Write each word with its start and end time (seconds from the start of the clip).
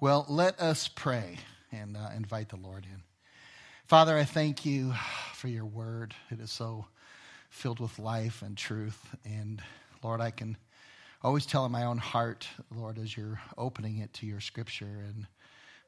Well, 0.00 0.26
let 0.28 0.60
us 0.60 0.86
pray 0.86 1.38
and 1.72 1.96
uh, 1.96 2.10
invite 2.16 2.50
the 2.50 2.56
Lord 2.56 2.84
in. 2.84 3.02
Father, 3.86 4.16
I 4.16 4.22
thank 4.22 4.64
you 4.64 4.94
for 5.34 5.48
your 5.48 5.64
word. 5.64 6.14
It 6.30 6.38
is 6.38 6.52
so 6.52 6.86
filled 7.50 7.80
with 7.80 7.98
life 7.98 8.42
and 8.42 8.56
truth. 8.56 8.96
And 9.24 9.60
Lord, 10.04 10.20
I 10.20 10.30
can 10.30 10.56
always 11.20 11.46
tell 11.46 11.66
in 11.66 11.72
my 11.72 11.84
own 11.84 11.98
heart, 11.98 12.46
Lord, 12.72 12.96
as 12.96 13.16
you're 13.16 13.40
opening 13.56 13.98
it 13.98 14.12
to 14.14 14.26
your 14.26 14.38
scripture, 14.38 15.02
and 15.04 15.26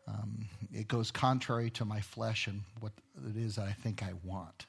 um, 0.09 0.49
it 0.73 0.89
goes 0.89 1.13
contrary 1.13 1.71
to 1.71 1.85
my 1.85 2.01
flesh 2.01 2.49
and 2.49 2.63
what 2.81 2.91
it 3.29 3.37
is 3.37 3.55
that 3.55 3.69
I 3.69 3.73
think 3.73 4.03
I 4.03 4.15
want, 4.25 4.67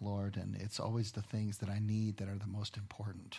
Lord. 0.00 0.38
And 0.38 0.56
it's 0.56 0.80
always 0.80 1.12
the 1.12 1.20
things 1.20 1.58
that 1.58 1.68
I 1.68 1.80
need 1.80 2.16
that 2.16 2.30
are 2.30 2.38
the 2.38 2.46
most 2.46 2.78
important. 2.78 3.36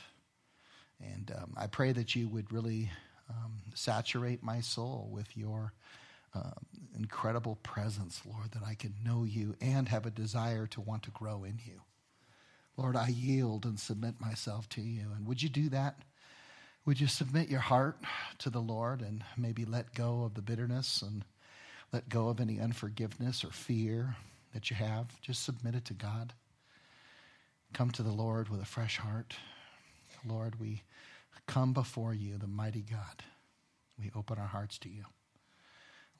And 1.02 1.32
um, 1.36 1.56
I 1.58 1.66
pray 1.66 1.94
that 1.94 2.16
you 2.16 2.28
would 2.28 2.54
really 2.54 2.92
um, 3.30 3.62
saturate 3.74 4.44
my 4.44 4.62
soul 4.62 5.10
with 5.12 5.38
your 5.38 5.74
uh, 6.36 6.52
incredible 6.98 7.56
presence, 7.64 8.22
Lord, 8.26 8.52
that 8.52 8.64
I 8.66 8.76
can 8.76 8.94
know 9.04 9.24
you 9.24 9.56
and 9.62 9.88
have 9.90 10.06
a 10.06 10.12
desire 10.12 10.68
to 10.68 10.82
want 10.82 11.04
to 11.04 11.12
grow 11.12 11.44
in 11.44 11.60
you. 11.66 11.82
Lord, 12.78 12.96
I 12.96 13.08
yield 13.08 13.66
and 13.66 13.80
submit 13.80 14.22
myself 14.22 14.70
to 14.70 14.82
you. 14.82 15.08
And 15.16 15.28
would 15.28 15.42
you 15.42 15.50
do 15.50 15.70
that? 15.70 16.02
Would 16.86 17.02
you 17.02 17.08
submit 17.08 17.50
your 17.50 17.60
heart 17.60 17.98
to 18.40 18.50
the 18.50 18.62
Lord 18.62 19.02
and 19.02 19.24
maybe 19.38 19.66
let 19.66 19.94
go 19.94 20.24
of 20.24 20.34
the 20.34 20.42
bitterness 20.42 21.02
and 21.02 21.26
let 21.92 22.10
go 22.10 22.30
of 22.30 22.40
any 22.40 22.60
unforgiveness 22.60 23.44
or 23.44 23.52
fear 23.52 24.16
that 24.54 24.70
you 24.70 24.76
have? 24.76 25.20
Just 25.22 25.44
submit 25.44 25.76
it 25.76 25.86
to 25.86 25.94
God. 25.94 26.34
Come 27.74 27.92
to 27.92 28.04
the 28.04 28.12
Lord 28.12 28.50
with 28.50 28.62
a 28.62 28.66
fresh 28.66 28.98
heart. 28.98 29.36
Lord, 30.26 30.60
we 30.60 30.84
come 31.48 31.74
before 31.74 32.14
you, 32.14 32.38
the 32.38 32.48
mighty 32.48 32.82
God. 32.82 33.24
We 34.00 34.12
open 34.16 34.38
our 34.38 34.48
hearts 34.48 34.78
to 34.80 34.90
you. 34.90 35.06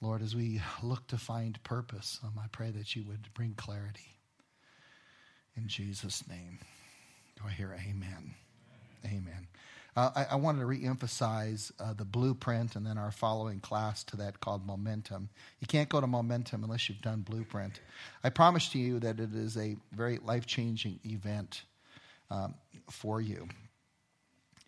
Lord, 0.02 0.22
as 0.22 0.36
we 0.36 0.62
look 0.82 1.08
to 1.08 1.18
find 1.18 1.62
purpose, 1.64 2.20
um, 2.24 2.34
I 2.42 2.48
pray 2.52 2.72
that 2.72 2.96
you 2.96 3.04
would 3.06 3.34
bring 3.34 3.54
clarity. 3.54 4.18
In 5.58 5.68
Jesus' 5.68 6.28
name. 6.28 6.60
Do 7.36 7.44
I 7.48 7.52
hear 7.52 7.78
amen? 7.88 8.34
Amen. 9.06 9.48
Uh, 9.96 10.12
I, 10.16 10.26
I, 10.32 10.36
wanted 10.36 10.60
to 10.60 10.66
reemphasize 10.66 11.72
uh, 11.80 11.94
the 11.94 12.06
blueprint 12.06 12.76
and 12.76 12.86
then 12.86 12.98
our 12.98 13.12
following 13.12 13.60
class 13.60 14.04
to 14.06 14.18
that 14.18 14.40
called 14.40 14.66
Momentum. 14.66 15.30
You 15.60 15.68
can't 15.68 15.90
go 15.90 16.00
to 16.00 16.08
Momentum 16.08 16.64
unless 16.64 16.88
you've 16.88 17.02
done 17.02 17.22
Blueprint. 17.22 17.82
I 18.24 18.30
promise 18.30 18.70
to 18.70 18.78
you 18.78 19.00
that 19.00 19.20
it 19.20 19.34
is 19.34 19.58
a 19.58 19.76
very 19.92 20.20
life 20.24 20.46
changing 20.46 21.00
event 21.06 21.64
um, 22.30 22.54
for 22.90 23.20
you. 23.20 23.48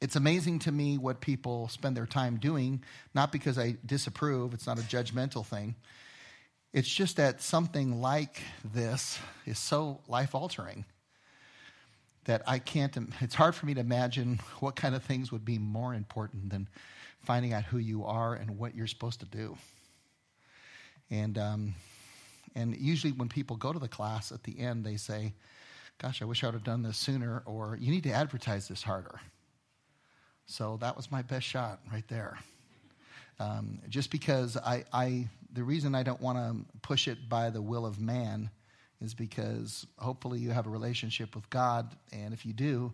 It's 0.02 0.16
amazing 0.16 0.60
to 0.60 0.72
me 0.72 0.98
what 0.98 1.22
people 1.22 1.68
spend 1.68 1.96
their 1.96 2.08
time 2.08 2.38
doing, 2.38 2.84
not 3.14 3.32
because 3.32 3.60
I 3.60 3.78
disapprove, 3.86 4.54
it's 4.54 4.66
not 4.66 4.80
a 4.80 4.82
judgmental 4.82 5.46
thing. 5.46 5.76
It's 6.74 6.90
just 6.90 7.18
that 7.18 7.42
something 7.42 8.02
like 8.02 8.42
this 8.74 9.20
is 9.46 9.60
so 9.60 10.00
life 10.08 10.34
altering 10.34 10.86
that 12.26 12.42
I 12.48 12.58
can't, 12.58 12.98
it's 13.22 13.36
hard 13.36 13.54
for 13.54 13.68
me 13.68 13.76
to 13.76 13.80
imagine 13.80 14.40
what 14.60 14.76
kind 14.76 14.96
of 14.96 15.04
things 15.04 15.32
would 15.32 15.46
be 15.46 15.60
more 15.60 15.94
important 15.94 16.50
than 16.50 16.68
finding 17.20 17.54
out 17.54 17.66
who 17.66 17.78
you 17.78 18.06
are 18.06 18.34
and 18.34 18.58
what 18.58 18.74
you're 18.74 18.88
supposed 18.88 19.20
to 19.20 19.26
do. 19.28 19.56
And, 21.12 21.38
um, 21.38 21.76
and 22.56 22.76
usually 22.76 23.14
when 23.14 23.30
people 23.30 23.56
go 23.56 23.72
to 23.72 23.80
the 23.80 23.88
class 23.88 24.32
at 24.32 24.44
the 24.44 24.60
end, 24.60 24.84
they 24.84 24.98
say, 24.98 25.34
Gosh, 26.00 26.24
I 26.24 26.26
wish 26.26 26.44
I 26.44 26.48
would 26.48 26.56
have 26.56 26.64
done 26.64 26.82
this 26.82 26.98
sooner, 26.98 27.44
or 27.46 27.78
you 27.80 27.92
need 27.92 28.04
to 28.04 28.12
advertise 28.12 28.68
this 28.68 28.82
harder. 28.82 29.22
So 30.52 30.78
that 30.82 30.98
was 30.98 31.10
my 31.10 31.22
best 31.22 31.48
shot 31.48 31.80
right 31.94 32.06
there. 32.10 32.38
Um, 33.40 33.80
just 33.88 34.12
because 34.12 34.58
I, 34.58 34.84
I 34.92 35.30
the 35.54 35.64
reason 35.64 35.96
I 35.96 36.04
don't 36.04 36.20
want 36.20 36.38
to 36.38 36.80
push 36.82 37.08
it 37.08 37.30
by 37.30 37.50
the 37.50 37.62
will 37.62 37.86
of 37.86 38.02
man 38.02 38.50
is 39.00 39.14
because 39.14 39.88
hopefully 39.98 40.40
you 40.40 40.50
have 40.50 40.68
a 40.68 40.70
relationship 40.70 41.36
with 41.36 41.50
God, 41.50 41.96
and 42.12 42.34
if 42.34 42.46
you 42.46 42.52
do, 42.52 42.92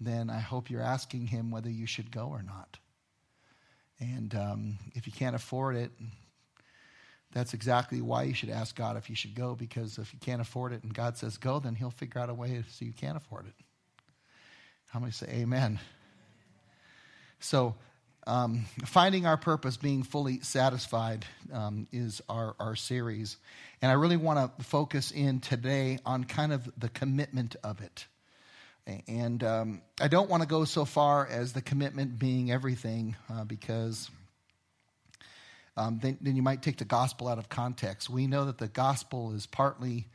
then 0.00 0.28
I 0.28 0.38
hope 0.38 0.68
you're 0.68 0.82
asking 0.82 1.28
Him 1.28 1.50
whether 1.50 1.70
you 1.70 1.86
should 1.86 2.10
go 2.10 2.26
or 2.26 2.42
not. 2.42 2.76
And 3.98 4.34
um, 4.34 4.78
if 4.94 5.06
you 5.06 5.14
can't 5.14 5.34
afford 5.34 5.76
it, 5.76 5.92
that's 7.32 7.54
exactly 7.54 8.02
why 8.02 8.24
you 8.24 8.34
should 8.34 8.50
ask 8.50 8.76
God 8.76 8.98
if 8.98 9.08
you 9.08 9.16
should 9.16 9.34
go, 9.34 9.54
because 9.54 9.96
if 9.96 10.12
you 10.12 10.20
can't 10.20 10.42
afford 10.42 10.74
it 10.74 10.82
and 10.82 10.92
God 10.92 11.16
says 11.16 11.38
go, 11.38 11.58
then 11.58 11.74
He'll 11.74 11.90
figure 11.90 12.20
out 12.20 12.28
a 12.28 12.34
way 12.34 12.62
so 12.68 12.84
you 12.84 12.92
can't 12.92 13.16
afford 13.16 13.46
it. 13.46 13.54
How 14.88 15.00
many 15.00 15.12
say 15.12 15.28
amen? 15.30 15.80
So 17.42 17.74
um, 18.26 18.66
finding 18.84 19.26
our 19.26 19.36
purpose, 19.36 19.76
being 19.76 20.02
fully 20.04 20.40
satisfied, 20.40 21.26
um, 21.52 21.88
is 21.92 22.22
our, 22.28 22.54
our 22.60 22.76
series. 22.76 23.36
And 23.80 23.90
I 23.90 23.94
really 23.94 24.16
want 24.16 24.58
to 24.58 24.64
focus 24.64 25.10
in 25.10 25.40
today 25.40 25.98
on 26.06 26.24
kind 26.24 26.52
of 26.52 26.70
the 26.78 26.88
commitment 26.88 27.56
of 27.64 27.80
it. 27.80 28.06
And 29.06 29.42
um, 29.44 29.82
I 30.00 30.08
don't 30.08 30.28
want 30.28 30.42
to 30.42 30.48
go 30.48 30.64
so 30.64 30.84
far 30.84 31.26
as 31.26 31.52
the 31.52 31.62
commitment 31.62 32.18
being 32.18 32.50
everything, 32.50 33.16
uh, 33.30 33.44
because 33.44 34.10
um, 35.76 36.00
then, 36.02 36.18
then, 36.20 36.36
you 36.36 36.42
might 36.42 36.62
take 36.62 36.76
the 36.78 36.84
gospel 36.84 37.28
out 37.28 37.38
of 37.38 37.48
context. 37.48 38.10
We 38.10 38.26
know 38.26 38.44
that 38.44 38.58
the 38.58 38.68
gospel 38.68 39.32
is 39.34 39.46
partly, 39.46 40.06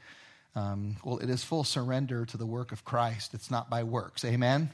um, 0.56 0.98
well, 1.04 1.18
it 1.18 1.30
is 1.30 1.44
full 1.44 1.64
surrender 1.64 2.26
to 2.26 2.38
the 2.38 2.46
work 2.46 2.72
of 2.72 2.86
Christ. 2.86 3.34
It's 3.34 3.50
not 3.50 3.70
by 3.70 3.84
works. 3.84 4.24
Amen? 4.24 4.70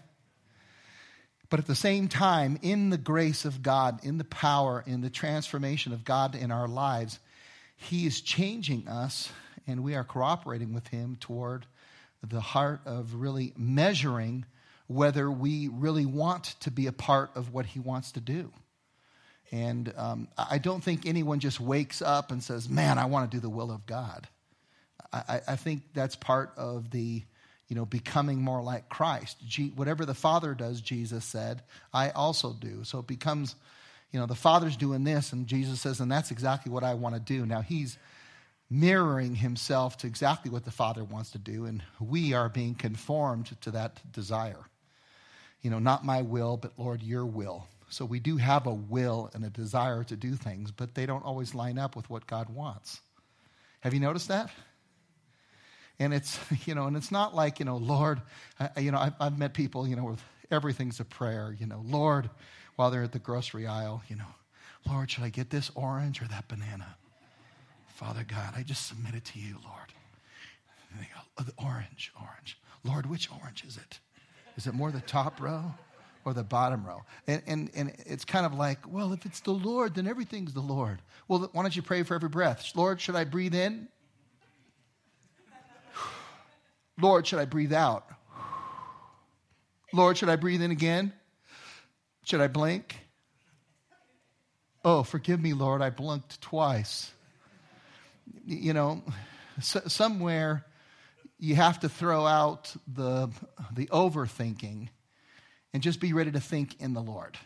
But 1.50 1.60
at 1.60 1.68
the 1.68 1.76
same 1.76 2.08
time, 2.08 2.58
in 2.62 2.90
the 2.90 2.98
grace 2.98 3.46
of 3.46 3.62
God, 3.62 4.04
in 4.04 4.18
the 4.18 4.24
power, 4.24 4.84
in 4.86 5.02
the 5.02 5.10
transformation 5.10 5.94
of 5.94 6.04
God 6.04 6.36
in 6.36 6.52
our 6.52 6.68
lives, 6.68 7.20
He 7.76 8.06
is 8.06 8.22
changing 8.22 8.88
us, 8.88 9.32
and 9.68 9.84
we 9.84 9.96
are 9.96 10.04
cooperating 10.04 10.74
with 10.74 10.88
Him 10.88 11.18
toward 11.20 11.66
the 12.28 12.42
heart 12.42 12.82
of 12.86 13.16
really 13.16 13.54
measuring 13.58 14.46
whether 14.88 15.30
we 15.30 15.68
really 15.68 16.06
want 16.06 16.56
to 16.62 16.72
be 16.72 16.88
a 16.88 16.92
part 16.92 17.32
of 17.36 17.54
what 17.54 17.66
He 17.66 17.80
wants 17.80 18.14
to 18.14 18.20
do. 18.20 18.52
And 19.52 19.94
um, 19.98 20.28
I 20.36 20.58
don't 20.58 20.84
think 20.84 21.06
anyone 21.06 21.40
just 21.40 21.60
wakes 21.60 22.02
up 22.02 22.32
and 22.32 22.42
says, 22.42 22.68
Man, 22.68 22.98
I 22.98 23.06
want 23.06 23.30
to 23.30 23.38
do 23.38 23.42
the 23.42 23.50
will 23.50 23.72
of 23.72 23.86
God. 23.86 24.28
I, 25.12 25.42
I 25.48 25.56
think 25.56 25.84
that's 25.94 26.16
part 26.16 26.54
of 26.58 26.90
the 26.90 27.24
you 27.74 27.80
know, 27.80 27.86
becoming 27.88 28.40
more 28.40 28.62
like 28.62 28.88
Christ. 28.88 29.38
whatever 29.76 30.06
the 30.06 30.14
Father 30.14 30.54
does, 30.54 30.80
Jesus 30.80 31.26
said, 31.26 31.64
I 31.92 32.12
also 32.12 32.54
do. 32.54 32.84
So 32.84 33.00
it 33.00 33.08
becomes, 33.08 33.56
you 34.12 34.20
know, 34.20 34.28
the 34.28 34.36
Father's 34.36 34.78
doing 34.78 35.04
this, 35.04 35.34
and 35.34 35.48
Jesus 35.48 35.82
says, 35.82 36.00
and 36.00 36.12
that's 36.12 36.30
exactly 36.30 36.72
what 36.72 36.84
I 36.84 36.94
want 36.94 37.16
to 37.16 37.20
do. 37.20 37.48
Now 37.48 37.62
he's 37.62 37.98
mirroring 38.70 39.34
himself 39.34 39.98
to 39.98 40.06
exactly 40.06 40.52
what 40.52 40.66
the 40.66 40.72
Father 40.72 41.04
wants 41.04 41.32
to 41.32 41.40
do, 41.40 41.66
and 41.66 41.82
we 42.00 42.36
are 42.36 42.48
being 42.48 42.76
conformed 42.76 43.60
to 43.62 43.72
that 43.72 44.00
desire. 44.12 44.68
You 45.64 45.72
know, 45.72 45.80
not 45.80 46.06
my 46.06 46.22
will, 46.22 46.58
but 46.58 46.74
Lord, 46.78 47.02
your 47.02 47.26
will. 47.26 47.66
So 47.90 48.06
we 48.06 48.20
do 48.20 48.38
have 48.38 48.68
a 48.68 48.74
will 48.76 49.32
and 49.34 49.44
a 49.44 49.50
desire 49.50 50.04
to 50.04 50.16
do 50.16 50.36
things, 50.36 50.70
but 50.70 50.94
they 50.94 51.08
don't 51.08 51.26
always 51.26 51.56
line 51.56 51.80
up 51.80 51.96
with 51.96 52.08
what 52.08 52.28
God 52.28 52.50
wants. 52.50 53.02
Have 53.80 53.96
you 53.96 54.00
noticed 54.00 54.28
that? 54.28 54.52
And 56.00 56.14
it's, 56.14 56.40
you 56.66 56.76
know, 56.76 56.88
and 56.88 56.98
it's 56.98 57.12
not 57.12 57.36
like, 57.36 57.60
you 57.60 57.66
know, 57.66 57.78
Lord, 57.78 58.22
I, 58.60 58.80
you 58.80 58.92
know, 58.92 59.00
I've, 59.00 59.14
I've 59.20 59.38
met 59.38 59.54
people, 59.54 59.88
you 59.88 59.96
know, 59.96 60.06
with 60.06 60.24
everything's 60.52 61.00
a 61.00 61.06
prayer, 61.06 61.56
you 61.60 61.66
know, 61.66 61.84
Lord, 61.86 62.30
while 62.76 62.92
they're 62.92 63.04
at 63.04 63.12
the 63.12 63.20
grocery 63.20 63.68
aisle, 63.68 64.04
you 64.08 64.16
know, 64.16 64.28
Lord, 64.88 65.12
should 65.12 65.24
I 65.24 65.30
get 65.30 65.50
this 65.50 65.72
orange 65.76 66.22
or 66.22 66.26
that 66.26 66.48
banana? 66.48 66.96
Father 67.88 68.26
God, 68.28 68.54
I 68.58 68.64
just 68.64 68.88
submit 68.88 69.16
it 69.16 69.26
to 69.26 69.40
you, 69.40 69.56
Lord. 69.64 69.94
And 70.92 71.02
they 71.02 71.06
go, 71.06 71.22
oh, 71.40 71.44
the 71.44 71.54
orange, 71.64 72.12
orange. 72.20 72.60
Lord, 72.84 73.06
which 73.06 73.30
orange 73.42 73.64
is 73.66 73.78
it? 73.78 74.00
Is 74.58 74.68
it 74.68 74.74
more 74.74 74.92
the 74.92 75.02
top 75.02 75.42
row 75.42 75.74
or 76.26 76.34
the 76.34 76.44
bottom 76.44 76.86
row? 76.86 77.04
And, 77.28 77.42
and, 77.48 77.72
and 77.76 77.94
it's 78.06 78.26
kind 78.26 78.46
of 78.46 78.54
like, 78.54 78.80
well, 78.92 79.14
if 79.14 79.26
it's 79.26 79.40
the 79.40 79.52
Lord, 79.52 79.96
then 79.96 80.08
everything's 80.08 80.54
the 80.54 80.62
Lord. 80.62 81.02
Well, 81.28 81.50
why 81.54 81.62
don't 81.62 81.76
you 81.76 81.82
pray 81.82 82.04
for 82.04 82.16
every 82.16 82.30
breath? 82.30 82.72
Lord, 82.76 83.00
should 83.00 83.16
I 83.16 83.24
breathe 83.24 83.56
in? 83.56 83.88
Lord, 87.00 87.26
should 87.28 87.40
I 87.40 87.46
breathe 87.46 87.74
out? 87.74 88.06
Lord, 89.92 90.18
should 90.18 90.30
I 90.30 90.36
breathe 90.36 90.62
in 90.62 90.72
again? 90.72 91.14
Should 92.24 92.42
I 92.42 92.48
blink? 92.48 92.96
Oh, 94.86 95.04
forgive 95.04 95.42
me, 95.42 95.54
Lord, 95.54 95.82
I 95.82 95.90
blinked 95.90 96.42
twice. 96.42 97.12
You 98.46 98.74
know, 98.74 99.04
somewhere 99.60 100.66
you 101.40 101.56
have 101.56 101.80
to 101.82 101.90
throw 101.90 102.26
out 102.26 102.74
the, 102.88 103.30
the 103.74 103.88
overthinking 103.88 104.90
and 105.74 105.84
just 105.84 106.00
be 106.00 106.14
ready 106.14 106.32
to 106.32 106.40
think 106.40 106.80
in 106.80 106.94
the 106.94 107.02
Lord. 107.02 107.38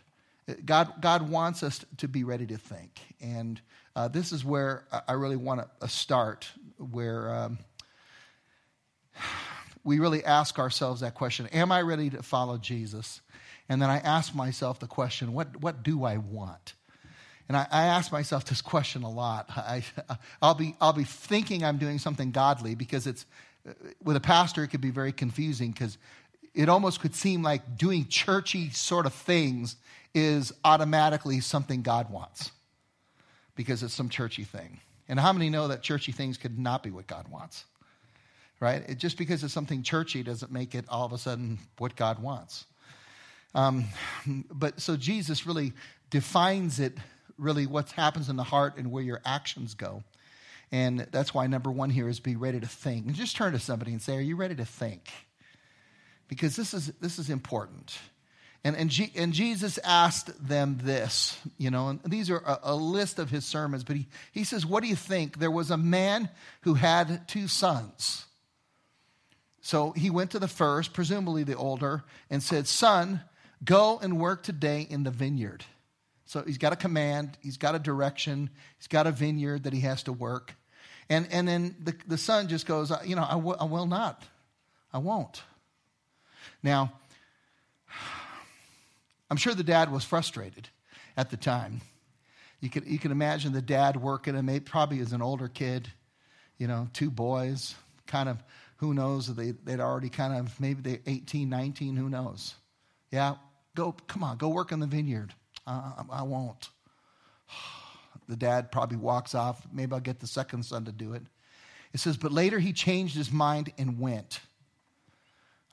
God, 0.66 1.02
God 1.02 1.30
wants 1.30 1.64
us 1.64 1.84
to 1.98 2.08
be 2.08 2.24
ready 2.24 2.46
to 2.48 2.58
think. 2.58 3.00
And 3.20 3.60
uh, 3.96 4.08
this 4.08 4.32
is 4.32 4.46
where 4.46 4.86
I 5.08 5.14
really 5.14 5.36
want 5.36 5.62
to 5.82 5.88
start, 5.88 6.48
where 6.78 7.34
um, 7.34 7.58
we 9.84 10.00
really 10.00 10.24
ask 10.24 10.60
ourselves 10.60 11.02
that 11.02 11.16
question 11.16 11.48
Am 11.48 11.72
I 11.72 11.82
ready 11.82 12.10
to 12.10 12.24
follow 12.24 12.58
Jesus? 12.58 13.22
And 13.70 13.82
then 13.82 13.90
I 13.90 13.98
ask 13.98 14.34
myself 14.34 14.80
the 14.80 14.88
question, 14.88 15.34
What, 15.34 15.62
what 15.62 15.84
do 15.84 16.04
I 16.04 16.18
want? 16.18 16.74
And 17.48 17.56
I, 17.56 17.68
I 17.72 17.86
ask 17.86 18.12
myself 18.12 18.46
this 18.46 18.62
question 18.62 19.04
a 19.04 19.10
lot. 19.10 19.50
I, 19.56 19.84
I'll, 20.42 20.56
be, 20.56 20.76
I'll 20.82 20.94
be 20.94 21.04
thinking 21.04 21.64
I'm 21.64 21.78
doing 21.78 22.00
something 22.00 22.32
godly 22.32 22.76
because 22.76 23.08
it's, 23.08 23.26
with 24.04 24.16
a 24.16 24.22
pastor, 24.22 24.64
it 24.64 24.68
could 24.68 24.82
be 24.82 24.92
very 24.92 25.12
confusing 25.12 25.72
because 25.72 25.98
it 26.54 26.70
almost 26.70 27.00
could 27.00 27.16
seem 27.16 27.44
like 27.44 27.78
doing 27.78 28.08
churchy 28.08 28.70
sort 28.72 29.06
of 29.06 29.14
things 29.14 29.76
is 30.14 30.52
automatically 30.66 31.40
something 31.40 31.82
God 31.82 32.10
wants 32.10 32.52
because 33.56 33.84
it's 33.84 33.94
some 33.94 34.10
churchy 34.10 34.44
thing. 34.44 34.80
And 35.08 35.20
how 35.20 35.32
many 35.32 35.50
know 35.50 35.68
that 35.70 35.82
churchy 35.82 36.12
things 36.12 36.38
could 36.38 36.58
not 36.58 36.84
be 36.84 36.90
what 36.90 37.08
God 37.08 37.28
wants? 37.30 37.66
Right? 38.60 38.84
It, 38.90 38.98
just 38.98 39.18
because 39.18 39.44
it's 39.44 39.54
something 39.54 39.84
churchy 39.84 40.24
doesn't 40.24 40.52
make 40.52 40.74
it 40.74 40.86
all 40.90 41.06
of 41.06 41.14
a 41.14 41.18
sudden 41.18 41.60
what 41.78 41.96
God 41.96 42.20
wants. 42.22 42.66
Um, 43.54 43.86
but 44.52 44.80
so 44.80 44.98
Jesus 44.98 45.46
really 45.46 45.74
defines 46.10 46.80
it, 46.80 46.98
really 47.38 47.68
what 47.68 47.92
happens 47.92 48.30
in 48.30 48.36
the 48.36 48.44
heart 48.44 48.78
and 48.78 48.92
where 48.92 49.04
your 49.04 49.22
actions 49.26 49.74
go. 49.74 50.04
And 50.72 51.08
that's 51.12 51.34
why 51.34 51.48
number 51.48 51.72
one 51.72 51.90
here 51.90 52.10
is 52.10 52.20
be 52.20 52.36
ready 52.36 52.60
to 52.60 52.68
think. 52.68 53.06
And 53.06 53.16
just 53.16 53.36
turn 53.36 53.54
to 53.54 53.60
somebody 53.60 53.92
and 53.92 54.02
say, 54.02 54.18
Are 54.18 54.22
you 54.22 54.36
ready 54.36 54.56
to 54.56 54.66
think? 54.66 55.10
Because 56.28 56.56
this 56.56 56.74
is, 56.74 56.88
this 57.00 57.20
is 57.20 57.30
important. 57.30 57.98
And, 58.64 58.76
and, 58.76 58.90
G, 58.90 59.12
and 59.16 59.32
Jesus 59.32 59.78
asked 59.84 60.46
them 60.46 60.80
this, 60.84 61.40
you 61.58 61.72
know, 61.72 61.88
and 61.88 62.02
these 62.06 62.30
are 62.30 62.40
a, 62.40 62.60
a 62.64 62.76
list 62.76 63.18
of 63.18 63.30
his 63.30 63.46
sermons, 63.46 63.86
but 63.86 63.96
he, 63.96 64.08
he 64.34 64.44
says, 64.44 64.66
What 64.66 64.84
do 64.84 64.90
you 64.90 64.96
think? 64.96 65.40
There 65.40 65.52
was 65.52 65.72
a 65.72 65.78
man 65.78 66.30
who 66.62 66.74
had 66.74 67.28
two 67.28 67.48
sons. 67.48 68.26
So 69.68 69.92
he 69.92 70.10
went 70.10 70.32
to 70.32 70.40
the 70.40 70.48
first, 70.48 70.94
presumably 70.94 71.44
the 71.44 71.58
older, 71.58 72.06
and 72.30 72.42
said, 72.42 72.70
Son, 72.70 73.20
go 73.66 74.00
and 74.02 74.18
work 74.18 74.42
today 74.42 74.88
in 74.90 75.04
the 75.04 75.12
vineyard. 75.12 75.66
So 76.24 76.42
he's 76.42 76.58
got 76.58 76.72
a 76.72 76.78
command, 76.78 77.38
he's 77.42 77.58
got 77.58 77.76
a 77.76 77.80
direction, 77.80 78.50
he's 78.78 78.88
got 78.88 79.08
a 79.08 79.12
vineyard 79.12 79.64
that 79.64 79.74
he 79.74 79.82
has 79.82 80.04
to 80.04 80.14
work. 80.14 80.56
And, 81.10 81.28
and 81.32 81.46
then 81.46 81.76
the, 81.84 81.94
the 82.08 82.18
son 82.18 82.48
just 82.48 82.66
goes, 82.66 82.94
You 83.04 83.18
know, 83.18 83.26
I, 83.26 83.34
w- 83.34 83.58
I 83.60 83.66
will 83.66 83.88
not. 83.88 84.24
I 84.94 85.00
won't. 85.00 85.44
Now, 86.64 86.94
I'm 89.30 89.36
sure 89.36 89.54
the 89.54 89.64
dad 89.64 89.92
was 89.92 90.06
frustrated 90.06 90.70
at 91.18 91.30
the 91.30 91.36
time. 91.36 91.82
You 92.62 92.70
can, 92.70 92.86
you 92.86 93.00
can 93.00 93.12
imagine 93.12 93.52
the 93.52 93.62
dad 93.62 93.98
working, 93.98 94.38
and 94.38 94.46
maybe, 94.46 94.64
probably 94.64 95.02
as 95.02 95.12
an 95.12 95.22
older 95.22 95.50
kid, 95.50 95.90
you 96.58 96.68
know, 96.68 96.88
two 96.94 97.12
boys, 97.12 97.76
kind 98.06 98.30
of, 98.30 98.42
who 98.78 98.94
knows, 98.94 99.34
they, 99.36 99.52
they'd 99.52 99.80
already 99.80 100.10
kind 100.10 100.38
of, 100.38 100.60
maybe 100.60 100.82
they 100.82 101.12
18, 101.12 101.50
19, 101.50 101.96
who 101.96 102.10
knows. 102.10 102.56
Yeah, 103.12 103.36
go, 103.76 103.92
come 103.92 104.24
on, 104.24 104.38
go 104.38 104.50
work 104.50 104.72
in 104.72 104.80
the 104.80 104.88
vineyard. 104.88 105.34
Uh, 105.66 106.04
I 106.10 106.24
won't. 106.24 106.70
The 108.30 108.36
dad 108.36 108.74
probably 108.74 108.98
walks 108.98 109.34
off. 109.34 109.66
Maybe 109.72 109.94
I'll 109.94 110.02
get 110.02 110.20
the 110.20 110.28
second 110.28 110.64
son 110.64 110.84
to 110.84 110.92
do 110.92 111.14
it. 111.14 111.22
It 111.94 112.02
says, 112.02 112.18
but 112.18 112.34
later 112.34 112.60
he 112.60 112.74
changed 112.74 113.16
his 113.16 113.32
mind 113.32 113.72
and 113.78 114.02
went. 114.02 114.42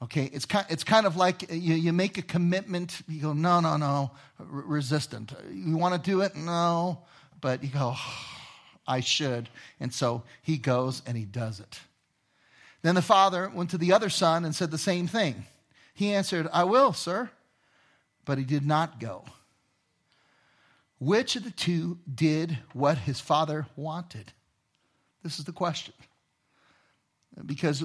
Okay, 0.01 0.31
it's 0.33 0.45
kind, 0.45 0.65
it's 0.69 0.85
kind 0.85 1.05
of 1.05 1.17
like 1.17 1.51
you, 1.51 1.75
you 1.75 1.93
make 1.93 2.17
a 2.17 2.23
commitment, 2.23 3.03
you 3.09 3.23
go, 3.23 3.33
no, 3.33 3.59
no, 3.59 3.77
no, 3.77 4.13
resistant. 4.39 5.35
You 5.51 5.77
want 5.77 5.95
to 5.95 6.11
do 6.11 6.21
it? 6.21 6.37
No. 6.37 7.03
But 7.41 7.63
you 7.63 7.71
go, 7.71 7.95
oh, 7.97 8.27
I 8.87 9.01
should. 9.01 9.49
And 9.81 9.93
so 9.93 10.23
he 10.43 10.57
goes 10.57 11.03
and 11.07 11.17
he 11.17 11.25
does 11.25 11.61
it. 11.61 11.81
Then 12.85 12.95
the 12.97 13.03
father 13.03 13.51
went 13.55 13.71
to 13.71 13.79
the 13.79 13.95
other 13.95 14.11
son 14.11 14.45
and 14.45 14.55
said 14.55 14.71
the 14.71 14.77
same 14.77 15.07
thing. 15.07 15.47
He 15.95 16.13
answered, 16.13 16.47
I 16.53 16.65
will, 16.65 16.93
sir. 16.93 17.31
But 18.27 18.37
he 18.37 18.45
did 18.45 18.67
not 18.67 19.01
go. 19.01 19.25
Which 20.99 21.35
of 21.35 21.45
the 21.45 21.51
two 21.51 21.97
did 22.15 22.59
what 22.75 22.99
his 22.99 23.21
father 23.21 23.67
wanted? 23.75 24.35
This 25.23 25.39
is 25.39 25.47
the 25.47 25.53
question. 25.53 25.95
Because 27.47 27.83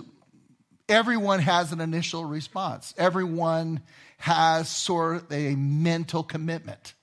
everyone 0.90 1.40
has 1.40 1.72
an 1.72 1.80
initial 1.80 2.26
response. 2.26 2.94
Everyone 2.98 3.80
has 4.18 4.68
sort 4.68 5.16
of 5.16 5.32
a 5.32 5.56
mental 5.56 6.24
commitment. 6.24 6.94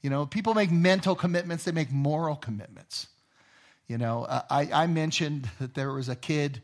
You 0.00 0.08
know, 0.08 0.24
people 0.24 0.54
make 0.54 0.70
mental 0.70 1.14
commitments, 1.14 1.64
they 1.64 1.72
make 1.72 1.92
moral 1.92 2.36
commitments. 2.36 3.08
You 3.86 3.98
know, 3.98 4.26
I, 4.28 4.70
I 4.72 4.86
mentioned 4.86 5.50
that 5.60 5.74
there 5.74 5.92
was 5.92 6.08
a 6.08 6.16
kid, 6.16 6.62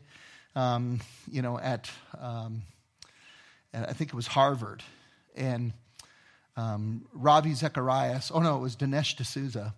um, 0.55 0.99
you 1.29 1.41
know, 1.41 1.59
at, 1.59 1.89
um, 2.19 2.63
I 3.73 3.93
think 3.93 4.11
it 4.11 4.15
was 4.15 4.27
Harvard, 4.27 4.83
and 5.35 5.73
um, 6.57 7.05
Ravi 7.13 7.53
Zacharias, 7.53 8.31
oh 8.33 8.39
no, 8.39 8.55
it 8.57 8.61
was 8.61 8.75
Dinesh 8.75 9.17
D'Souza, 9.17 9.73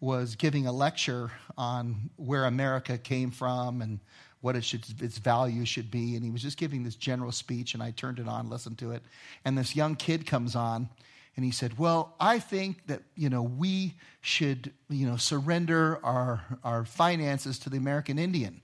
was 0.00 0.34
giving 0.34 0.66
a 0.66 0.72
lecture 0.72 1.30
on 1.56 2.10
where 2.16 2.46
America 2.46 2.96
came 2.98 3.30
from 3.30 3.82
and 3.82 4.00
what 4.40 4.56
it 4.56 4.64
should, 4.64 4.84
its 5.00 5.18
value 5.18 5.64
should 5.64 5.90
be. 5.90 6.16
And 6.16 6.24
he 6.24 6.30
was 6.30 6.42
just 6.42 6.58
giving 6.58 6.82
this 6.82 6.96
general 6.96 7.30
speech, 7.30 7.74
and 7.74 7.82
I 7.82 7.92
turned 7.92 8.18
it 8.18 8.26
on, 8.26 8.48
listened 8.48 8.78
to 8.78 8.90
it. 8.90 9.02
And 9.44 9.56
this 9.56 9.76
young 9.76 9.94
kid 9.94 10.26
comes 10.26 10.56
on, 10.56 10.88
and 11.36 11.44
he 11.44 11.50
said, 11.50 11.78
Well, 11.78 12.14
I 12.18 12.38
think 12.38 12.86
that, 12.86 13.02
you 13.14 13.30
know, 13.30 13.42
we 13.42 13.94
should, 14.22 14.72
you 14.88 15.06
know, 15.06 15.16
surrender 15.16 16.00
our, 16.02 16.42
our 16.64 16.84
finances 16.84 17.58
to 17.60 17.70
the 17.70 17.76
American 17.76 18.18
Indian. 18.18 18.61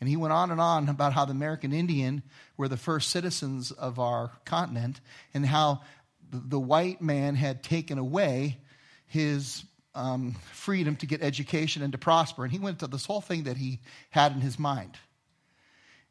And 0.00 0.08
he 0.08 0.16
went 0.16 0.32
on 0.32 0.50
and 0.50 0.60
on 0.60 0.88
about 0.88 1.12
how 1.12 1.24
the 1.24 1.32
American 1.32 1.72
Indian 1.72 2.22
were 2.56 2.68
the 2.68 2.76
first 2.76 3.10
citizens 3.10 3.70
of 3.70 3.98
our 3.98 4.30
continent 4.44 5.00
and 5.32 5.46
how 5.46 5.82
the 6.30 6.60
white 6.60 7.00
man 7.00 7.34
had 7.34 7.62
taken 7.62 7.98
away 7.98 8.58
his 9.06 9.64
um, 9.94 10.34
freedom 10.52 10.96
to 10.96 11.06
get 11.06 11.22
education 11.22 11.82
and 11.82 11.92
to 11.92 11.98
prosper. 11.98 12.44
And 12.44 12.52
he 12.52 12.58
went 12.58 12.80
to 12.80 12.86
this 12.86 13.06
whole 13.06 13.20
thing 13.22 13.44
that 13.44 13.56
he 13.56 13.80
had 14.10 14.32
in 14.32 14.40
his 14.40 14.58
mind. 14.58 14.96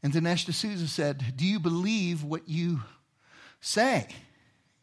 And 0.02 0.14
Dinesh 0.14 0.46
D'Souza 0.46 0.88
said, 0.88 1.24
Do 1.36 1.46
you 1.46 1.60
believe 1.60 2.24
what 2.24 2.48
you 2.48 2.82
say? 3.60 4.08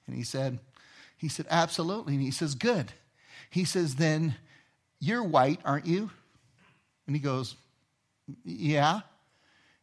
And 0.07 0.17
he 0.17 0.23
said, 0.23 0.59
he 1.23 1.29
said, 1.29 1.47
absolutely. 1.51 2.15
And 2.15 2.23
he 2.23 2.33
says, 2.33 2.57
good. 2.57 2.93
He 3.49 3.65
says, 3.65 3.95
then 3.95 4.35
you're 4.99 5.23
white, 5.23 5.61
aren't 5.65 5.87
you? 5.87 6.11
And 7.07 7.15
he 7.15 7.23
goes, 7.23 7.55
yeah. 8.45 9.01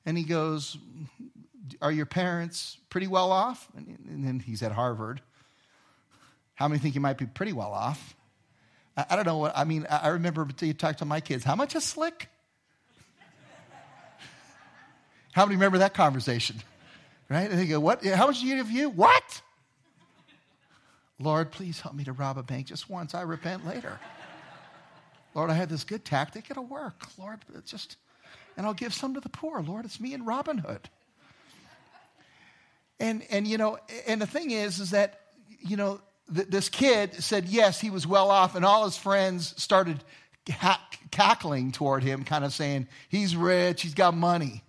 And 0.06 0.18
he 0.18 0.24
goes, 0.24 0.78
are 1.82 1.92
your 1.92 2.06
parents 2.06 2.78
pretty 2.90 3.08
well 3.08 3.32
off? 3.32 3.68
And 3.76 4.26
then 4.26 4.40
he's 4.40 4.64
at 4.64 4.72
Harvard. 4.72 5.22
How 6.56 6.68
many 6.68 6.80
think 6.80 6.96
you 6.96 7.02
might 7.02 7.18
be 7.18 7.26
pretty 7.26 7.54
well 7.54 7.72
off? 7.72 8.16
I, 8.98 9.06
I 9.12 9.16
don't 9.16 9.26
know 9.26 9.38
what, 9.38 9.58
I 9.58 9.64
mean, 9.64 9.86
I 9.90 10.10
remember 10.10 10.48
you 10.62 10.74
talk 10.74 10.98
to 10.98 11.06
my 11.06 11.22
kids, 11.22 11.44
how 11.44 11.56
much 11.56 11.76
is 11.76 11.84
slick? 11.84 12.28
How 15.32 15.46
many 15.46 15.56
remember 15.56 15.78
that 15.78 15.94
conversation? 15.94 16.58
Right? 17.30 17.50
And 17.50 17.60
they 17.60 17.68
go, 17.68 17.80
what? 17.80 18.04
How 18.04 18.28
much 18.28 18.42
do 18.42 18.48
you 18.48 18.58
give 18.58 18.72
you? 18.72 18.90
What? 18.90 19.42
Lord, 21.20 21.52
please 21.52 21.80
help 21.80 21.94
me 21.94 22.04
to 22.06 22.14
rob 22.14 22.38
a 22.38 22.44
bank 22.44 22.68
just 22.68 22.90
once. 22.90 23.14
I 23.14 23.22
repent 23.22 23.66
later. 23.66 24.00
Lord, 25.36 25.50
I 25.50 25.54
had 25.54 25.70
this 25.70 25.84
good 25.84 26.04
tactic. 26.04 26.50
It'll 26.50 26.66
work. 26.66 27.04
Lord, 27.18 27.40
just, 27.66 27.98
and 28.58 28.66
I'll 28.66 28.74
give 28.74 28.94
some 28.94 29.14
to 29.14 29.20
the 29.20 29.30
poor. 29.30 29.62
Lord, 29.62 29.86
it's 29.86 30.00
me 30.00 30.14
and 30.14 30.26
Robin 30.26 30.58
Hood. 30.58 30.90
And, 33.00 33.24
and, 33.30 33.48
you 33.48 33.58
know, 33.58 33.78
and 34.08 34.22
the 34.22 34.28
thing 34.28 34.52
is, 34.52 34.80
is 34.80 34.92
that, 34.92 35.22
you 35.60 35.78
know, 35.78 36.02
this 36.28 36.70
kid 36.70 37.24
said 37.24 37.46
yes, 37.46 37.82
he 37.82 37.90
was 37.90 38.06
well 38.06 38.30
off, 38.30 38.56
and 38.56 38.64
all 38.64 38.86
his 38.86 38.98
friends 38.98 39.60
started 39.62 40.04
cackling 41.12 41.72
toward 41.72 42.04
him, 42.04 42.24
kind 42.24 42.46
of 42.46 42.54
saying, 42.54 42.88
he's 43.08 43.36
rich, 43.36 43.82
he's 43.82 43.94
got 43.94 44.14
money. 44.14 44.64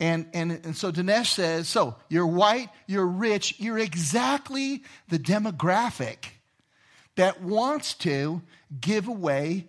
And, 0.00 0.26
and, 0.34 0.50
and 0.50 0.76
so 0.76 0.90
Dinesh 0.90 1.26
says, 1.26 1.68
so 1.68 1.94
you're 2.08 2.26
white, 2.26 2.68
you're 2.86 3.06
rich, 3.06 3.54
you're 3.58 3.78
exactly 3.78 4.82
the 5.08 5.18
demographic 5.18 6.26
that 7.16 7.42
wants 7.42 7.94
to 7.94 8.42
give 8.80 9.06
away 9.06 9.68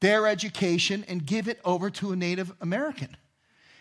their 0.00 0.26
education 0.26 1.04
and 1.08 1.24
give 1.24 1.48
it 1.48 1.60
over 1.64 1.90
to 1.90 2.12
a 2.12 2.16
Native 2.16 2.52
American. 2.60 3.16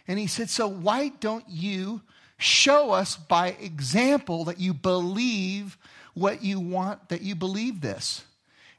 And 0.08 0.18
he 0.18 0.28
said, 0.28 0.50
so 0.50 0.68
why 0.68 1.10
don't 1.20 1.46
you 1.48 2.02
show 2.38 2.92
us 2.92 3.18
by 3.18 3.50
example 3.60 4.46
that 4.46 4.60
you 4.60 4.74
believe 4.74 5.78
what 6.14 6.44
you 6.44 6.60
want, 6.60 7.10
that 7.10 7.22
you 7.22 7.36
believe 7.36 7.82
this. 7.82 8.24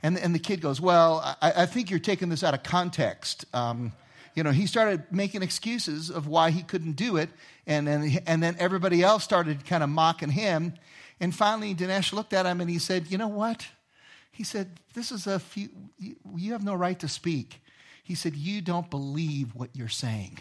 And, 0.03 0.19
and 0.19 0.35
the 0.35 0.39
kid 0.39 0.61
goes, 0.61 0.81
Well, 0.81 1.37
I, 1.43 1.63
I 1.63 1.67
think 1.67 1.91
you're 1.91 1.99
taking 1.99 2.29
this 2.29 2.45
out 2.45 2.55
of 2.55 2.63
context. 2.63 3.45
Um, 3.53 3.93
you 4.35 4.45
know, 4.45 4.53
he 4.53 4.67
started 4.67 5.05
making 5.11 5.43
excuses 5.43 6.11
of 6.11 6.29
why 6.29 6.51
he 6.51 6.63
couldn't 6.63 6.93
do 6.93 7.17
it. 7.17 7.29
And 7.67 7.87
then, 7.87 8.19
and 8.27 8.41
then 8.43 8.57
everybody 8.61 9.03
else 9.03 9.25
started 9.25 9.65
kind 9.67 9.83
of 9.83 9.91
mocking 9.91 10.31
him. 10.31 10.75
And 11.19 11.35
finally, 11.35 11.75
Dinesh 11.75 12.13
looked 12.13 12.33
at 12.33 12.47
him 12.47 12.61
and 12.61 12.71
he 12.71 12.79
said, 12.79 13.11
You 13.11 13.19
know 13.19 13.29
what? 13.29 13.67
He 14.39 14.45
said, 14.45 14.79
This 14.95 15.11
is 15.11 15.27
a 15.27 15.41
few, 15.41 15.69
you 15.99 16.53
have 16.53 16.63
no 16.63 16.77
right 16.77 16.97
to 17.01 17.09
speak. 17.09 17.61
He 18.05 18.15
said, 18.15 18.37
You 18.37 18.61
don't 18.61 18.89
believe 18.89 19.53
what 19.53 19.71
you're 19.75 19.89
saying 19.89 20.39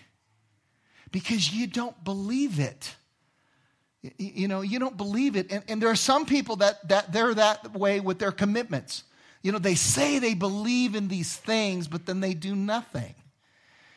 because 1.12 1.52
you 1.52 1.66
don't 1.66 2.04
believe 2.04 2.60
it. 2.60 2.96
You 4.20 4.48
know, 4.48 4.62
you 4.62 4.78
don't 4.78 4.98
believe 4.98 5.36
it. 5.36 5.52
And, 5.52 5.64
and 5.68 5.82
there 5.82 5.90
are 5.90 5.96
some 5.96 6.28
people 6.28 6.58
that, 6.58 6.88
that 6.90 7.12
they're 7.12 7.34
that 7.34 7.74
way 7.74 8.00
with 8.00 8.20
their 8.20 8.32
commitments. 8.32 9.04
you 9.42 9.52
know, 9.52 9.58
they 9.58 9.74
say 9.74 10.20
they 10.20 10.36
believe 10.36 10.94
in 10.94 11.08
these 11.08 11.36
things, 11.36 11.88
but 11.88 12.06
then 12.06 12.20
they 12.20 12.36
do 12.36 12.56
nothing. 12.56 13.16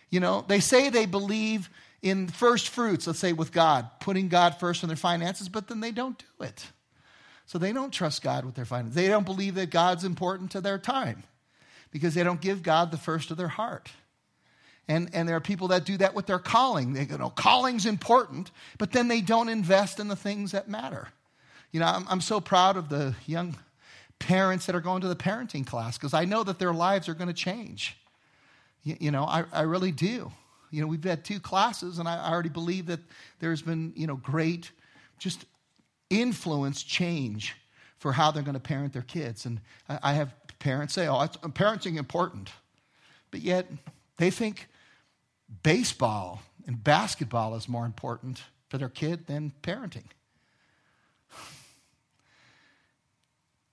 You 0.09 0.21
know, 0.21 0.47
they 0.49 0.61
say 0.61 0.89
they 0.89 1.05
believe 1.05 1.69
in 2.01 2.29
first 2.29 2.71
fruits, 2.71 3.07
let's 3.07 3.19
say 3.19 3.35
with 3.35 3.53
God, 3.53 3.91
putting 4.01 4.29
God 4.29 4.59
first 4.59 4.83
in 4.83 4.89
their 4.89 4.97
finances, 4.97 5.51
but 5.51 5.69
then 5.69 5.81
they 5.81 5.91
don't 5.91 6.19
do 6.19 6.45
it. 6.47 6.65
So 7.51 7.59
they 7.59 7.73
don't 7.73 7.93
trust 7.93 8.23
God 8.23 8.45
with 8.45 8.55
their 8.55 8.65
finances. 8.65 8.95
They 8.95 9.09
don't 9.09 9.27
believe 9.27 9.57
that 9.57 9.71
God's 9.71 10.05
important 10.05 10.53
to 10.53 10.61
their 10.61 10.79
time 10.79 11.25
because 11.91 12.15
they 12.15 12.23
don't 12.23 12.41
give 12.41 12.63
God 12.63 12.93
the 12.93 12.97
first 12.97 13.33
of 13.33 13.37
their 13.37 13.49
heart. 13.49 13.91
And, 14.87 15.11
and 15.15 15.29
there 15.29 15.35
are 15.35 15.41
people 15.41 15.67
that 15.69 15.85
do 15.85 15.97
that 15.97 16.15
with 16.15 16.27
their 16.27 16.39
calling. 16.39 16.93
They 16.93 17.07
go, 17.07 17.17
no, 17.17 17.29
calling's 17.29 17.87
important, 17.87 18.53
but 18.79 18.93
then 18.93 19.09
they 19.09 19.21
don't 19.21 19.49
invest 19.49 19.99
in 19.99 20.07
the 20.07 20.15
things 20.15 20.53
that 20.53 20.69
matter. 20.69 21.09
You 21.73 21.81
know, 21.81 21.87
I'm, 21.87 22.07
I'm 22.09 22.21
so 22.21 22.41
proud 22.41 22.77
of 22.77 22.89
the 22.89 23.17
young 23.27 23.57
parents 24.21 24.67
that 24.67 24.77
are 24.77 24.81
going 24.81 25.01
to 25.01 25.09
the 25.09 25.17
parenting 25.17 25.67
class 25.67 25.99
because 25.99 26.15
I 26.15 26.27
know 26.27 26.45
that 26.45 26.61
their 26.61 26.73
lives 26.73 27.09
are 27.09 27.15
going 27.15 27.27
to 27.27 27.35
change. 27.35 27.97
You, 28.85 28.97
you 29.01 29.11
know, 29.11 29.25
I, 29.25 29.43
I 29.53 29.63
really 29.63 29.91
do. 29.91 30.31
You 30.71 30.83
know, 30.83 30.87
we've 30.87 31.03
had 31.03 31.25
two 31.25 31.41
classes, 31.41 31.99
and 31.99 32.09
I 32.09 32.31
already 32.31 32.49
believe 32.49 32.87
that 32.87 33.01
there's 33.41 33.61
been, 33.61 33.93
you 33.97 34.07
know, 34.07 34.15
great 34.15 34.71
just 35.19 35.47
influence 36.11 36.83
change 36.83 37.57
for 37.99 38.13
how 38.13 38.31
they're 38.31 38.43
going 38.43 38.55
to 38.55 38.61
parent 38.61 38.93
their 38.93 39.03
kids. 39.03 39.47
And 39.47 39.61
I 39.89 40.15
have 40.15 40.35
parents 40.59 40.95
say, 40.95 41.09
oh, 41.09 41.27
parenting 41.53 41.97
important. 41.97 42.51
But 43.31 43.41
yet 43.41 43.67
they 44.17 44.31
think 44.31 44.69
baseball 45.63 46.43
and 46.67 46.83
basketball 46.83 47.55
is 47.55 47.69
more 47.69 47.87
important 47.87 48.43
for 48.69 48.79
their 48.79 48.89
kid 48.89 49.27
than 49.27 49.53
parenting. 49.63 50.05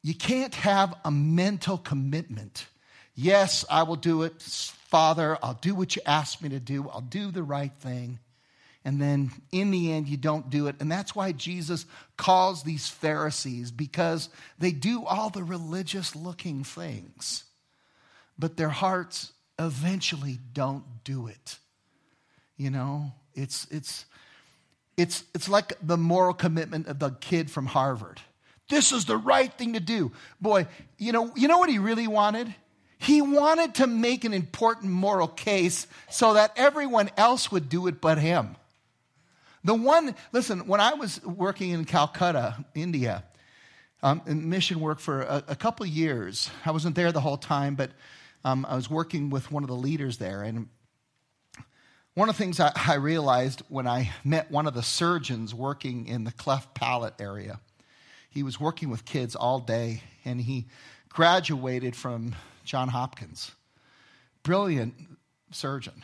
You 0.04 0.14
can't 0.14 0.56
have 0.56 0.96
a 1.04 1.12
mental 1.12 1.78
commitment. 1.78 2.68
Yes, 3.14 3.66
I 3.70 3.84
will 3.84 3.96
do 3.96 4.24
it, 4.24 4.42
Father. 4.42 5.38
I'll 5.42 5.60
do 5.62 5.76
what 5.76 5.96
you 5.96 6.02
ask 6.06 6.42
me 6.42 6.50
to 6.50 6.60
do. 6.60 6.88
I'll 6.90 7.02
do 7.02 7.32
the 7.32 7.44
right 7.44 7.74
thing. 7.74 8.20
And 8.88 9.02
then 9.02 9.32
in 9.52 9.70
the 9.72 9.92
end, 9.92 10.08
you 10.08 10.16
don't 10.16 10.50
do 10.50 10.68
it. 10.68 10.78
And 10.80 10.90
that's 10.90 11.14
why 11.14 11.34
Jesus 11.34 11.86
calls 12.16 12.64
these 12.64 12.88
Pharisees 12.88 13.70
because 13.70 14.30
they 14.60 14.72
do 14.72 15.04
all 15.04 15.30
the 15.30 15.44
religious 15.44 16.16
looking 16.16 16.64
things, 16.64 17.44
but 18.40 18.56
their 18.56 18.70
hearts 18.70 19.34
eventually 19.60 20.40
don't 20.54 20.86
do 21.04 21.28
it. 21.28 21.58
You 22.56 22.70
know, 22.70 23.12
it's, 23.34 23.68
it's, 23.72 24.06
it's, 24.96 25.26
it's 25.36 25.50
like 25.50 25.74
the 25.86 25.98
moral 25.98 26.34
commitment 26.34 26.88
of 26.88 27.00
the 27.00 27.10
kid 27.10 27.52
from 27.52 27.66
Harvard. 27.66 28.22
This 28.70 28.94
is 28.94 29.04
the 29.04 29.18
right 29.18 29.52
thing 29.52 29.74
to 29.74 29.82
do. 29.82 30.14
Boy, 30.40 30.66
you 30.98 31.12
know, 31.12 31.34
you 31.36 31.50
know 31.50 31.58
what 31.58 31.70
he 31.70 31.78
really 31.78 32.08
wanted? 32.08 32.56
He 33.00 33.22
wanted 33.22 33.76
to 33.76 33.86
make 33.86 34.24
an 34.24 34.34
important 34.34 34.94
moral 34.94 35.28
case 35.28 35.88
so 36.10 36.36
that 36.36 36.54
everyone 36.56 37.10
else 37.18 37.52
would 37.52 37.68
do 37.68 37.88
it 37.88 38.00
but 38.00 38.18
him. 38.18 38.56
The 39.64 39.74
one, 39.74 40.16
listen, 40.32 40.68
when 40.68 40.80
I 40.80 40.94
was 40.94 41.24
working 41.24 41.72
in 41.72 41.86
Calcutta, 41.86 42.66
India, 42.76 43.24
um, 44.04 44.22
in 44.28 44.50
mission 44.50 44.80
work 44.80 45.00
for 45.00 45.22
a, 45.24 45.44
a 45.50 45.56
couple 45.56 45.86
years, 45.86 46.50
I 46.66 46.72
wasn't 46.72 46.96
there 46.96 47.12
the 47.12 47.22
whole 47.22 47.38
time, 47.38 47.76
but 47.76 47.92
um, 48.46 48.66
I 48.70 48.76
was 48.76 48.90
working 48.90 49.30
with 49.30 49.52
one 49.52 49.64
of 49.64 49.70
the 49.70 49.76
leaders 49.76 50.18
there. 50.18 50.44
And 50.44 50.70
one 52.14 52.30
of 52.30 52.38
the 52.38 52.44
things 52.44 52.60
I, 52.60 52.72
I 52.76 52.96
realized 52.96 53.62
when 53.70 53.88
I 53.88 54.12
met 54.24 54.50
one 54.52 54.68
of 54.68 54.74
the 54.74 54.84
surgeons 54.84 55.54
working 55.54 56.08
in 56.08 56.24
the 56.24 56.32
cleft 56.32 56.74
palate 56.74 57.16
area, 57.20 57.60
he 58.30 58.44
was 58.44 58.60
working 58.60 58.90
with 58.90 59.06
kids 59.06 59.36
all 59.36 59.60
day, 59.60 60.04
and 60.24 60.40
he 60.42 60.68
graduated 61.10 61.96
from 61.96 62.36
John 62.64 62.90
Hopkins. 62.90 63.52
Brilliant 64.44 64.94
surgeon. 65.52 66.04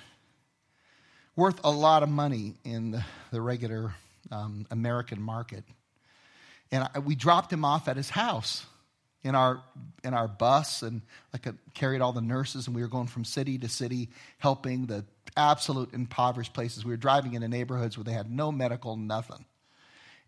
Worth 1.36 1.60
a 1.64 1.72
lot 1.72 2.04
of 2.04 2.10
money 2.10 2.56
in 2.64 3.04
the, 3.32 3.42
regular 3.42 3.96
um, 4.32 4.68
American 4.70 5.22
market. 5.22 5.64
And 6.72 6.88
I, 6.94 7.00
we 7.00 7.16
dropped 7.16 7.52
him 7.52 7.66
off 7.66 7.88
at 7.88 7.98
his 7.98 8.10
house 8.10 8.66
in 9.24 9.36
our, 9.36 9.64
in 10.04 10.14
our 10.14 10.28
bus 10.28 10.84
and 10.84 11.02
like 11.32 11.46
a, 11.46 11.56
carried 11.74 12.02
all 12.02 12.14
the 12.14 12.22
nurses, 12.22 12.68
and 12.68 12.76
we 12.76 12.82
were 12.82 12.88
going 12.88 13.08
from 13.08 13.26
city 13.26 13.58
to 13.60 13.70
city 13.70 14.10
helping 14.38 14.86
the 14.86 15.06
absolute 15.36 15.94
impoverished 15.94 16.54
places. 16.54 16.86
We 16.86 16.92
were 16.92 16.98
driving 16.98 17.34
into 17.34 17.48
neighborhoods 17.48 17.98
where 17.98 18.04
they 18.04 18.14
had 18.14 18.30
no 18.30 18.52
medical, 18.52 18.96
nothing 18.96 19.46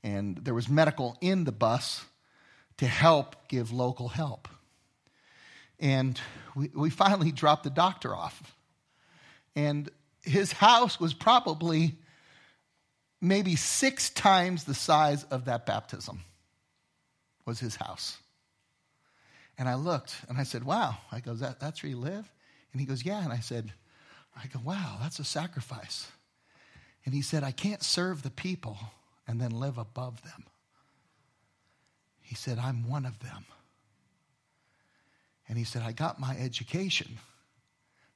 and 0.05 0.38
there 0.38 0.53
was 0.53 0.69
medical 0.69 1.17
in 1.19 1.45
the 1.45 1.51
bus 1.51 2.05
to 2.77 2.85
help 2.85 3.47
give 3.47 3.71
local 3.71 4.07
help. 4.07 4.47
And 5.79 6.21
we, 6.55 6.69
we 6.75 6.91
finally 6.91 7.31
dropped 7.31 7.63
the 7.63 7.71
doctor 7.71 8.15
off. 8.15 8.55
And 9.55 9.89
his 10.25 10.51
house 10.51 11.00
was 11.00 11.13
probably 11.13 11.98
maybe 13.22 13.55
six 13.55 14.10
times 14.10 14.63
the 14.63 14.74
size 14.74 15.24
of 15.25 15.46
that 15.46 15.65
baptism 15.65 16.22
was 17.46 17.60
his 17.60 17.75
house. 17.75 18.17
And 19.58 19.70
I 19.70 19.75
looked 19.75 20.15
and 20.27 20.38
I 20.38 20.44
said, 20.44 20.63
wow. 20.63 20.98
I 21.12 21.20
go, 21.20 21.34
that, 21.36 21.60
that's 21.60 21.82
where 21.82 21.89
you 21.89 21.98
live? 21.98 22.29
And 22.72 22.82
he 22.82 22.86
goes, 22.86 23.05
yeah. 23.05 23.24
And 23.24 23.32
I 23.32 23.39
said, 23.39 23.72
I 24.36 24.48
go, 24.48 24.60
wow, 24.63 24.98
that's 25.01 25.20
a 25.20 25.24
sacrifice. 25.24 26.08
And 27.05 27.13
he 27.13 27.22
said, 27.22 27.44
I 27.44 27.51
can't 27.51 27.84
serve 27.84 28.24
the 28.24 28.32
people 28.32 28.77
and 29.27 29.39
then 29.39 29.51
live 29.51 29.77
above 29.77 30.22
them. 30.24 30.44
He 32.22 32.36
said, 32.36 32.58
I'm 32.58 32.89
one 32.89 33.05
of 33.05 33.20
them. 33.20 33.46
And 35.48 35.58
he 35.58 35.63
said, 35.63 35.84
I 35.84 35.91
got 35.91 36.20
my 36.20 36.36
education 36.38 37.20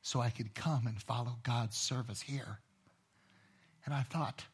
so 0.02 0.22
I 0.22 0.30
could 0.30 0.56
come 0.56 0.88
and 0.88 1.02
follow 1.02 1.38
God's 1.44 1.78
service 1.78 2.22
here. 2.22 2.60
And 3.86 3.94
I 3.94 4.04
thought, 4.04 4.46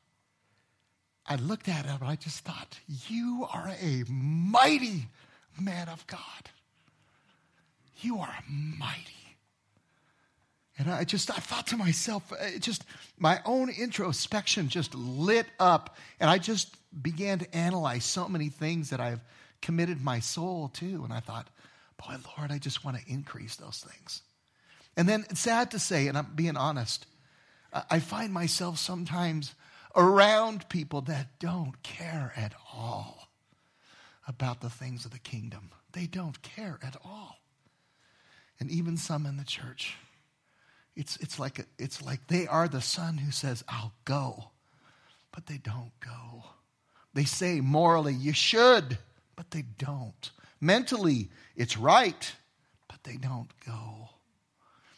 I 1.26 1.36
looked 1.36 1.68
at 1.68 1.86
him 1.86 1.98
and 2.02 2.10
I 2.10 2.16
just 2.16 2.40
thought, 2.40 2.80
you 2.88 3.48
are 3.52 3.72
a 3.82 4.04
mighty 4.10 5.08
man 5.60 5.90
of 5.90 6.06
God. 6.08 6.20
You 8.02 8.20
are 8.20 8.36
mighty. 8.48 9.12
And 10.78 10.92
I 10.92 11.06
just, 11.06 11.32
I 11.32 11.40
thought 11.40 11.68
to 11.68 11.78
myself, 11.78 12.34
uh, 12.34 12.60
just, 12.60 12.84
my 13.18 13.40
own 13.46 13.70
introspection 13.70 14.68
just 14.68 14.94
lit 14.94 15.46
up. 15.60 15.96
And 16.20 16.30
I 16.30 16.38
just 16.38 16.76
began 17.02 17.40
to 17.40 17.56
analyze 17.56 18.04
so 18.04 18.28
many 18.28 18.50
things 18.50 18.90
that 18.90 19.00
I've 19.00 19.22
committed 19.62 20.04
my 20.04 20.20
soul 20.20 20.70
to. 20.76 21.04
And 21.04 21.14
I 21.14 21.22
thought, 21.22 21.48
boy, 21.98 22.16
Lord, 22.38 22.52
I 22.52 22.58
just 22.58 22.84
want 22.84 22.98
to 22.98 23.04
increase 23.12 23.56
those 23.56 23.86
things. 23.90 24.22
And 24.98 25.10
then 25.10 25.26
sad 25.36 25.72
to 25.72 25.80
say, 25.80 26.08
and 26.08 26.18
I'm 26.18 26.32
being 26.36 26.58
honest, 26.58 27.06
I 27.90 28.00
find 28.00 28.32
myself 28.32 28.78
sometimes 28.78 29.54
around 29.96 30.70
people 30.70 31.02
that 31.02 31.40
don't 31.40 31.82
care 31.84 32.34
at 32.36 32.54
all 32.74 33.28
about 34.28 34.62
the 34.62 34.70
things 34.70 35.06
of 35.06 35.12
the 35.12 35.20
kingdom. 35.20 35.72
They 35.92 36.08
don't 36.08 36.42
care 36.42 36.80
at 36.82 36.96
all. 37.04 37.38
And 38.60 38.72
even 38.72 38.98
some 38.98 39.26
in 39.26 39.38
the 39.38 39.44
church. 39.44 39.96
It's, 40.96 41.18
it's, 41.18 41.38
like 41.40 41.66
it's 41.78 42.02
like 42.02 42.28
they 42.28 42.48
are 42.48 42.70
the 42.70 42.82
son 42.82 43.18
who 43.18 43.32
says, 43.32 43.64
I'll 43.68 43.94
go, 44.06 44.52
but 45.34 45.46
they 45.48 45.58
don't 45.58 45.92
go. 46.00 46.46
They 47.14 47.26
say 47.26 47.60
morally, 47.60 48.14
you 48.14 48.34
should, 48.34 48.98
but 49.36 49.52
they 49.52 49.64
don't. 49.78 50.32
Mentally, 50.62 51.30
it's 51.56 51.78
right, 51.78 52.34
but 52.88 53.04
they 53.04 53.18
don't 53.18 53.50
go. 53.66 54.10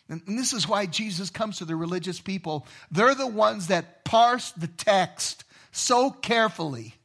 And, 0.09 0.21
this 0.25 0.53
is 0.53 0.67
why 0.67 0.85
Jesus 0.85 1.29
comes 1.29 1.57
to 1.57 1.65
the 1.65 1.75
religious 1.75 2.19
people. 2.19 2.65
They're 2.91 3.15
the 3.15 3.27
ones 3.27 3.67
that 3.67 4.05
parse 4.05 4.51
the 4.51 4.67
text 4.67 5.43
so 5.71 6.11
carefully. 6.11 6.95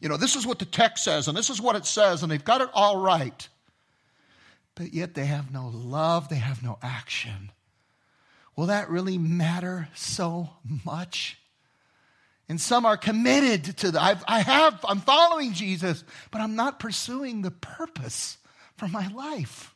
You 0.00 0.08
know, 0.08 0.16
this 0.16 0.36
is 0.36 0.46
what 0.46 0.58
the 0.58 0.64
text 0.64 1.04
says, 1.04 1.28
and 1.28 1.36
this 1.36 1.48
is 1.48 1.60
what 1.60 1.76
it 1.76 1.86
says, 1.86 2.22
and 2.22 2.30
they've 2.30 2.44
got 2.44 2.60
it 2.60 2.68
all 2.74 2.98
right. 2.98 3.48
But 4.74 4.92
yet 4.92 5.14
they 5.14 5.26
have 5.26 5.52
no 5.52 5.68
love, 5.72 6.28
they 6.28 6.36
have 6.36 6.62
no 6.62 6.78
action. 6.82 7.52
Will 8.56 8.66
that 8.66 8.90
really 8.90 9.16
matter 9.16 9.88
so 9.94 10.50
much? 10.84 11.38
And 12.48 12.60
some 12.60 12.84
are 12.84 12.96
committed 12.96 13.78
to 13.78 13.92
the, 13.92 14.02
I've, 14.02 14.22
I 14.28 14.40
have, 14.40 14.84
I'm 14.86 15.00
following 15.00 15.54
Jesus, 15.54 16.04
but 16.30 16.40
I'm 16.40 16.56
not 16.56 16.80
pursuing 16.80 17.42
the 17.42 17.50
purpose 17.50 18.36
for 18.76 18.88
my 18.88 19.08
life. 19.08 19.71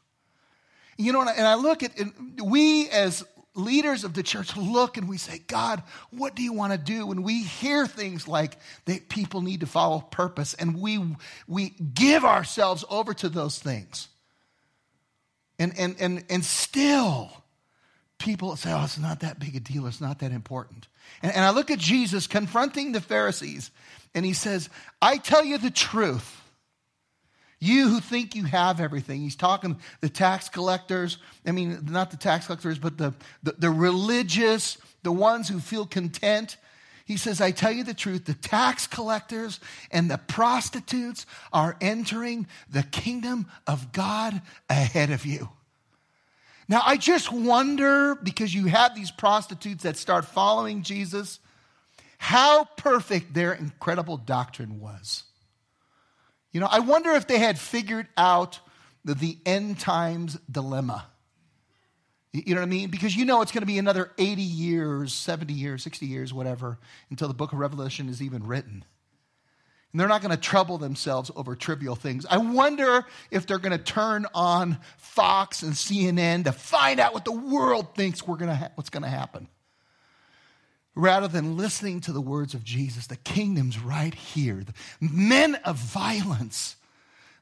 You 0.98 1.12
know, 1.12 1.20
and 1.20 1.46
I, 1.46 1.54
look 1.54 1.82
at, 1.82 1.92
we 2.42 2.88
as 2.88 3.24
leaders 3.54 4.04
of 4.04 4.14
the 4.14 4.22
church 4.22 4.56
look 4.56 4.96
and 4.96 5.08
we 5.08 5.18
say, 5.18 5.40
God, 5.46 5.82
what 6.10 6.34
do 6.34 6.42
you 6.42 6.52
want 6.52 6.72
to 6.72 6.78
do? 6.78 7.10
And 7.10 7.24
we 7.24 7.42
hear 7.42 7.86
things 7.86 8.28
like 8.28 8.58
that 8.84 9.08
people 9.08 9.40
need 9.40 9.60
to 9.60 9.66
follow 9.66 10.00
purpose, 10.00 10.54
and 10.54 10.80
we, 10.80 11.02
we 11.46 11.70
give 11.70 12.24
ourselves 12.24 12.84
over 12.88 13.14
to 13.14 13.28
those 13.28 13.58
things. 13.58 14.08
And, 15.58 15.72
and, 15.78 15.96
and, 15.98 16.24
and 16.28 16.44
still, 16.44 17.30
people 18.18 18.56
say, 18.56 18.72
oh, 18.72 18.84
it's 18.84 18.98
not 18.98 19.20
that 19.20 19.38
big 19.38 19.56
a 19.56 19.60
deal. 19.60 19.86
It's 19.86 20.00
not 20.00 20.18
that 20.18 20.32
important. 20.32 20.88
And, 21.22 21.32
and 21.32 21.44
I 21.44 21.50
look 21.50 21.70
at 21.70 21.78
Jesus 21.78 22.26
confronting 22.26 22.92
the 22.92 23.00
Pharisees, 23.00 23.70
and 24.14 24.24
he 24.24 24.34
says, 24.34 24.68
I 25.00 25.16
tell 25.18 25.44
you 25.44 25.58
the 25.58 25.70
truth. 25.70 26.42
You 27.58 27.88
who 27.88 28.00
think 28.00 28.34
you 28.34 28.44
have 28.44 28.80
everything. 28.80 29.22
He's 29.22 29.36
talking 29.36 29.78
the 30.00 30.08
tax 30.08 30.48
collectors. 30.48 31.18
I 31.46 31.52
mean, 31.52 31.86
not 31.88 32.10
the 32.10 32.16
tax 32.16 32.46
collectors, 32.46 32.78
but 32.78 32.98
the, 32.98 33.14
the, 33.42 33.52
the 33.52 33.70
religious, 33.70 34.76
the 35.02 35.12
ones 35.12 35.48
who 35.48 35.58
feel 35.58 35.86
content. 35.86 36.58
He 37.06 37.16
says, 37.16 37.40
I 37.40 37.52
tell 37.52 37.72
you 37.72 37.84
the 37.84 37.94
truth, 37.94 38.26
the 38.26 38.34
tax 38.34 38.86
collectors 38.86 39.60
and 39.90 40.10
the 40.10 40.18
prostitutes 40.18 41.25
are 41.52 41.76
entering 41.80 42.46
the 42.68 42.82
kingdom 42.82 43.46
of 43.66 43.92
God 43.92 44.42
ahead 44.68 45.10
of 45.10 45.25
you. 45.25 45.48
Now, 46.68 46.82
I 46.84 46.96
just 46.96 47.30
wonder 47.30 48.16
because 48.16 48.52
you 48.52 48.66
have 48.66 48.94
these 48.94 49.12
prostitutes 49.12 49.84
that 49.84 49.96
start 49.96 50.25
following 50.25 50.82
Jesus, 50.82 51.38
how 52.18 52.64
perfect 52.76 53.34
their 53.34 53.52
incredible 53.52 54.16
doctrine 54.16 54.80
was. 54.80 55.22
You 56.56 56.60
know, 56.60 56.68
I 56.70 56.78
wonder 56.78 57.10
if 57.10 57.26
they 57.26 57.38
had 57.38 57.58
figured 57.58 58.08
out 58.16 58.60
the, 59.04 59.12
the 59.12 59.36
end 59.44 59.78
times 59.78 60.38
dilemma. 60.50 61.04
You 62.32 62.54
know 62.54 62.62
what 62.62 62.66
I 62.66 62.70
mean? 62.70 62.88
Because 62.88 63.14
you 63.14 63.26
know 63.26 63.42
it's 63.42 63.52
going 63.52 63.60
to 63.60 63.66
be 63.66 63.76
another 63.76 64.10
80 64.16 64.40
years, 64.40 65.12
70 65.12 65.52
years, 65.52 65.82
60 65.82 66.06
years, 66.06 66.32
whatever, 66.32 66.78
until 67.10 67.28
the 67.28 67.34
book 67.34 67.52
of 67.52 67.58
Revelation 67.58 68.08
is 68.08 68.22
even 68.22 68.42
written. 68.46 68.86
And 69.92 70.00
they're 70.00 70.08
not 70.08 70.22
going 70.22 70.30
to 70.30 70.40
trouble 70.40 70.78
themselves 70.78 71.30
over 71.36 71.54
trivial 71.56 71.94
things. 71.94 72.25
I 72.25 72.38
wonder 72.38 73.04
if 73.30 73.46
they're 73.46 73.58
going 73.58 73.76
to 73.76 73.84
turn 73.84 74.25
on 74.34 74.78
Fox 74.96 75.62
and 75.62 75.75
CNN 75.75 76.44
to 76.44 76.52
find 76.52 77.00
out 77.00 77.12
what 77.12 77.26
the 77.26 77.32
world 77.32 77.94
thinks 77.94 78.26
we're 78.26 78.38
going 78.38 78.48
to 78.48 78.56
ha- 78.56 78.70
what's 78.76 78.88
going 78.88 79.02
to 79.02 79.10
happen 79.10 79.48
rather 80.96 81.28
than 81.28 81.56
listening 81.56 82.00
to 82.00 82.12
the 82.12 82.20
words 82.20 82.54
of 82.54 82.64
Jesus. 82.64 83.06
The 83.06 83.16
kingdom's 83.16 83.78
right 83.78 84.14
here. 84.14 84.64
The 84.64 84.74
men 85.00 85.54
of 85.56 85.76
violence, 85.76 86.74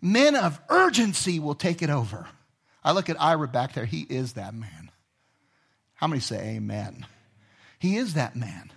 men 0.02 0.34
of 0.34 0.60
urgency 0.68 1.38
will 1.38 1.54
take 1.54 1.80
it 1.80 1.88
over. 1.88 2.26
I 2.82 2.92
look 2.92 3.08
at 3.08 3.20
Ira 3.22 3.48
back 3.48 3.72
there. 3.72 3.86
He 3.86 4.02
is 4.02 4.34
that 4.34 4.52
man. 4.52 4.90
How 5.94 6.08
many 6.08 6.20
say 6.20 6.56
amen? 6.56 7.06
He 7.78 7.96
is 7.96 8.14
that 8.14 8.36
man. 8.36 8.70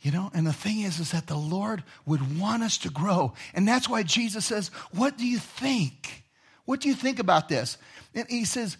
You 0.00 0.12
know, 0.12 0.30
and 0.32 0.46
the 0.46 0.52
thing 0.52 0.80
is, 0.82 1.00
is 1.00 1.10
that 1.10 1.26
the 1.26 1.36
Lord 1.36 1.82
would 2.06 2.38
want 2.38 2.62
us 2.62 2.78
to 2.78 2.90
grow. 2.90 3.34
And 3.52 3.66
that's 3.66 3.88
why 3.88 4.04
Jesus 4.04 4.46
says, 4.46 4.68
What 4.92 5.18
do 5.18 5.26
you 5.26 5.38
think? 5.38 6.22
What 6.64 6.80
do 6.80 6.88
you 6.88 6.94
think 6.94 7.18
about 7.18 7.48
this? 7.48 7.76
And 8.14 8.28
he 8.28 8.44
says, 8.44 8.76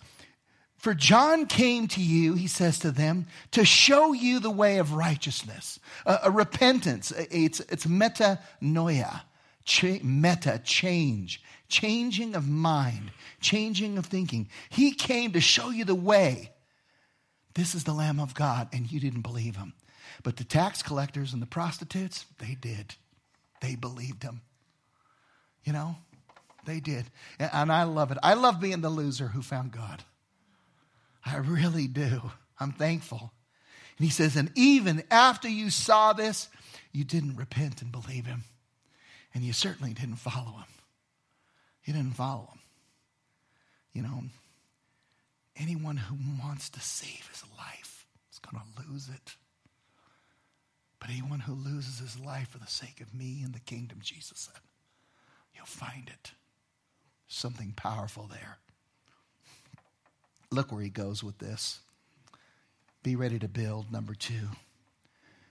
for 0.78 0.94
John 0.94 1.46
came 1.46 1.88
to 1.88 2.00
you, 2.00 2.34
he 2.34 2.46
says 2.46 2.78
to 2.80 2.92
them, 2.92 3.26
to 3.50 3.64
show 3.64 4.12
you 4.12 4.38
the 4.38 4.50
way 4.50 4.78
of 4.78 4.92
righteousness, 4.92 5.80
a, 6.06 6.20
a 6.24 6.30
repentance. 6.30 7.12
It's, 7.30 7.60
it's 7.60 7.84
metanoia, 7.84 9.22
Ch- 9.64 10.02
meta, 10.02 10.62
change, 10.64 11.42
changing 11.68 12.34
of 12.34 12.48
mind, 12.48 13.10
changing 13.40 13.98
of 13.98 14.06
thinking. 14.06 14.48
He 14.70 14.92
came 14.92 15.32
to 15.32 15.40
show 15.40 15.68
you 15.70 15.84
the 15.84 15.94
way. 15.94 16.52
This 17.54 17.74
is 17.74 17.84
the 17.84 17.92
Lamb 17.92 18.20
of 18.20 18.34
God, 18.34 18.68
and 18.72 18.90
you 18.90 19.00
didn't 19.00 19.22
believe 19.22 19.56
him. 19.56 19.74
But 20.22 20.36
the 20.36 20.44
tax 20.44 20.82
collectors 20.82 21.32
and 21.32 21.42
the 21.42 21.46
prostitutes, 21.46 22.24
they 22.38 22.56
did. 22.58 22.94
They 23.60 23.74
believed 23.74 24.22
him. 24.22 24.42
You 25.64 25.72
know, 25.72 25.96
they 26.64 26.80
did. 26.80 27.06
And 27.38 27.72
I 27.72 27.82
love 27.82 28.10
it. 28.12 28.18
I 28.22 28.34
love 28.34 28.60
being 28.60 28.80
the 28.80 28.88
loser 28.88 29.26
who 29.26 29.42
found 29.42 29.72
God. 29.72 30.04
I 31.28 31.36
really 31.36 31.86
do. 31.86 32.22
I'm 32.58 32.72
thankful. 32.72 33.32
And 33.98 34.04
he 34.04 34.10
says, 34.10 34.36
and 34.36 34.50
even 34.54 35.02
after 35.10 35.48
you 35.48 35.70
saw 35.70 36.12
this, 36.12 36.48
you 36.92 37.04
didn't 37.04 37.36
repent 37.36 37.82
and 37.82 37.92
believe 37.92 38.26
him. 38.26 38.44
And 39.34 39.44
you 39.44 39.52
certainly 39.52 39.92
didn't 39.92 40.16
follow 40.16 40.52
him. 40.52 40.68
You 41.84 41.92
didn't 41.92 42.16
follow 42.16 42.48
him. 42.52 42.60
You 43.92 44.02
know, 44.02 44.22
anyone 45.56 45.96
who 45.96 46.16
wants 46.42 46.70
to 46.70 46.80
save 46.80 47.28
his 47.30 47.44
life 47.58 48.06
is 48.32 48.38
going 48.38 48.62
to 48.62 48.90
lose 48.90 49.08
it. 49.08 49.34
But 51.00 51.10
anyone 51.10 51.40
who 51.40 51.52
loses 51.52 51.98
his 51.98 52.18
life 52.18 52.48
for 52.48 52.58
the 52.58 52.66
sake 52.66 53.00
of 53.00 53.14
me 53.14 53.42
and 53.44 53.54
the 53.54 53.60
kingdom, 53.60 53.98
Jesus 54.00 54.38
said, 54.38 54.60
you'll 55.54 55.66
find 55.66 56.08
it. 56.08 56.32
Something 57.26 57.74
powerful 57.76 58.28
there. 58.30 58.58
Look 60.50 60.72
where 60.72 60.82
he 60.82 60.88
goes 60.88 61.22
with 61.22 61.38
this. 61.38 61.80
Be 63.02 63.16
ready 63.16 63.38
to 63.38 63.48
build, 63.48 63.92
number 63.92 64.14
two. 64.14 64.48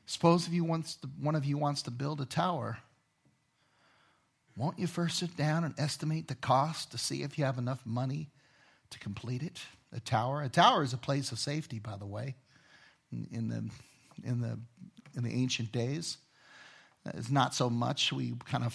Suppose 0.06 0.48
if 0.48 0.54
you 0.54 0.64
wants 0.64 0.96
to, 0.98 1.10
one 1.20 1.36
of 1.36 1.46
you 1.46 1.58
wants 1.58 1.82
to 1.84 1.92
build 1.92 2.22
a 2.22 2.26
tower, 2.26 2.80
won't 4.56 4.80
you 4.80 4.88
first 4.88 5.20
sit 5.20 5.38
down 5.38 5.64
and 5.64 5.76
estimate 5.78 6.28
the 6.28 6.36
cost 6.36 6.92
to 6.92 6.98
see 6.98 7.24
if 7.24 7.38
you 7.38 7.46
have 7.46 7.58
enough 7.58 7.86
money 7.86 8.30
to 8.90 9.00
complete 9.00 9.44
it? 9.44 9.60
A 9.94 10.00
tower. 10.00 10.42
A 10.42 10.50
tower 10.50 10.84
is 10.84 10.94
a 10.94 10.98
place 10.98 11.32
of 11.32 11.40
safety, 11.40 11.80
by 11.80 11.96
the 11.98 12.06
way, 12.06 12.36
in 13.32 13.50
the 13.50 13.70
in 14.28 14.42
the 14.42 14.60
in 15.16 15.24
the 15.24 15.32
ancient 15.32 15.72
days. 15.72 16.18
It's 17.06 17.30
not 17.32 17.54
so 17.54 17.70
much. 17.70 18.12
We 18.12 18.34
kind 18.46 18.64
of 18.64 18.74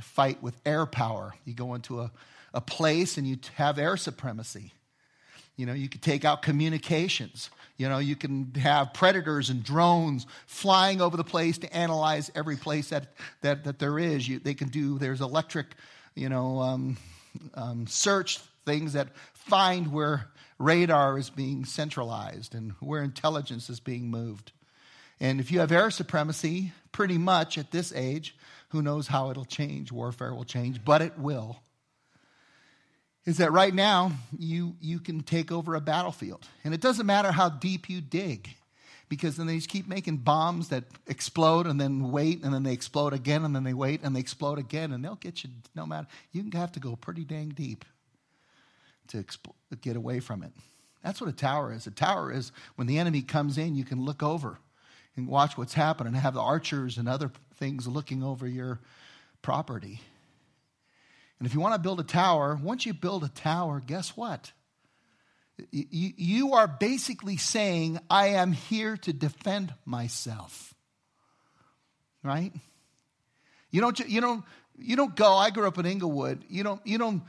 fight 0.00 0.42
with 0.42 0.54
air 0.64 0.86
power. 0.86 1.34
You 1.44 1.54
go 1.54 1.74
into 1.74 2.00
a, 2.00 2.10
a 2.54 2.60
place 2.60 3.18
and 3.18 3.26
you 3.26 3.38
have 3.54 3.78
air 3.78 3.96
supremacy. 3.96 4.72
You 5.56 5.66
know, 5.66 5.72
you 5.72 5.88
could 5.88 6.02
take 6.02 6.24
out 6.24 6.42
communications. 6.42 7.50
You 7.78 7.88
know, 7.88 7.98
you 7.98 8.16
can 8.16 8.52
have 8.54 8.94
predators 8.94 9.50
and 9.50 9.62
drones 9.62 10.26
flying 10.46 11.00
over 11.00 11.16
the 11.16 11.24
place 11.24 11.58
to 11.58 11.76
analyze 11.76 12.30
every 12.34 12.56
place 12.56 12.90
that, 12.90 13.08
that, 13.42 13.64
that 13.64 13.78
there 13.78 13.98
is. 13.98 14.26
You, 14.28 14.38
they 14.38 14.54
can 14.54 14.68
do, 14.68 14.98
there's 14.98 15.20
electric, 15.20 15.66
you 16.14 16.28
know, 16.28 16.60
um, 16.60 16.96
um, 17.54 17.86
search 17.86 18.38
things 18.64 18.94
that 18.94 19.08
find 19.34 19.92
where 19.92 20.28
radar 20.58 21.18
is 21.18 21.30
being 21.30 21.64
centralized 21.64 22.54
and 22.54 22.72
where 22.80 23.02
intelligence 23.02 23.68
is 23.68 23.80
being 23.80 24.10
moved. 24.10 24.52
And 25.20 25.40
if 25.40 25.50
you 25.50 25.60
have 25.60 25.72
air 25.72 25.90
supremacy, 25.90 26.72
pretty 26.92 27.18
much 27.18 27.58
at 27.58 27.70
this 27.70 27.92
age, 27.94 28.36
who 28.70 28.82
knows 28.82 29.06
how 29.06 29.30
it'll 29.30 29.44
change? 29.44 29.92
Warfare 29.92 30.34
will 30.34 30.44
change, 30.44 30.84
but 30.84 31.00
it 31.02 31.18
will 31.18 31.60
is 33.26 33.38
that 33.38 33.52
right 33.52 33.74
now 33.74 34.12
you, 34.38 34.76
you 34.80 35.00
can 35.00 35.20
take 35.20 35.52
over 35.52 35.74
a 35.74 35.80
battlefield. 35.80 36.46
And 36.64 36.72
it 36.72 36.80
doesn't 36.80 37.06
matter 37.06 37.32
how 37.32 37.48
deep 37.48 37.90
you 37.90 38.00
dig, 38.00 38.48
because 39.08 39.36
then 39.36 39.46
they 39.46 39.56
just 39.56 39.68
keep 39.68 39.86
making 39.86 40.18
bombs 40.18 40.68
that 40.68 40.84
explode 41.06 41.66
and 41.66 41.80
then 41.80 42.10
wait, 42.10 42.42
and 42.42 42.54
then 42.54 42.62
they 42.62 42.72
explode 42.72 43.12
again, 43.12 43.44
and 43.44 43.54
then 43.54 43.64
they 43.64 43.74
wait, 43.74 44.00
and 44.02 44.16
they 44.16 44.20
explode 44.20 44.58
again, 44.58 44.92
and 44.92 45.04
they'll 45.04 45.16
get 45.16 45.44
you 45.44 45.50
no 45.74 45.84
matter. 45.84 46.06
You 46.32 46.42
can 46.42 46.52
have 46.52 46.72
to 46.72 46.80
go 46.80 46.96
pretty 46.96 47.24
dang 47.24 47.50
deep 47.50 47.84
to 49.08 49.18
expl- 49.22 49.54
get 49.80 49.96
away 49.96 50.20
from 50.20 50.42
it. 50.42 50.52
That's 51.04 51.20
what 51.20 51.30
a 51.30 51.32
tower 51.32 51.72
is. 51.72 51.86
A 51.86 51.92
tower 51.92 52.32
is 52.32 52.50
when 52.74 52.88
the 52.88 52.98
enemy 52.98 53.22
comes 53.22 53.58
in, 53.58 53.76
you 53.76 53.84
can 53.84 54.04
look 54.04 54.22
over 54.22 54.58
and 55.16 55.28
watch 55.28 55.56
what's 55.56 55.74
happening 55.74 56.14
and 56.14 56.22
have 56.22 56.34
the 56.34 56.40
archers 56.40 56.98
and 56.98 57.08
other 57.08 57.30
things 57.54 57.86
looking 57.86 58.24
over 58.24 58.46
your 58.46 58.80
property. 59.40 60.00
And 61.38 61.46
if 61.46 61.54
you 61.54 61.60
want 61.60 61.74
to 61.74 61.80
build 61.80 62.00
a 62.00 62.04
tower, 62.04 62.58
once 62.62 62.86
you 62.86 62.94
build 62.94 63.24
a 63.24 63.28
tower, 63.28 63.82
guess 63.84 64.16
what? 64.16 64.52
You, 65.70 66.52
are 66.54 66.68
basically 66.68 67.36
saying, 67.36 67.98
I 68.10 68.28
am 68.28 68.52
here 68.52 68.96
to 68.98 69.12
defend 69.12 69.72
myself. 69.84 70.74
Right? 72.22 72.52
You 73.70 73.80
don't, 73.80 73.98
you 74.00 74.20
don't, 74.20 74.44
you 74.78 74.96
don't 74.96 75.14
go, 75.14 75.34
I 75.34 75.50
grew 75.50 75.66
up 75.66 75.78
in 75.78 75.86
Inglewood. 75.86 76.44
You 76.48 76.62
don't, 76.62 76.86
you 76.86 76.98
don't 76.98 77.22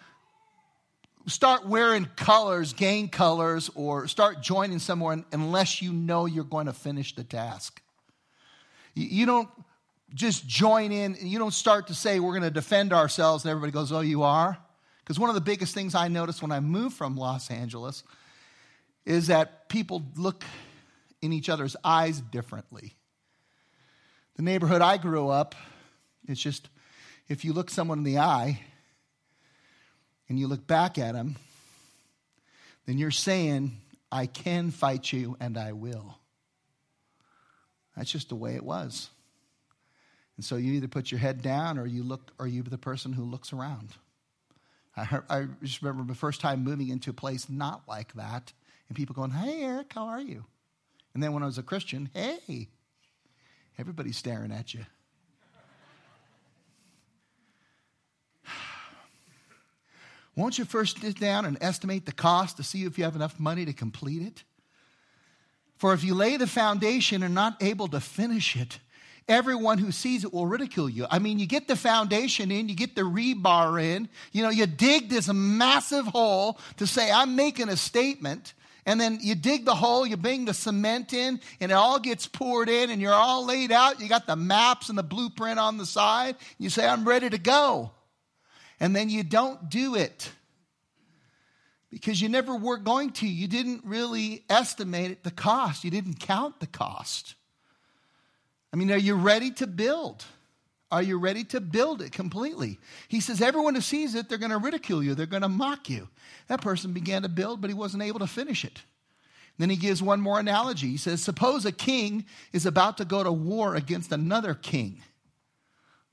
start 1.27 1.67
wearing 1.67 2.05
colors, 2.15 2.73
gain 2.73 3.09
colors, 3.09 3.69
or 3.75 4.07
start 4.07 4.41
joining 4.41 4.79
somewhere 4.79 5.23
unless 5.31 5.81
you 5.81 5.93
know 5.93 6.25
you're 6.25 6.43
going 6.43 6.67
to 6.67 6.73
finish 6.73 7.15
the 7.15 7.23
task. 7.23 7.81
You 8.95 9.25
don't 9.25 9.49
just 10.13 10.47
join 10.47 10.91
in. 10.91 11.15
And 11.15 11.27
you 11.27 11.39
don't 11.39 11.53
start 11.53 11.87
to 11.87 11.93
say, 11.93 12.19
we're 12.19 12.31
going 12.31 12.43
to 12.43 12.51
defend 12.51 12.93
ourselves, 12.93 13.43
and 13.43 13.51
everybody 13.51 13.71
goes, 13.71 13.91
oh, 13.91 14.01
you 14.01 14.23
are? 14.23 14.57
Because 14.99 15.19
one 15.19 15.29
of 15.29 15.35
the 15.35 15.41
biggest 15.41 15.73
things 15.73 15.95
I 15.95 16.07
noticed 16.07 16.41
when 16.41 16.51
I 16.51 16.59
moved 16.59 16.95
from 16.95 17.15
Los 17.15 17.49
Angeles 17.49 18.03
is 19.05 19.27
that 19.27 19.69
people 19.69 20.03
look 20.15 20.43
in 21.21 21.31
each 21.31 21.49
other's 21.49 21.75
eyes 21.83 22.19
differently. 22.19 22.95
The 24.35 24.43
neighborhood 24.43 24.81
I 24.81 24.97
grew 24.97 25.29
up, 25.29 25.55
it's 26.27 26.41
just 26.41 26.69
if 27.27 27.43
you 27.43 27.53
look 27.53 27.69
someone 27.69 27.99
in 27.99 28.03
the 28.03 28.19
eye 28.19 28.61
and 30.29 30.37
you 30.37 30.47
look 30.47 30.67
back 30.67 30.97
at 30.97 31.13
them, 31.13 31.37
then 32.85 32.97
you're 32.97 33.11
saying, 33.11 33.77
I 34.11 34.25
can 34.25 34.71
fight 34.71 35.11
you 35.11 35.35
and 35.39 35.57
I 35.57 35.73
will. 35.73 36.17
That's 37.95 38.11
just 38.11 38.29
the 38.29 38.35
way 38.35 38.55
it 38.55 38.63
was. 38.63 39.09
And 40.37 40.45
so 40.45 40.55
you 40.55 40.73
either 40.73 40.87
put 40.87 41.11
your 41.11 41.19
head 41.19 41.41
down 41.41 41.77
or 41.79 41.85
you 41.87 42.03
look, 42.03 42.31
or 42.39 42.47
you 42.47 42.61
the 42.61 42.77
person 42.77 43.11
who 43.13 43.23
looks 43.23 43.51
around. 43.51 43.89
I, 44.95 45.19
I 45.29 45.47
just 45.63 45.81
remember 45.81 46.11
the 46.11 46.17
first 46.17 46.39
time 46.41 46.63
moving 46.63 46.89
into 46.89 47.09
a 47.09 47.13
place 47.13 47.49
not 47.49 47.81
like 47.87 48.13
that, 48.13 48.53
and 48.87 48.95
people 48.95 49.15
going, 49.15 49.31
"Hey, 49.31 49.63
Eric, 49.63 49.93
how 49.93 50.07
are 50.07 50.21
you?" 50.21 50.45
And 51.13 51.21
then 51.21 51.33
when 51.33 51.43
I 51.43 51.47
was 51.47 51.57
a 51.57 51.63
Christian, 51.63 52.09
"Hey," 52.13 52.69
everybody's 53.77 54.17
staring 54.17 54.51
at 54.51 54.73
you. 54.73 54.85
Won't 60.35 60.57
you 60.59 60.65
first 60.65 61.01
sit 61.01 61.19
down 61.19 61.45
and 61.45 61.57
estimate 61.61 62.05
the 62.05 62.11
cost 62.11 62.57
to 62.57 62.63
see 62.63 62.85
if 62.85 62.97
you 62.97 63.03
have 63.03 63.15
enough 63.15 63.39
money 63.39 63.65
to 63.65 63.73
complete 63.73 64.21
it? 64.21 64.43
For 65.77 65.93
if 65.93 66.03
you 66.03 66.15
lay 66.15 66.37
the 66.37 66.47
foundation 66.47 67.21
and 67.21 67.35
not 67.35 67.61
able 67.61 67.87
to 67.89 67.99
finish 67.99 68.55
it, 68.55 68.79
everyone 69.27 69.77
who 69.77 69.91
sees 69.91 70.23
it 70.23 70.33
will 70.33 70.47
ridicule 70.47 70.89
you. 70.89 71.05
I 71.09 71.19
mean, 71.19 71.39
you 71.39 71.45
get 71.45 71.67
the 71.67 71.75
foundation 71.75 72.51
in, 72.51 72.69
you 72.69 72.75
get 72.75 72.95
the 72.95 73.01
rebar 73.01 73.81
in, 73.81 74.09
you 74.31 74.43
know, 74.43 74.49
you 74.49 74.65
dig 74.65 75.09
this 75.09 75.31
massive 75.31 76.05
hole 76.07 76.59
to 76.77 76.87
say, 76.87 77.11
I'm 77.11 77.35
making 77.35 77.69
a 77.69 77.77
statement. 77.77 78.53
And 78.85 79.01
then 79.01 79.19
you 79.21 79.35
dig 79.35 79.65
the 79.65 79.75
hole, 79.75 80.07
you 80.07 80.15
bring 80.15 80.45
the 80.45 80.53
cement 80.53 81.11
in, 81.11 81.41
and 81.59 81.71
it 81.71 81.75
all 81.75 81.99
gets 81.99 82.25
poured 82.25 82.69
in, 82.69 82.89
and 82.89 83.01
you're 83.01 83.11
all 83.11 83.45
laid 83.45 83.69
out. 83.69 83.99
You 83.99 84.07
got 84.07 84.27
the 84.27 84.37
maps 84.37 84.87
and 84.87 84.97
the 84.97 85.03
blueprint 85.03 85.59
on 85.59 85.77
the 85.77 85.85
side. 85.85 86.37
You 86.57 86.69
say, 86.69 86.87
I'm 86.87 87.05
ready 87.05 87.29
to 87.29 87.37
go. 87.37 87.91
And 88.79 88.95
then 88.95 89.09
you 89.09 89.23
don't 89.23 89.69
do 89.69 89.95
it 89.95 90.31
because 91.89 92.21
you 92.21 92.29
never 92.29 92.55
were 92.55 92.77
going 92.77 93.11
to. 93.11 93.27
You 93.27 93.49
didn't 93.49 93.83
really 93.83 94.45
estimate 94.49 95.23
the 95.23 95.31
cost, 95.31 95.83
you 95.83 95.91
didn't 95.91 96.21
count 96.21 96.61
the 96.61 96.67
cost. 96.67 97.35
I 98.73 98.77
mean, 98.77 98.91
are 98.91 98.97
you 98.97 99.15
ready 99.15 99.51
to 99.51 99.67
build? 99.67 100.25
Are 100.89 101.01
you 101.01 101.17
ready 101.17 101.43
to 101.45 101.59
build 101.59 102.01
it 102.01 102.11
completely? 102.11 102.79
He 103.07 103.19
says, 103.19 103.41
Everyone 103.41 103.75
who 103.75 103.81
sees 103.81 104.15
it, 104.15 104.29
they're 104.29 104.37
going 104.37 104.51
to 104.51 104.57
ridicule 104.57 105.03
you, 105.03 105.15
they're 105.15 105.25
going 105.25 105.41
to 105.41 105.49
mock 105.49 105.89
you. 105.89 106.07
That 106.47 106.61
person 106.61 106.93
began 106.93 107.23
to 107.23 107.29
build, 107.29 107.61
but 107.61 107.69
he 107.69 107.73
wasn't 107.73 108.03
able 108.03 108.19
to 108.19 108.27
finish 108.27 108.63
it. 108.63 108.81
Then 109.57 109.69
he 109.69 109.75
gives 109.75 110.03
one 110.03 110.21
more 110.21 110.39
analogy. 110.39 110.87
He 110.87 110.97
says, 110.97 111.21
Suppose 111.21 111.65
a 111.65 111.71
king 111.71 112.25
is 112.53 112.65
about 112.65 112.97
to 112.97 113.05
go 113.05 113.23
to 113.23 113.31
war 113.31 113.75
against 113.75 114.11
another 114.11 114.53
king. 114.53 115.01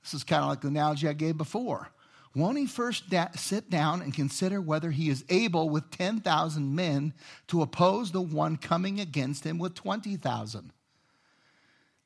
This 0.03 0.13
is 0.13 0.23
kind 0.23 0.43
of 0.43 0.49
like 0.49 0.61
the 0.61 0.67
analogy 0.67 1.07
I 1.07 1.13
gave 1.13 1.37
before. 1.37 1.89
Won't 2.35 2.57
he 2.57 2.67
first 2.67 3.09
da- 3.09 3.31
sit 3.35 3.69
down 3.69 4.01
and 4.01 4.13
consider 4.13 4.59
whether 4.59 4.91
he 4.91 5.09
is 5.09 5.23
able 5.29 5.69
with 5.69 5.89
10,000 5.91 6.75
men 6.75 7.13
to 7.47 7.61
oppose 7.61 8.11
the 8.11 8.21
one 8.21 8.57
coming 8.57 8.99
against 8.99 9.45
him 9.45 9.57
with 9.57 9.73
20,000? 9.73 10.71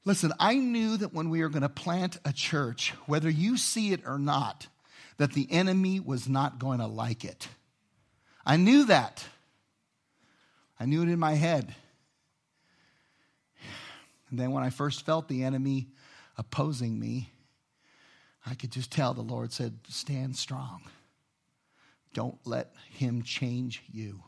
Listen, 0.06 0.34
I 0.40 0.56
knew 0.56 0.98
that 0.98 1.14
when 1.14 1.30
we 1.30 1.42
were 1.42 1.50
going 1.50 1.62
to 1.62 1.70
plant 1.70 2.18
a 2.26 2.34
church, 2.34 2.94
whether 3.06 3.30
you 3.30 3.58
see 3.58 3.92
it 3.92 4.02
or 4.06 4.18
not, 4.18 4.68
that 5.18 5.34
the 5.34 5.48
enemy 5.52 6.00
was 6.00 6.30
not 6.30 6.60
going 6.60 6.80
to 6.80 6.88
like 6.88 7.26
it. 7.26 7.48
I 8.46 8.58
knew 8.58 8.86
that. 8.86 9.24
I 10.80 10.86
knew 10.86 11.04
it 11.04 11.10
in 11.10 11.20
my 11.20 11.34
head. 11.34 11.76
And 14.30 14.40
then 14.40 14.52
when 14.52 14.64
I 14.64 14.70
first 14.70 15.06
felt 15.06 15.28
the 15.28 15.44
enemy 15.44 15.88
opposing 16.38 16.98
me, 16.98 17.32
I 18.46 18.56
could 18.56 18.72
just 18.72 18.92
tell 18.92 19.14
the 19.14 19.22
Lord 19.22 19.52
said, 19.52 19.78
Stand 19.90 20.38
strong. 20.38 20.84
Don't 22.14 22.40
let 22.46 22.74
him 22.90 23.22
change 23.22 23.84
you 23.92 24.24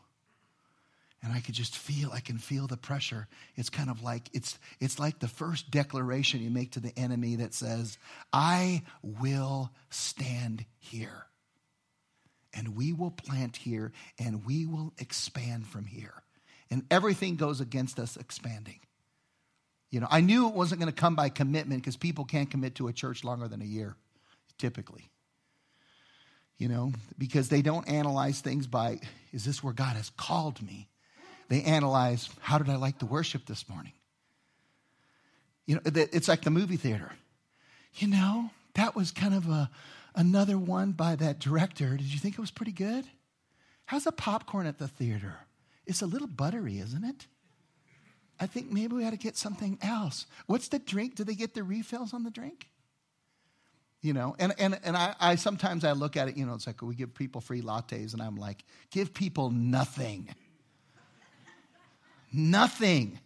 and 1.22 1.32
I 1.32 1.40
could 1.40 1.54
just 1.54 1.76
feel, 1.76 2.10
I 2.12 2.20
can 2.20 2.36
feel 2.36 2.66
the 2.66 2.76
pressure. 2.76 3.28
It's 3.54 3.70
kind 3.70 3.88
of 3.88 4.02
like, 4.02 4.28
it's, 4.32 4.58
it's 4.80 4.98
like 4.98 5.20
the 5.20 5.28
first 5.28 5.70
declaration 5.70 6.42
you 6.42 6.50
make 6.50 6.72
to 6.72 6.80
the 6.80 6.96
enemy 6.98 7.36
that 7.36 7.54
says, 7.54 7.96
I 8.32 8.82
will 9.02 9.70
stand 9.88 10.64
here. 10.78 11.26
And 12.54 12.76
we 12.76 12.92
will 12.92 13.12
plant 13.12 13.56
here 13.56 13.92
and 14.18 14.44
we 14.44 14.66
will 14.66 14.92
expand 14.98 15.68
from 15.68 15.86
here. 15.86 16.22
And 16.70 16.84
everything 16.90 17.36
goes 17.36 17.60
against 17.60 18.00
us 18.00 18.16
expanding. 18.16 18.80
You 19.90 20.00
know, 20.00 20.08
I 20.10 20.22
knew 20.22 20.48
it 20.48 20.54
wasn't 20.54 20.80
going 20.80 20.92
to 20.92 21.00
come 21.00 21.14
by 21.14 21.28
commitment 21.28 21.82
because 21.82 21.96
people 21.96 22.24
can't 22.24 22.50
commit 22.50 22.74
to 22.76 22.88
a 22.88 22.92
church 22.92 23.22
longer 23.24 23.46
than 23.46 23.62
a 23.62 23.66
year, 23.66 23.94
typically. 24.58 25.10
You 26.58 26.68
know, 26.68 26.92
because 27.16 27.48
they 27.48 27.62
don't 27.62 27.88
analyze 27.88 28.40
things 28.40 28.66
by, 28.66 29.00
is 29.32 29.44
this 29.44 29.62
where 29.62 29.72
God 29.72 29.96
has 29.96 30.10
called 30.10 30.62
me? 30.62 30.88
They 31.52 31.64
analyze 31.64 32.30
how 32.40 32.56
did 32.56 32.70
I 32.70 32.76
like 32.76 32.98
the 32.98 33.04
worship 33.04 33.44
this 33.44 33.68
morning? 33.68 33.92
You 35.66 35.74
know, 35.74 35.82
it's 35.84 36.26
like 36.26 36.40
the 36.40 36.50
movie 36.50 36.78
theater. 36.78 37.12
You 37.96 38.08
know, 38.08 38.48
that 38.72 38.96
was 38.96 39.10
kind 39.10 39.34
of 39.34 39.50
a, 39.50 39.68
another 40.14 40.56
one 40.56 40.92
by 40.92 41.14
that 41.16 41.40
director. 41.40 41.98
Did 41.98 42.06
you 42.06 42.18
think 42.18 42.36
it 42.36 42.40
was 42.40 42.50
pretty 42.50 42.72
good? 42.72 43.04
How's 43.84 44.04
the 44.04 44.12
popcorn 44.12 44.66
at 44.66 44.78
the 44.78 44.88
theater? 44.88 45.40
It's 45.84 46.00
a 46.00 46.06
little 46.06 46.26
buttery, 46.26 46.78
isn't 46.78 47.04
it? 47.04 47.26
I 48.40 48.46
think 48.46 48.72
maybe 48.72 48.96
we 48.96 49.04
ought 49.04 49.10
to 49.10 49.18
get 49.18 49.36
something 49.36 49.76
else. 49.82 50.24
What's 50.46 50.68
the 50.68 50.78
drink? 50.78 51.16
Do 51.16 51.24
they 51.24 51.34
get 51.34 51.52
the 51.52 51.64
refills 51.64 52.14
on 52.14 52.22
the 52.22 52.30
drink? 52.30 52.68
You 54.00 54.14
know, 54.14 54.36
and, 54.38 54.54
and, 54.58 54.80
and 54.82 54.96
I, 54.96 55.14
I 55.20 55.34
sometimes 55.34 55.84
I 55.84 55.92
look 55.92 56.16
at 56.16 56.28
it, 56.28 56.36
you 56.38 56.46
know, 56.46 56.54
it's 56.54 56.66
like 56.66 56.80
we 56.80 56.94
give 56.94 57.14
people 57.14 57.42
free 57.42 57.60
lattes, 57.60 58.14
and 58.14 58.22
I'm 58.22 58.36
like, 58.36 58.64
give 58.90 59.12
people 59.12 59.50
nothing. 59.50 60.34
Nothing. 62.32 63.18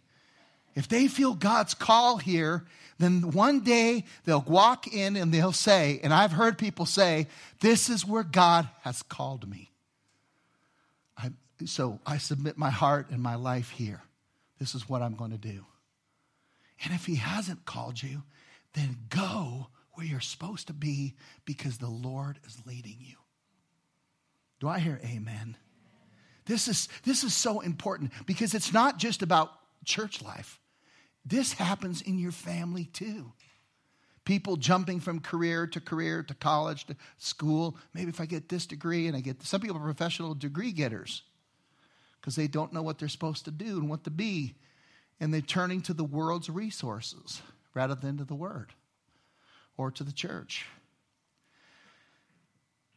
If 0.75 0.87
they 0.87 1.07
feel 1.07 1.33
God's 1.33 1.73
call 1.73 2.17
here, 2.17 2.65
then 2.99 3.31
one 3.31 3.61
day 3.61 4.05
they'll 4.25 4.41
walk 4.41 4.87
in 4.87 5.15
and 5.15 5.33
they'll 5.33 5.51
say, 5.51 5.99
and 6.03 6.13
I've 6.13 6.31
heard 6.31 6.57
people 6.57 6.85
say, 6.85 7.27
This 7.61 7.89
is 7.89 8.05
where 8.05 8.23
God 8.23 8.69
has 8.81 9.03
called 9.03 9.49
me. 9.49 9.71
I, 11.17 11.31
so 11.65 11.99
I 12.05 12.17
submit 12.17 12.57
my 12.57 12.69
heart 12.69 13.07
and 13.09 13.21
my 13.21 13.35
life 13.35 13.69
here. 13.71 14.01
This 14.59 14.75
is 14.75 14.89
what 14.89 15.01
I'm 15.01 15.15
going 15.15 15.31
to 15.31 15.37
do. 15.37 15.65
And 16.83 16.93
if 16.93 17.05
He 17.05 17.15
hasn't 17.15 17.65
called 17.65 18.01
you, 18.01 18.23
then 18.73 18.97
go 19.09 19.67
where 19.93 20.05
you're 20.05 20.19
supposed 20.19 20.67
to 20.67 20.73
be 20.73 21.15
because 21.45 21.77
the 21.77 21.89
Lord 21.89 22.39
is 22.45 22.61
leading 22.65 22.97
you. 22.99 23.15
Do 24.59 24.67
I 24.67 24.79
hear 24.79 24.99
amen? 25.03 25.57
This 26.47 26.67
is, 26.67 26.87
this 27.03 27.23
is 27.23 27.33
so 27.33 27.59
important 27.59 28.11
because 28.25 28.53
it's 28.53 28.73
not 28.73 28.97
just 28.97 29.21
about 29.21 29.51
church 29.85 30.21
life. 30.21 30.59
This 31.25 31.53
happens 31.53 32.01
in 32.01 32.17
your 32.17 32.31
family 32.31 32.85
too. 32.85 33.33
People 34.23 34.57
jumping 34.57 34.99
from 34.99 35.19
career 35.19 35.67
to 35.67 35.79
career 35.79 36.23
to 36.23 36.33
college 36.33 36.85
to 36.85 36.95
school. 37.17 37.77
Maybe 37.93 38.09
if 38.09 38.19
I 38.19 38.25
get 38.25 38.49
this 38.49 38.65
degree 38.65 39.07
and 39.07 39.15
I 39.15 39.21
get 39.21 39.43
some 39.43 39.61
people 39.61 39.77
are 39.77 39.81
professional 39.81 40.33
degree 40.33 40.71
getters 40.71 41.23
because 42.19 42.35
they 42.35 42.47
don't 42.47 42.73
know 42.73 42.81
what 42.81 42.97
they're 42.99 43.07
supposed 43.07 43.45
to 43.45 43.51
do 43.51 43.77
and 43.79 43.89
what 43.89 44.03
to 44.05 44.09
be. 44.09 44.55
And 45.19 45.33
they're 45.33 45.41
turning 45.41 45.81
to 45.83 45.93
the 45.93 46.03
world's 46.03 46.49
resources 46.49 47.41
rather 47.73 47.95
than 47.95 48.17
to 48.17 48.23
the 48.23 48.35
word 48.35 48.73
or 49.77 49.91
to 49.91 50.03
the 50.03 50.11
church. 50.11 50.65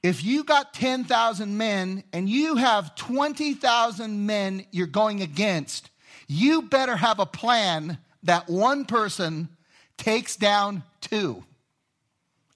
If 0.02 0.24
you 0.24 0.44
got 0.44 0.72
10,000 0.72 1.56
men 1.56 2.04
and 2.12 2.28
you 2.28 2.56
have 2.56 2.94
20,000 2.94 4.26
men 4.26 4.64
you're 4.70 4.86
going 4.86 5.20
against, 5.20 5.90
you 6.26 6.62
better 6.62 6.96
have 6.96 7.18
a 7.18 7.26
plan 7.26 7.98
that 8.22 8.48
one 8.48 8.86
person 8.86 9.48
takes 9.96 10.36
down 10.36 10.84
two 11.00 11.44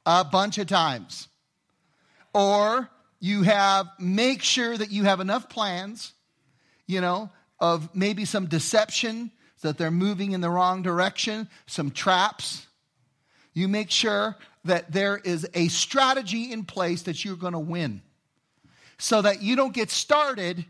a 0.06 0.24
bunch 0.24 0.58
of 0.58 0.66
times. 0.66 1.28
Or 2.32 2.88
you 3.20 3.42
have, 3.42 3.88
make 3.98 4.42
sure 4.42 4.76
that 4.76 4.90
you 4.90 5.04
have 5.04 5.20
enough 5.20 5.48
plans, 5.48 6.12
you 6.86 7.00
know, 7.00 7.30
of 7.60 7.94
maybe 7.94 8.24
some 8.24 8.46
deception 8.46 9.30
that 9.60 9.78
they're 9.78 9.90
moving 9.90 10.32
in 10.32 10.40
the 10.40 10.50
wrong 10.50 10.82
direction, 10.82 11.48
some 11.66 11.90
traps. 11.90 12.66
You 13.54 13.68
make 13.68 13.90
sure 13.90 14.36
that 14.64 14.92
there 14.92 15.16
is 15.16 15.46
a 15.54 15.68
strategy 15.68 16.52
in 16.52 16.64
place 16.64 17.02
that 17.02 17.24
you're 17.24 17.36
going 17.36 17.52
to 17.52 17.58
win 17.58 18.02
so 18.98 19.22
that 19.22 19.42
you 19.42 19.56
don't 19.56 19.74
get 19.74 19.90
started 19.90 20.64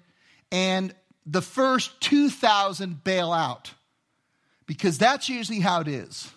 and 0.51 0.95
the 1.27 1.43
first 1.43 2.01
2,000 2.01 3.03
bail 3.03 3.33
out. 3.33 3.73
Because 4.67 4.99
that's 4.99 5.29
usually 5.29 5.61
how 5.61 5.81
it 5.81 5.89
is. 5.89 6.31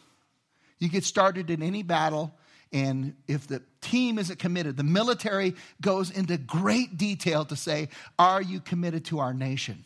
You 0.79 0.89
get 0.89 1.03
started 1.03 1.49
in 1.49 1.63
any 1.63 1.81
battle, 1.81 2.33
and 2.73 3.15
if 3.27 3.47
the 3.47 3.61
team 3.81 4.19
isn't 4.19 4.37
committed, 4.37 4.75
the 4.75 4.83
military 4.83 5.55
goes 5.81 6.11
into 6.11 6.37
great 6.37 6.97
detail 6.97 7.45
to 7.45 7.55
say, 7.55 7.89
Are 8.19 8.41
you 8.41 8.59
committed 8.59 9.05
to 9.05 9.19
our 9.19 9.33
nation? 9.33 9.85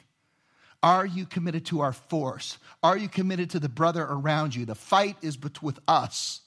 Are 0.84 1.06
you 1.06 1.28
committed 1.28 1.68
to 1.68 1.82
our 1.82 1.94
force? 1.94 2.58
Are 2.82 2.98
you 2.98 3.08
committed 3.08 3.52
to 3.52 3.60
the 3.60 3.70
brother 3.70 4.04
around 4.04 4.56
you? 4.56 4.66
The 4.66 4.76
fight 4.76 5.16
is 5.22 5.38
with 5.62 5.80
us. 5.88 6.42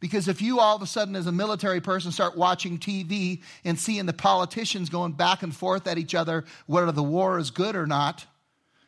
Because 0.00 0.28
if 0.28 0.40
you 0.40 0.58
all 0.60 0.76
of 0.76 0.82
a 0.82 0.86
sudden, 0.86 1.14
as 1.14 1.26
a 1.26 1.32
military 1.32 1.80
person, 1.80 2.10
start 2.10 2.36
watching 2.36 2.78
TV 2.78 3.42
and 3.64 3.78
seeing 3.78 4.06
the 4.06 4.14
politicians 4.14 4.88
going 4.88 5.12
back 5.12 5.42
and 5.42 5.54
forth 5.54 5.86
at 5.86 5.98
each 5.98 6.14
other, 6.14 6.44
whether 6.66 6.90
the 6.90 7.02
war 7.02 7.38
is 7.38 7.50
good 7.50 7.76
or 7.76 7.86
not, 7.86 8.24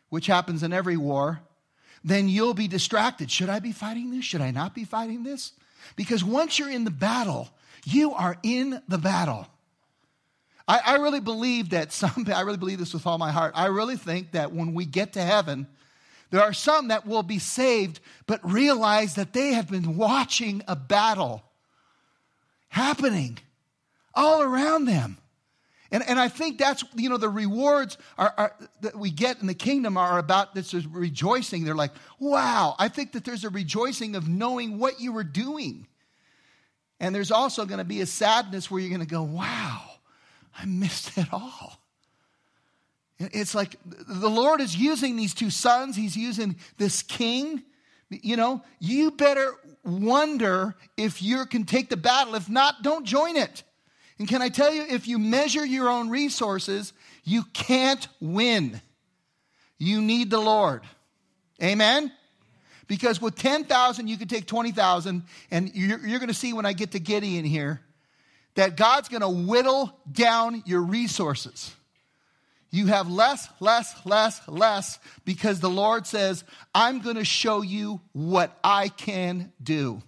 which 0.08 0.26
happens 0.26 0.62
in 0.62 0.72
every 0.72 0.96
war, 0.96 1.40
then 2.02 2.28
you'll 2.28 2.54
be 2.54 2.66
distracted. 2.66 3.30
Should 3.30 3.50
I 3.50 3.60
be 3.60 3.72
fighting 3.72 4.10
this? 4.10 4.24
Should 4.24 4.40
I 4.40 4.50
not 4.50 4.74
be 4.74 4.84
fighting 4.84 5.22
this? 5.22 5.52
Because 5.96 6.24
once 6.24 6.58
you're 6.58 6.70
in 6.70 6.84
the 6.84 6.90
battle, 6.90 7.50
you 7.84 8.12
are 8.12 8.36
in 8.42 8.82
the 8.88 8.98
battle. 8.98 9.46
I, 10.66 10.80
I 10.84 10.96
really 10.96 11.20
believe 11.20 11.70
that 11.70 11.92
some, 11.92 12.26
I 12.34 12.40
really 12.40 12.56
believe 12.56 12.78
this 12.78 12.94
with 12.94 13.06
all 13.06 13.18
my 13.18 13.30
heart. 13.30 13.52
I 13.54 13.66
really 13.66 13.96
think 13.96 14.32
that 14.32 14.52
when 14.52 14.72
we 14.72 14.86
get 14.86 15.12
to 15.14 15.22
heaven, 15.22 15.66
there 16.32 16.42
are 16.42 16.54
some 16.54 16.88
that 16.88 17.06
will 17.06 17.22
be 17.22 17.38
saved, 17.38 18.00
but 18.26 18.40
realize 18.42 19.16
that 19.16 19.34
they 19.34 19.52
have 19.52 19.70
been 19.70 19.98
watching 19.98 20.62
a 20.66 20.74
battle 20.74 21.42
happening 22.68 23.38
all 24.14 24.40
around 24.40 24.86
them. 24.86 25.18
And, 25.90 26.02
and 26.08 26.18
I 26.18 26.28
think 26.28 26.56
that's, 26.56 26.84
you 26.96 27.10
know, 27.10 27.18
the 27.18 27.28
rewards 27.28 27.98
are, 28.16 28.32
are, 28.38 28.56
that 28.80 28.96
we 28.96 29.10
get 29.10 29.42
in 29.42 29.46
the 29.46 29.52
kingdom 29.52 29.98
are 29.98 30.18
about 30.18 30.54
this 30.54 30.72
is 30.72 30.86
rejoicing. 30.86 31.64
They're 31.64 31.74
like, 31.74 31.92
wow, 32.18 32.76
I 32.78 32.88
think 32.88 33.12
that 33.12 33.26
there's 33.26 33.44
a 33.44 33.50
rejoicing 33.50 34.16
of 34.16 34.26
knowing 34.26 34.78
what 34.78 35.02
you 35.02 35.12
were 35.12 35.24
doing. 35.24 35.86
And 36.98 37.14
there's 37.14 37.30
also 37.30 37.66
going 37.66 37.76
to 37.76 37.84
be 37.84 38.00
a 38.00 38.06
sadness 38.06 38.70
where 38.70 38.80
you're 38.80 38.88
going 38.88 39.06
to 39.06 39.06
go, 39.06 39.22
wow, 39.22 39.82
I 40.58 40.64
missed 40.64 41.18
it 41.18 41.30
all. 41.30 41.81
It's 43.32 43.54
like 43.54 43.76
the 43.84 44.30
Lord 44.30 44.60
is 44.60 44.76
using 44.76 45.16
these 45.16 45.34
two 45.34 45.50
sons, 45.50 45.96
He's 45.96 46.16
using 46.16 46.56
this 46.78 47.02
king. 47.02 47.62
You 48.10 48.36
know, 48.36 48.62
you 48.78 49.10
better 49.12 49.54
wonder 49.84 50.74
if 50.96 51.22
you 51.22 51.46
can 51.46 51.64
take 51.64 51.88
the 51.88 51.96
battle. 51.96 52.34
If 52.34 52.48
not, 52.48 52.82
don't 52.82 53.06
join 53.06 53.36
it. 53.36 53.62
And 54.18 54.28
can 54.28 54.42
I 54.42 54.50
tell 54.50 54.72
you, 54.72 54.84
if 54.88 55.08
you 55.08 55.18
measure 55.18 55.64
your 55.64 55.88
own 55.88 56.10
resources, 56.10 56.92
you 57.24 57.44
can't 57.54 58.06
win. 58.20 58.80
You 59.78 60.02
need 60.02 60.30
the 60.30 60.40
Lord. 60.40 60.82
Amen? 61.62 62.12
Because 62.86 63.20
with 63.20 63.36
10,000, 63.36 64.06
you 64.06 64.18
can 64.18 64.28
take 64.28 64.46
20,000. 64.46 65.24
And 65.50 65.70
you're, 65.74 65.98
you're 66.06 66.18
going 66.18 66.28
to 66.28 66.34
see 66.34 66.52
when 66.52 66.66
I 66.66 66.72
get 66.72 66.92
to 66.92 67.00
Gideon 67.00 67.44
here 67.44 67.80
that 68.54 68.76
God's 68.76 69.08
going 69.08 69.22
to 69.22 69.28
whittle 69.28 69.98
down 70.10 70.62
your 70.66 70.82
resources. 70.82 71.74
You 72.72 72.86
have 72.86 73.10
less, 73.10 73.48
less, 73.60 73.94
less, 74.06 74.40
less 74.48 74.98
because 75.26 75.60
the 75.60 75.68
Lord 75.68 76.06
says, 76.06 76.42
I'm 76.74 77.00
going 77.00 77.16
to 77.16 77.24
show 77.24 77.60
you 77.60 78.00
what 78.12 78.58
I 78.64 78.88
can 78.88 79.52
do. 79.62 80.02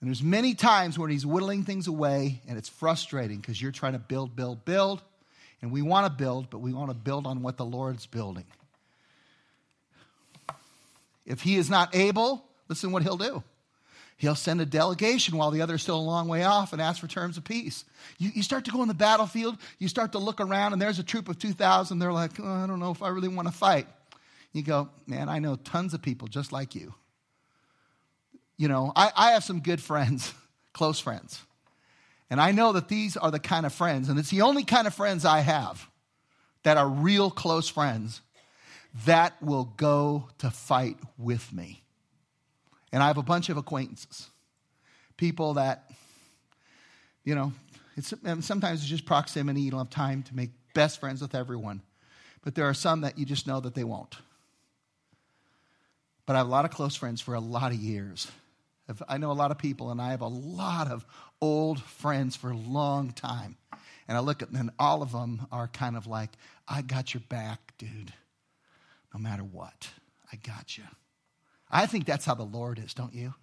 And 0.00 0.08
there's 0.08 0.22
many 0.22 0.54
times 0.54 0.96
when 0.98 1.10
he's 1.10 1.26
whittling 1.26 1.64
things 1.64 1.88
away 1.88 2.40
and 2.46 2.56
it's 2.56 2.68
frustrating 2.68 3.38
because 3.38 3.60
you're 3.60 3.72
trying 3.72 3.94
to 3.94 3.98
build, 3.98 4.36
build, 4.36 4.64
build. 4.64 5.02
And 5.62 5.72
we 5.72 5.82
want 5.82 6.06
to 6.06 6.12
build, 6.12 6.48
but 6.48 6.60
we 6.60 6.72
want 6.72 6.90
to 6.90 6.96
build 6.96 7.26
on 7.26 7.42
what 7.42 7.56
the 7.56 7.64
Lord's 7.64 8.06
building. 8.06 8.46
If 11.26 11.40
he 11.40 11.56
is 11.56 11.68
not 11.68 11.94
able, 11.94 12.44
listen 12.68 12.92
what 12.92 13.02
he'll 13.02 13.16
do. 13.16 13.42
He'll 14.16 14.34
send 14.34 14.60
a 14.60 14.66
delegation 14.66 15.36
while 15.36 15.50
the 15.50 15.62
other's 15.62 15.82
still 15.82 15.98
a 15.98 16.00
long 16.00 16.28
way 16.28 16.44
off 16.44 16.72
and 16.72 16.80
ask 16.80 17.00
for 17.00 17.08
terms 17.08 17.36
of 17.36 17.44
peace. 17.44 17.84
You, 18.18 18.30
you 18.34 18.42
start 18.42 18.64
to 18.66 18.70
go 18.70 18.80
on 18.80 18.88
the 18.88 18.94
battlefield, 18.94 19.58
you 19.78 19.88
start 19.88 20.12
to 20.12 20.18
look 20.18 20.40
around, 20.40 20.72
and 20.72 20.80
there's 20.80 20.98
a 20.98 21.02
troop 21.02 21.28
of 21.28 21.38
2,000. 21.38 21.98
They're 21.98 22.12
like, 22.12 22.38
oh, 22.38 22.46
I 22.46 22.66
don't 22.66 22.78
know 22.78 22.92
if 22.92 23.02
I 23.02 23.08
really 23.08 23.28
want 23.28 23.48
to 23.48 23.54
fight. 23.54 23.88
You 24.52 24.62
go, 24.62 24.90
man, 25.06 25.28
I 25.28 25.38
know 25.38 25.56
tons 25.56 25.94
of 25.94 26.02
people 26.02 26.28
just 26.28 26.52
like 26.52 26.74
you. 26.74 26.94
You 28.56 28.68
know, 28.68 28.92
I, 28.94 29.10
I 29.16 29.30
have 29.32 29.42
some 29.42 29.60
good 29.60 29.80
friends, 29.80 30.32
close 30.72 31.00
friends. 31.00 31.40
And 32.30 32.40
I 32.40 32.52
know 32.52 32.72
that 32.72 32.88
these 32.88 33.16
are 33.16 33.30
the 33.30 33.40
kind 33.40 33.66
of 33.66 33.74
friends, 33.74 34.08
and 34.08 34.18
it's 34.18 34.30
the 34.30 34.42
only 34.42 34.64
kind 34.64 34.86
of 34.86 34.94
friends 34.94 35.24
I 35.24 35.40
have 35.40 35.86
that 36.62 36.76
are 36.76 36.88
real 36.88 37.30
close 37.30 37.68
friends 37.68 38.20
that 39.06 39.34
will 39.42 39.64
go 39.76 40.28
to 40.38 40.50
fight 40.50 40.96
with 41.18 41.52
me. 41.52 41.81
And 42.92 43.02
I 43.02 43.06
have 43.06 43.16
a 43.18 43.22
bunch 43.22 43.48
of 43.48 43.56
acquaintances, 43.56 44.28
people 45.16 45.54
that, 45.54 45.90
you 47.24 47.34
know, 47.34 47.52
it's, 47.96 48.12
sometimes 48.40 48.80
it's 48.80 48.88
just 48.88 49.06
proximity. 49.06 49.62
You 49.62 49.70
don't 49.70 49.80
have 49.80 49.90
time 49.90 50.22
to 50.24 50.36
make 50.36 50.50
best 50.74 51.00
friends 51.00 51.20
with 51.22 51.34
everyone. 51.34 51.82
But 52.42 52.54
there 52.54 52.66
are 52.66 52.74
some 52.74 53.02
that 53.02 53.18
you 53.18 53.24
just 53.24 53.46
know 53.46 53.60
that 53.60 53.74
they 53.74 53.84
won't. 53.84 54.16
But 56.26 56.36
I 56.36 56.38
have 56.38 56.46
a 56.46 56.50
lot 56.50 56.64
of 56.64 56.70
close 56.70 56.96
friends 56.96 57.20
for 57.20 57.34
a 57.34 57.40
lot 57.40 57.72
of 57.72 57.78
years. 57.78 58.30
I 59.08 59.18
know 59.18 59.30
a 59.30 59.32
lot 59.32 59.50
of 59.50 59.58
people, 59.58 59.90
and 59.90 60.00
I 60.00 60.10
have 60.10 60.20
a 60.20 60.28
lot 60.28 60.90
of 60.90 61.04
old 61.40 61.80
friends 61.82 62.36
for 62.36 62.50
a 62.50 62.56
long 62.56 63.12
time. 63.12 63.56
And 64.08 64.16
I 64.16 64.20
look 64.20 64.42
at 64.42 64.52
them, 64.52 64.60
and 64.60 64.70
all 64.78 65.02
of 65.02 65.12
them 65.12 65.46
are 65.50 65.68
kind 65.68 65.96
of 65.96 66.06
like, 66.06 66.30
I 66.68 66.82
got 66.82 67.14
your 67.14 67.22
back, 67.28 67.74
dude. 67.78 68.12
No 69.14 69.20
matter 69.20 69.42
what, 69.44 69.88
I 70.32 70.36
got 70.36 70.76
you. 70.76 70.84
I 71.72 71.86
think 71.86 72.04
that's 72.04 72.24
how 72.24 72.34
the 72.34 72.42
Lord 72.44 72.78
is, 72.78 72.94
don't 72.94 73.14
you? 73.14 73.34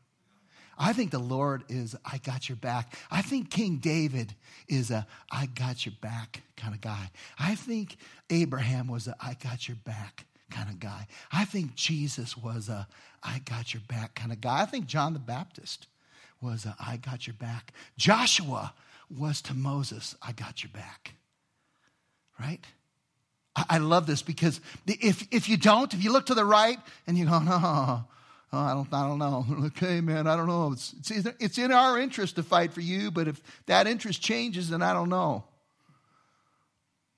I 0.77 0.93
think 0.93 1.11
the 1.11 1.19
Lord 1.19 1.63
is, 1.67 1.95
I 2.05 2.19
got 2.19 2.47
your 2.47 2.55
back. 2.55 2.97
I 3.11 3.21
think 3.21 3.49
King 3.49 3.77
David 3.77 4.33
is 4.69 4.91
a, 4.91 5.05
I 5.29 5.47
got 5.47 5.85
your 5.85 5.95
back 5.99 6.41
kind 6.55 6.73
of 6.73 6.79
guy. 6.79 7.11
I 7.37 7.55
think 7.55 7.97
Abraham 8.29 8.87
was 8.87 9.07
a, 9.07 9.15
I 9.19 9.35
got 9.43 9.67
your 9.67 9.75
back 9.83 10.25
kind 10.49 10.69
of 10.69 10.79
guy. 10.79 11.07
I 11.33 11.43
think 11.43 11.75
Jesus 11.75 12.37
was 12.37 12.69
a, 12.69 12.87
I 13.21 13.39
got 13.39 13.73
your 13.73 13.83
back 13.89 14.15
kind 14.15 14.31
of 14.31 14.39
guy. 14.39 14.61
I 14.61 14.65
think 14.65 14.85
John 14.85 15.11
the 15.11 15.19
Baptist 15.19 15.87
was 16.41 16.65
a, 16.65 16.75
I 16.79 16.95
got 16.95 17.27
your 17.27 17.33
back. 17.33 17.73
Joshua 17.97 18.73
was 19.09 19.41
to 19.41 19.53
Moses, 19.53 20.15
I 20.21 20.31
got 20.31 20.63
your 20.63 20.71
back. 20.71 21.15
Right? 22.39 22.63
I 23.67 23.79
love 23.79 24.07
this 24.07 24.21
because 24.21 24.61
if, 24.87 25.27
if 25.31 25.49
you 25.49 25.57
don't, 25.57 25.93
if 25.93 26.01
you 26.01 26.13
look 26.13 26.27
to 26.27 26.33
the 26.33 26.45
right 26.45 26.77
and 27.05 27.17
you 27.17 27.25
go, 27.25 27.39
no, 27.39 28.05
Oh, 28.51 28.57
I 28.57 28.73
don't, 28.73 28.93
I 28.93 29.07
don't 29.07 29.19
know. 29.19 29.45
Okay, 29.67 30.01
man, 30.01 30.27
I 30.27 30.35
don't 30.35 30.47
know. 30.47 30.71
It's, 30.71 30.93
it's, 30.99 31.11
either, 31.11 31.35
it's 31.39 31.57
in 31.57 31.71
our 31.71 31.99
interest 31.99 32.35
to 32.35 32.43
fight 32.43 32.73
for 32.73 32.81
you, 32.81 33.11
but 33.11 33.27
if 33.27 33.39
that 33.67 33.87
interest 33.87 34.21
changes, 34.21 34.69
then 34.69 34.81
I 34.81 34.93
don't 34.93 35.09
know. 35.09 35.43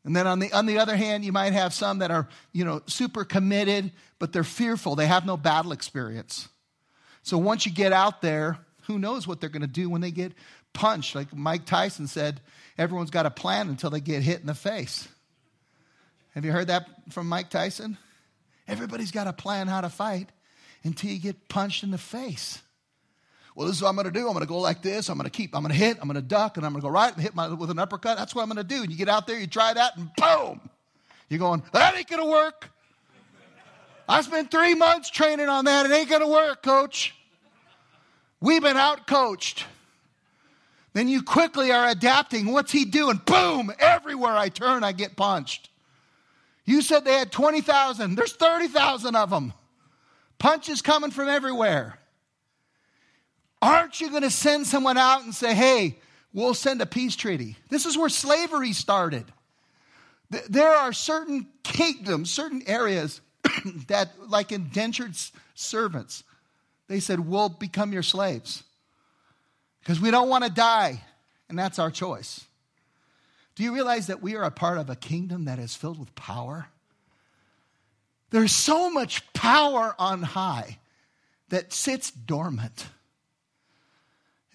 And 0.04 0.16
then 0.16 0.28
on 0.28 0.40
the, 0.40 0.52
on 0.52 0.66
the 0.66 0.80
other 0.80 0.96
hand, 0.96 1.24
you 1.24 1.32
might 1.32 1.54
have 1.54 1.74
some 1.74 2.00
that 2.00 2.12
are, 2.12 2.28
you 2.52 2.66
know, 2.66 2.82
super 2.88 3.24
committed, 3.24 3.92
but 4.20 4.34
they're 4.34 4.44
fearful. 4.44 4.96
They 4.96 5.06
have 5.06 5.26
no 5.26 5.38
battle 5.38 5.72
experience. 5.72 6.50
So 7.24 7.38
once 7.38 7.66
you 7.66 7.72
get 7.72 7.94
out 7.94 8.22
there, 8.22 8.58
who 8.88 8.98
knows 8.98 9.28
what 9.28 9.40
they're 9.40 9.50
going 9.50 9.62
to 9.62 9.68
do 9.68 9.90
when 9.90 10.02
they 10.02 10.12
get 10.12 10.34
punched? 10.74 11.14
Like 11.14 11.36
Mike 11.36 11.66
Tyson 11.66 12.08
said, 12.08 12.42
everyone's 12.80 13.12
got 13.12 13.28
a 13.28 13.32
plan 13.32 13.70
until 13.70 13.92
they 13.92 14.02
get 14.02 14.24
hit 14.24 14.42
in 14.42 14.48
the 14.48 14.56
face. 14.56 15.08
Have 16.34 16.46
you 16.46 16.52
heard 16.52 16.68
that 16.68 16.88
from 17.12 17.30
Mike 17.30 17.52
Tyson? 17.52 17.98
Everybody's 18.68 19.12
got 19.12 19.28
a 19.28 19.34
plan 19.34 19.68
how 19.68 19.82
to 19.82 19.90
fight 19.90 20.30
until 20.84 21.12
you 21.12 21.20
get 21.20 21.48
punched 21.48 21.84
in 21.84 21.92
the 21.92 21.98
face. 21.98 22.62
Well, 23.56 23.68
this 23.68 23.76
is 23.76 23.82
what 23.82 23.90
I'm 23.90 23.96
going 23.96 24.06
to 24.06 24.12
do. 24.12 24.28
I'm 24.28 24.34
going 24.34 24.46
to 24.46 24.48
go 24.48 24.60
like 24.60 24.82
this. 24.82 25.10
I'm 25.10 25.18
going 25.18 25.30
to 25.30 25.32
keep, 25.32 25.56
I'm 25.56 25.62
going 25.62 25.74
to 25.74 25.78
hit, 25.78 25.98
I'm 26.02 26.08
going 26.08 26.16
to 26.16 26.22
duck, 26.22 26.58
and 26.58 26.66
I'm 26.66 26.72
going 26.72 26.82
to 26.82 26.88
go 26.88 26.92
right 26.92 27.14
and 27.14 27.22
hit 27.22 27.36
my, 27.36 27.50
with 27.50 27.70
an 27.70 27.80
uppercut. 27.80 28.18
That's 28.18 28.34
what 28.34 28.44
I'm 28.44 28.48
going 28.48 28.58
to 28.58 28.64
do. 28.64 28.82
And 28.82 28.92
you 28.92 28.98
get 28.98 29.10
out 29.10 29.28
there, 29.28 29.38
you 29.38 29.48
try 29.48 29.74
that, 29.74 29.98
and 29.98 30.10
boom. 30.16 30.70
You're 31.30 31.40
going, 31.40 31.64
that 31.74 31.96
ain't 31.96 32.10
going 32.10 32.22
to 32.22 32.30
work. 32.30 32.70
I 34.08 34.22
spent 34.22 34.52
three 34.52 34.76
months 34.76 35.10
training 35.10 35.50
on 35.50 35.66
that. 35.66 35.86
It 35.86 35.92
ain't 35.92 36.10
going 36.10 36.22
to 36.22 36.28
work, 36.28 36.64
coach. 36.64 37.16
We've 38.40 38.62
been 38.62 38.78
out 38.78 39.06
coached. 39.06 39.66
Then 40.94 41.08
you 41.08 41.24
quickly 41.24 41.72
are 41.72 41.88
adapting. 41.88 42.52
What's 42.52 42.72
he 42.72 42.84
doing? 42.84 43.22
Boom! 43.26 43.72
Everywhere 43.80 44.34
I 44.34 44.50
turn, 44.50 44.84
I 44.84 44.92
get 44.92 45.16
punched. 45.16 45.70
You 46.66 46.82
said 46.82 47.06
they 47.06 47.14
had 47.14 47.32
20,000. 47.32 48.16
There's 48.16 48.34
30,000 48.34 49.16
of 49.16 49.30
them. 49.30 49.54
Punches 50.42 50.82
coming 50.82 51.12
from 51.12 51.28
everywhere. 51.28 52.00
Aren't 53.62 54.02
you 54.02 54.10
going 54.10 54.24
to 54.24 54.32
send 54.32 54.66
someone 54.66 54.98
out 54.98 55.24
and 55.24 55.36
say, 55.36 55.54
hey, 55.54 56.00
we'll 56.34 56.56
send 56.56 56.82
a 56.82 56.88
peace 56.88 57.16
treaty? 57.16 57.58
This 57.70 57.86
is 57.86 57.96
where 57.96 58.10
slavery 58.10 58.74
started. 58.74 59.26
There 60.50 60.68
are 60.68 60.94
certain 60.94 61.46
kingdoms, 61.62 62.32
certain 62.32 62.64
areas 62.66 63.22
that, 63.88 64.14
like 64.30 64.52
indentured 64.52 65.14
servants, 65.54 66.24
they 66.88 67.00
said, 67.00 67.20
we'll 67.20 67.50
become 67.50 67.94
your 67.94 68.02
slaves 68.02 68.64
because 69.82 70.00
we 70.00 70.10
don't 70.10 70.28
want 70.28 70.44
to 70.44 70.50
die, 70.50 71.04
and 71.50 71.60
that's 71.60 71.78
our 71.78 71.92
choice. 71.92 72.44
Do 73.54 73.62
you 73.62 73.76
realize 73.76 74.08
that 74.08 74.24
we 74.24 74.36
are 74.36 74.44
a 74.44 74.50
part 74.50 74.80
of 74.80 74.90
a 74.90 74.96
kingdom 74.96 75.46
that 75.46 75.60
is 75.60 75.76
filled 75.76 76.00
with 76.00 76.16
power? 76.16 76.66
There's 78.32 78.54
so 78.54 78.90
much 78.90 79.32
power 79.34 79.94
on 80.00 80.24
high 80.24 80.80
that 81.50 81.74
sits 81.74 82.10
dormant. 82.10 82.88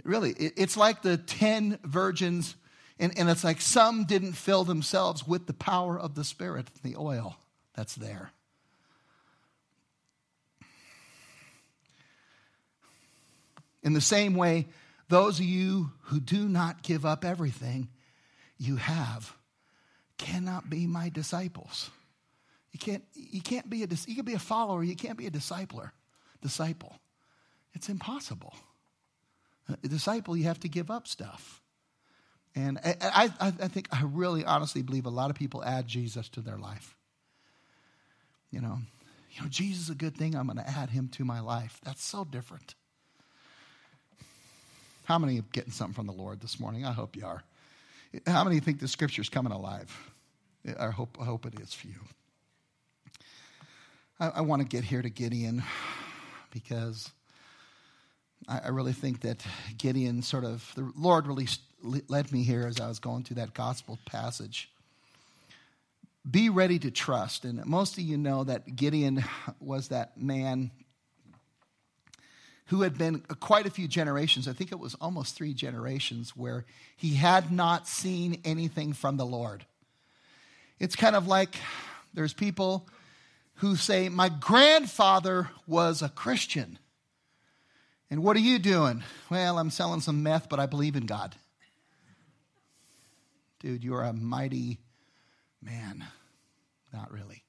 Really, 0.03 0.33
it's 0.33 0.77
like 0.77 1.03
the 1.03 1.19
10 1.19 1.79
virgins, 1.85 2.57
and, 2.99 3.17
and 3.19 3.29
it's 3.29 3.45
like 3.45 3.61
some 3.61 4.05
didn't 4.05 4.33
fill 4.33 4.65
themselves 4.65 5.27
with 5.27 5.47
the 5.47 5.53
power 5.53 5.99
of 5.99 6.15
the 6.15 6.25
Spirit, 6.25 6.67
the 6.83 6.97
oil 6.97 7.37
that's 7.75 7.95
there. 7.95 8.31
In 13.83 13.93
the 13.93 14.01
same 14.01 14.35
way, 14.35 14.67
those 15.09 15.39
of 15.39 15.45
you 15.45 15.93
who 16.03 16.19
do 16.19 16.49
not 16.49 16.83
give 16.83 17.05
up 17.05 17.25
everything 17.25 17.89
you 18.59 18.77
have 18.77 19.37
cannot 20.19 20.71
be 20.71 20.87
my 20.87 21.09
disciples. 21.09 21.91
You 22.77 22.93
can't, 22.93 23.05
you 23.15 23.41
can't 23.41 23.71
be 23.71 23.85
a, 23.85 23.89
you 24.07 24.15
can 24.15 24.27
be 24.27 24.35
a 24.35 24.39
follower, 24.39 24.85
you 24.85 24.97
can't 24.97 25.17
be 25.17 25.27
a 25.27 25.31
discipler, 25.31 25.93
disciple. 26.43 26.99
It's 27.73 27.89
impossible. 27.89 28.55
A 29.83 29.89
disciple, 29.89 30.37
you 30.37 30.45
have 30.45 30.61
to 30.61 30.69
give 30.69 30.91
up 30.91 31.09
stuff. 31.09 31.63
And 32.55 32.79
I, 32.85 33.31
I, 33.41 33.47
I 33.63 33.69
think, 33.69 33.89
I 33.91 34.03
really 34.05 34.45
honestly 34.45 34.83
believe 34.83 35.07
a 35.07 35.11
lot 35.11 35.31
of 35.31 35.37
people 35.37 35.65
add 35.65 35.89
Jesus 35.89 36.29
to 36.31 36.43
their 36.43 36.59
life. 36.59 36.95
You 38.51 38.61
know, 38.61 38.81
you 39.33 39.43
know, 39.43 39.49
Jesus 39.49 39.85
is 39.85 39.91
a 39.91 39.95
good 39.95 40.15
thing, 40.15 40.35
I'm 40.35 40.45
going 40.45 40.59
to 40.59 40.69
add 40.69 40.91
him 40.91 41.09
to 41.15 41.25
my 41.25 41.41
life. 41.41 41.81
That's 41.83 42.05
so 42.05 42.27
different. 42.27 42.75
How 45.05 45.19
many 45.19 45.39
are 45.39 45.45
getting 45.51 45.73
something 45.73 45.95
from 45.95 46.07
the 46.07 46.13
Lord 46.13 46.43
this 46.43 46.61
morning? 46.61 46.85
I 46.85 46.93
hope 46.93 47.17
you 47.17 47.25
are. 47.25 47.43
How 48.27 48.45
many 48.45 48.61
think 48.61 48.81
the 48.81 48.89
scripture's 48.89 49.31
coming 49.31 49.53
alive? 49.53 49.91
I 50.79 50.91
hope, 50.91 51.17
I 51.19 51.25
hope 51.25 51.47
it 51.47 51.59
is 51.59 51.73
for 51.73 51.87
you. 51.87 51.95
I, 54.19 54.29
I 54.37 54.41
want 54.41 54.63
to 54.63 54.69
get 54.69 54.85
here 54.85 55.03
to 55.03 55.11
Gideon 55.11 55.63
because 56.53 57.11
I, 58.49 58.61
I 58.65 58.69
really 58.69 58.93
think 58.93 59.21
that 59.21 59.45
Gideon 59.77 60.23
sort 60.23 60.45
of, 60.45 60.71
the 60.75 60.91
Lord 60.97 61.27
really 61.27 61.49
led 61.83 62.33
me 62.33 62.43
here 62.43 62.67
as 62.67 62.81
I 62.81 62.89
was 62.89 62.99
going 62.99 63.25
through 63.25 63.37
that 63.37 63.55
gospel 63.55 63.99
passage. 64.07 64.71
Be 66.29 66.49
ready 66.49 66.79
to 66.81 66.91
trust. 66.91 67.45
And 67.45 67.65
most 67.67 67.99
of 67.99 68.05
you 68.05 68.17
know 68.17 68.45
that 68.45 68.75
Gideon 68.75 69.23
was 69.61 69.89
that 69.89 70.21
man 70.21 70.71
who 72.69 72.83
had 72.83 72.99
been 72.99 73.21
quite 73.39 73.65
a 73.67 73.71
few 73.71 73.87
generations, 73.87 74.49
I 74.49 74.53
think 74.53 74.73
it 74.73 74.81
was 74.81 74.97
almost 75.01 75.37
three 75.37 75.55
generations, 75.55 76.31
where 76.31 76.65
he 76.97 77.15
had 77.15 77.53
not 77.53 77.87
seen 77.87 78.41
anything 78.45 78.93
from 78.93 79.19
the 79.19 79.27
Lord. 79.27 79.65
It's 80.81 80.97
kind 80.97 81.15
of 81.15 81.29
like 81.29 81.55
there's 82.13 82.33
people 82.33 82.89
who 83.57 83.77
say, 83.77 84.09
My 84.09 84.29
grandfather 84.29 85.51
was 85.67 86.03
a 86.03 86.09
Christian. 86.09 86.79
And 88.11 88.23
what 88.23 88.37
are 88.37 88.41
you 88.41 88.59
doing? 88.59 89.03
Well, 89.31 89.59
I'm 89.59 89.71
selling 89.71 90.01
some 90.01 90.23
meth, 90.23 90.49
but 90.49 90.61
I 90.61 90.67
believe 90.67 90.97
in 90.97 91.07
God. 91.07 91.35
Dude, 93.59 93.83
you're 93.83 94.03
a 94.03 94.13
mighty 94.13 94.79
man. 95.61 96.05
Not 96.93 97.11
really. 97.11 97.43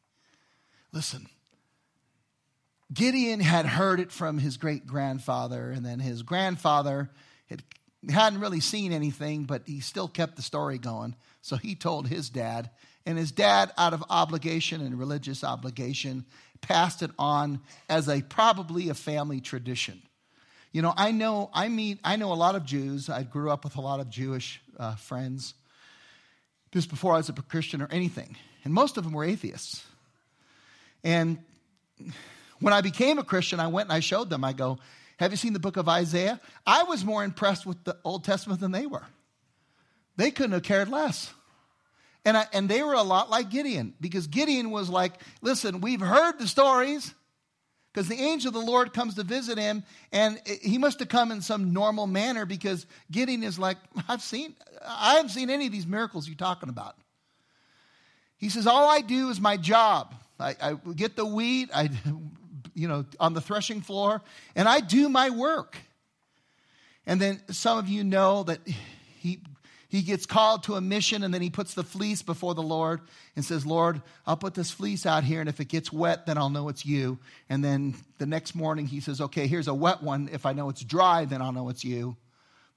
Listen, 0.92 1.28
Gideon 2.94 3.40
had 3.40 3.66
heard 3.66 4.00
it 4.00 4.12
from 4.12 4.40
his 4.40 4.58
great 4.58 4.88
grandfather, 4.88 5.72
and 5.72 5.86
then 5.86 6.00
his 6.00 6.24
grandfather 6.24 7.10
had, 7.48 7.62
hadn't 8.10 8.40
really 8.40 8.62
seen 8.62 8.94
anything, 8.94 9.44
but 9.44 9.64
he 9.66 9.80
still 9.80 10.08
kept 10.08 10.38
the 10.38 10.42
story 10.42 10.78
going. 10.78 11.16
So 11.42 11.58
he 11.58 11.76
told 11.76 12.08
his 12.08 12.30
dad, 12.30 12.72
and 13.08 13.18
his 13.18 13.32
dad, 13.32 13.72
out 13.78 13.94
of 13.94 14.04
obligation 14.10 14.82
and 14.82 15.00
religious 15.00 15.42
obligation, 15.42 16.26
passed 16.60 17.02
it 17.02 17.10
on 17.18 17.62
as 17.90 18.10
a 18.10 18.22
probably 18.22 18.90
a 18.90 18.94
family 18.94 19.40
tradition. 19.40 20.02
You 20.74 20.82
know, 20.82 20.94
I 20.96 21.12
know 21.12 21.50
I 21.54 21.70
meet 21.70 22.00
I 22.04 22.18
know 22.18 22.34
a 22.34 22.36
lot 22.36 22.56
of 22.56 22.66
Jews. 22.66 23.10
I 23.10 23.24
grew 23.24 23.50
up 23.50 23.64
with 23.64 23.78
a 23.78 23.82
lot 23.82 24.02
of 24.02 24.10
Jewish 24.10 24.62
uh, 24.78 24.96
friends 24.96 25.54
just 26.74 26.90
before 26.90 27.14
I 27.14 27.18
was 27.18 27.30
a 27.30 27.34
Christian 27.34 27.82
or 27.82 27.88
anything, 27.90 28.36
and 28.66 28.74
most 28.74 28.98
of 28.98 29.06
them 29.06 29.14
were 29.14 29.24
atheists. 29.24 29.86
And 31.02 31.38
when 32.60 32.74
I 32.74 32.82
became 32.82 33.20
a 33.20 33.24
Christian, 33.24 33.62
I 33.62 33.68
went 33.68 33.88
and 33.88 33.94
I 33.94 34.02
showed 34.02 34.30
them. 34.30 34.44
I 34.44 34.52
go, 34.52 34.80
Have 35.18 35.32
you 35.32 35.38
seen 35.38 35.54
the 35.54 35.60
book 35.60 35.78
of 35.78 35.88
Isaiah? 35.88 36.42
I 36.66 36.84
was 36.84 37.06
more 37.06 37.24
impressed 37.24 37.66
with 37.66 37.82
the 37.86 37.98
Old 38.04 38.26
Testament 38.26 38.60
than 38.60 38.74
they 38.74 38.86
were. 38.86 39.06
They 40.18 40.30
couldn't 40.30 40.52
have 40.52 40.64
cared 40.64 40.90
less. 40.90 41.34
And, 42.28 42.36
I, 42.36 42.46
and 42.52 42.68
they 42.68 42.84
were 42.84 42.94
a 42.94 43.04
lot 43.04 43.30
like 43.30 43.50
Gideon 43.50 43.94
because 44.02 44.28
Gideon 44.28 44.70
was 44.70 44.90
like, 44.90 45.14
Listen, 45.42 45.80
we've 45.80 46.02
heard 46.02 46.38
the 46.38 46.46
stories 46.46 47.16
because 47.94 48.10
the 48.10 48.16
angel 48.16 48.50
of 48.50 48.54
the 48.54 48.70
Lord 48.70 48.92
comes 48.92 49.16
to 49.16 49.24
visit 49.24 49.58
him, 49.58 49.82
and 50.12 50.38
he 50.62 50.78
must 50.78 51.00
have 51.00 51.08
come 51.08 51.32
in 51.32 51.40
some 51.40 51.72
normal 51.72 52.06
manner 52.06 52.46
because 52.46 52.86
Gideon 53.10 53.44
is 53.44 53.58
like, 53.58 53.78
I've 54.10 54.22
seen, 54.22 54.56
I 54.86 55.14
haven't 55.14 55.30
seen 55.30 55.50
any 55.50 55.68
of 55.68 55.72
these 55.72 55.88
miracles 55.88 56.28
you're 56.28 56.36
talking 56.36 56.68
about. 56.68 56.98
He 58.36 58.50
says, 58.50 58.68
All 58.68 58.90
I 58.90 59.00
do 59.00 59.30
is 59.30 59.40
my 59.40 59.56
job. 59.56 60.14
I, 60.38 60.58
I 60.62 60.74
get 60.98 61.16
the 61.16 61.26
wheat, 61.26 61.70
I 61.74 61.90
you 62.74 62.90
know, 62.90 63.06
on 63.22 63.36
the 63.36 63.42
threshing 63.42 63.80
floor, 63.80 64.22
and 64.54 64.68
I 64.68 64.82
do 64.82 65.08
my 65.08 65.30
work. 65.30 65.78
And 67.06 67.22
then 67.22 67.42
some 67.52 67.78
of 67.78 67.88
you 67.88 68.04
know 68.04 68.44
that 68.44 68.60
he, 69.18 69.40
he 69.90 70.02
gets 70.02 70.26
called 70.26 70.64
to 70.64 70.76
a 70.76 70.82
mission 70.82 71.24
and 71.24 71.34
then 71.34 71.42
he 71.42 71.50
puts 71.50 71.74
the 71.74 71.84
fleece 71.84 72.22
before 72.22 72.54
the 72.54 72.62
Lord 72.62 73.02
and 73.36 73.46
says, 73.46 73.66
Lord, 73.66 74.02
I'll 74.26 74.36
put 74.36 74.54
this 74.54 74.70
fleece 74.70 75.06
out 75.06 75.24
here, 75.24 75.40
and 75.40 75.48
if 75.48 75.62
it 75.62 75.70
gets 75.70 75.94
wet, 75.94 76.26
then 76.26 76.38
I'll 76.38 76.50
know 76.50 76.68
it's 76.68 76.86
you. 76.86 77.20
And 77.50 77.64
then 77.64 77.96
the 78.18 78.26
next 78.26 78.54
morning 78.54 78.86
he 78.86 79.00
says, 79.00 79.22
Okay, 79.22 79.48
here's 79.48 79.68
a 79.68 79.74
wet 79.74 80.04
one. 80.04 80.30
If 80.32 80.46
I 80.46 80.54
know 80.54 80.70
it's 80.70 80.84
dry, 80.84 81.26
then 81.26 81.42
I'll 81.42 81.54
know 81.54 81.70
it's 81.70 81.86
you. 81.86 82.18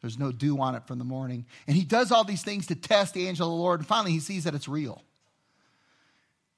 There's 0.00 0.18
no 0.18 0.32
dew 0.32 0.60
on 0.60 0.74
it 0.74 0.86
from 0.86 0.98
the 0.98 1.04
morning. 1.04 1.46
And 1.66 1.76
he 1.76 1.84
does 1.84 2.12
all 2.12 2.24
these 2.24 2.42
things 2.42 2.66
to 2.68 2.74
test 2.74 3.12
the 3.12 3.26
angel 3.26 3.48
of 3.48 3.52
the 3.52 3.62
Lord, 3.62 3.80
and 3.80 3.86
finally 3.86 4.12
he 4.12 4.20
sees 4.20 4.44
that 4.44 4.54
it's 4.54 4.68
real. 4.68 5.02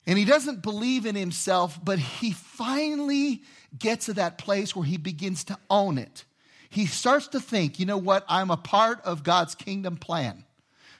And 0.07 0.19
he 0.19 0.25
doesn't 0.25 0.63
believe 0.63 1.07
in 1.07 1.15
himself, 1.15 1.79
but 1.83 1.99
he 1.99 2.33
finally 2.33 3.43
gets 3.79 4.07
to 4.07 4.15
that 4.15 4.37
place 4.37 4.75
where 4.75 4.85
he 4.85 4.97
begins 4.97 5.45
to 5.45 5.59
own 5.71 5.97
it. 5.97 6.25
He 6.73 6.87
starts 6.87 7.29
to 7.29 7.41
think, 7.41 7.79
you 7.79 7.85
know 7.85 7.99
what? 7.99 8.25
I'm 8.29 8.51
a 8.51 8.57
part 8.57 9.03
of 9.03 9.23
God's 9.23 9.55
kingdom 9.55 9.97
plan, 9.97 10.45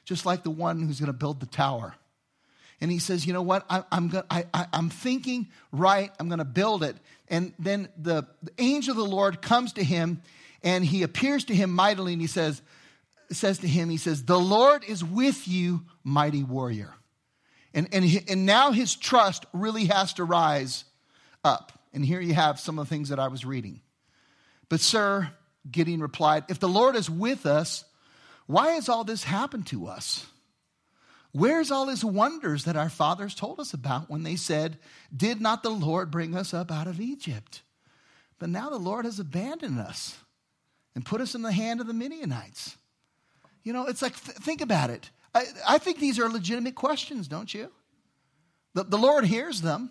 just 0.05 0.27
like 0.27 0.43
the 0.43 0.51
one 0.51 0.83
who's 0.83 1.01
going 1.01 1.07
to 1.07 1.15
build 1.15 1.41
the 1.41 1.47
tower. 1.47 1.95
And 2.83 2.91
he 2.91 2.99
says, 2.99 3.27
you 3.27 3.33
know 3.33 3.41
what? 3.41 3.65
I, 3.71 3.83
am 3.91 4.09
going 4.09 4.25
I, 4.31 4.45
I'm 4.71 4.91
thinking 4.91 5.49
right. 5.73 6.11
I'm 6.21 6.29
going 6.29 6.41
to 6.41 6.45
build 6.45 6.83
it. 6.83 6.97
And 7.29 7.55
then 7.59 7.89
the, 7.97 8.27
the 8.43 8.53
angel 8.59 8.91
of 8.91 8.99
the 8.99 9.05
Lord 9.05 9.41
comes 9.41 9.73
to 9.75 9.83
him 9.83 10.21
and 10.63 10.85
he 10.85 11.05
appears 11.05 11.45
to 11.47 11.55
him 11.55 11.71
mightily 11.71 12.13
and 12.13 12.21
he 12.21 12.29
says, 12.29 12.61
says 13.31 13.59
to 13.61 13.67
him, 13.67 13.89
he 13.89 13.97
says, 13.97 14.25
the 14.25 14.39
Lord 14.39 14.85
is 14.85 15.03
with 15.03 15.49
you, 15.49 15.85
mighty 16.05 16.43
warrior. 16.43 16.93
And, 17.73 17.89
and, 17.93 18.05
he, 18.05 18.21
and 18.29 18.45
now 18.45 18.73
his 18.73 18.95
trust 18.95 19.47
really 19.55 19.87
has 19.87 20.13
to 20.15 20.25
rise 20.25 20.85
up. 21.43 21.73
And 21.95 22.05
here 22.05 22.21
you 22.21 22.35
have 22.35 22.61
some 22.61 22.79
of 22.79 22.87
the 22.87 22.95
things 22.95 23.09
that 23.09 23.19
I 23.19 23.29
was 23.29 23.47
reading. 23.47 23.81
But, 24.69 24.81
sir, 24.81 25.31
Gideon 25.71 26.01
replied, 26.01 26.45
If 26.49 26.59
the 26.59 26.69
Lord 26.69 26.97
is 26.97 27.09
with 27.09 27.47
us, 27.47 27.85
why 28.47 28.73
has 28.73 28.89
all 28.89 29.05
this 29.05 29.25
happened 29.25 29.67
to 29.69 29.87
us? 29.87 30.27
Where's 31.33 31.71
all 31.71 31.89
his 31.89 32.05
wonders 32.05 32.65
that 32.65 32.77
our 32.77 32.91
fathers 32.91 33.35
told 33.35 33.59
us 33.59 33.73
about 33.73 34.11
when 34.11 34.23
they 34.23 34.37
said, 34.37 34.79
Did 35.15 35.41
not 35.41 35.63
the 35.63 35.71
Lord 35.71 36.11
bring 36.11 36.37
us 36.37 36.53
up 36.53 36.71
out 36.71 36.87
of 36.87 37.01
Egypt? 37.01 37.63
But 38.39 38.51
now 38.51 38.71
the 38.71 38.79
Lord 38.79 39.05
has 39.05 39.19
abandoned 39.19 39.79
us 39.79 40.19
and 40.95 41.05
put 41.05 41.21
us 41.21 41.35
in 41.35 41.43
the 41.43 41.53
hand 41.53 41.81
of 41.81 41.87
the 41.87 41.95
Midianites. 41.95 42.77
You 43.63 43.73
know, 43.73 43.87
it's 43.87 44.03
like, 44.03 44.21
th- 44.23 44.37
think 44.39 44.61
about 44.61 44.91
it. 44.91 45.11
I, 45.35 45.45
I, 45.67 45.79
think 45.79 45.99
these 45.99 46.19
are 46.19 46.29
legitimate 46.29 46.75
questions, 46.75 47.29
don't 47.29 47.53
you? 47.55 47.71
The, 48.75 48.85
the 48.85 48.99
Lord 48.99 49.25
hears 49.25 49.63
them. 49.63 49.91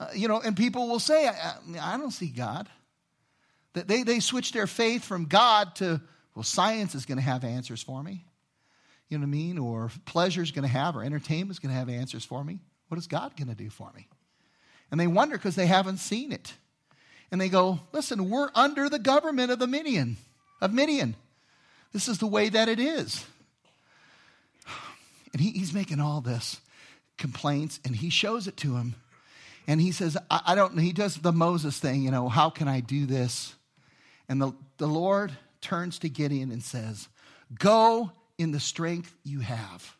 Uh, 0.00 0.08
you 0.14 0.28
know, 0.28 0.40
and 0.40 0.56
people 0.56 0.88
will 0.88 0.98
say, 0.98 1.28
I, 1.28 1.54
I, 1.80 1.96
don't 1.96 2.10
see 2.10 2.28
God. 2.28 2.68
They, 3.74 4.02
they 4.02 4.20
switch 4.20 4.52
their 4.52 4.66
faith 4.66 5.04
from 5.04 5.26
God 5.26 5.76
to, 5.76 6.00
well, 6.34 6.42
science 6.42 6.94
is 6.94 7.06
going 7.06 7.18
to 7.18 7.24
have 7.24 7.44
answers 7.44 7.82
for 7.82 8.02
me. 8.02 8.24
You 9.08 9.18
know 9.18 9.22
what 9.22 9.28
I 9.28 9.30
mean? 9.30 9.58
Or 9.58 9.90
pleasure 10.04 10.42
is 10.42 10.50
going 10.50 10.64
to 10.64 10.68
have, 10.68 10.96
or 10.96 11.02
entertainment 11.02 11.52
is 11.52 11.58
going 11.58 11.72
to 11.72 11.78
have 11.78 11.88
answers 11.88 12.24
for 12.24 12.42
me. 12.42 12.60
What 12.88 12.98
is 12.98 13.06
God 13.06 13.36
going 13.36 13.48
to 13.48 13.54
do 13.54 13.70
for 13.70 13.90
me? 13.94 14.08
And 14.90 14.98
they 14.98 15.06
wonder 15.06 15.36
because 15.36 15.54
they 15.54 15.66
haven't 15.66 15.98
seen 15.98 16.32
it. 16.32 16.54
And 17.30 17.40
they 17.40 17.48
go, 17.48 17.80
listen, 17.92 18.30
we're 18.30 18.50
under 18.54 18.88
the 18.88 18.98
government 18.98 19.50
of 19.50 19.58
the 19.58 19.66
Midian, 19.66 20.16
of 20.60 20.72
Midian. 20.72 21.14
This 21.92 22.08
is 22.08 22.18
the 22.18 22.26
way 22.26 22.48
that 22.48 22.68
it 22.68 22.80
is. 22.80 23.24
And 25.34 25.42
he, 25.42 25.50
he's 25.50 25.74
making 25.74 26.00
all 26.00 26.22
this 26.22 26.58
complaints, 27.18 27.80
and 27.84 27.94
he 27.94 28.08
shows 28.08 28.48
it 28.48 28.56
to 28.56 28.76
him. 28.76 28.94
And 29.66 29.78
he 29.78 29.92
says, 29.92 30.16
I, 30.30 30.40
I 30.46 30.54
don't, 30.54 30.78
he 30.78 30.94
does 30.94 31.16
the 31.16 31.32
Moses 31.32 31.78
thing, 31.78 32.02
you 32.02 32.10
know, 32.10 32.30
how 32.30 32.48
can 32.48 32.66
I 32.66 32.80
do 32.80 33.04
this? 33.04 33.54
And 34.28 34.40
the, 34.40 34.52
the 34.76 34.86
Lord 34.86 35.32
turns 35.60 35.98
to 36.00 36.08
Gideon 36.08 36.50
and 36.50 36.62
says, 36.62 37.08
Go 37.58 38.12
in 38.36 38.52
the 38.52 38.60
strength 38.60 39.14
you 39.24 39.40
have 39.40 39.96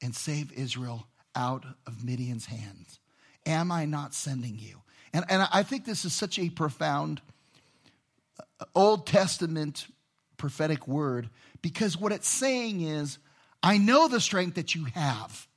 and 0.00 0.14
save 0.14 0.52
Israel 0.52 1.06
out 1.34 1.64
of 1.86 2.04
Midian's 2.04 2.46
hands. 2.46 2.98
Am 3.46 3.72
I 3.72 3.84
not 3.84 4.14
sending 4.14 4.58
you? 4.58 4.82
And, 5.12 5.24
and 5.28 5.46
I 5.52 5.62
think 5.62 5.84
this 5.84 6.04
is 6.04 6.12
such 6.12 6.38
a 6.38 6.50
profound 6.50 7.20
uh, 8.60 8.64
Old 8.74 9.06
Testament 9.06 9.86
prophetic 10.36 10.86
word 10.86 11.28
because 11.62 11.96
what 11.96 12.12
it's 12.12 12.28
saying 12.28 12.82
is, 12.82 13.18
I 13.62 13.78
know 13.78 14.08
the 14.08 14.20
strength 14.20 14.54
that 14.54 14.74
you 14.74 14.84
have. 14.94 15.48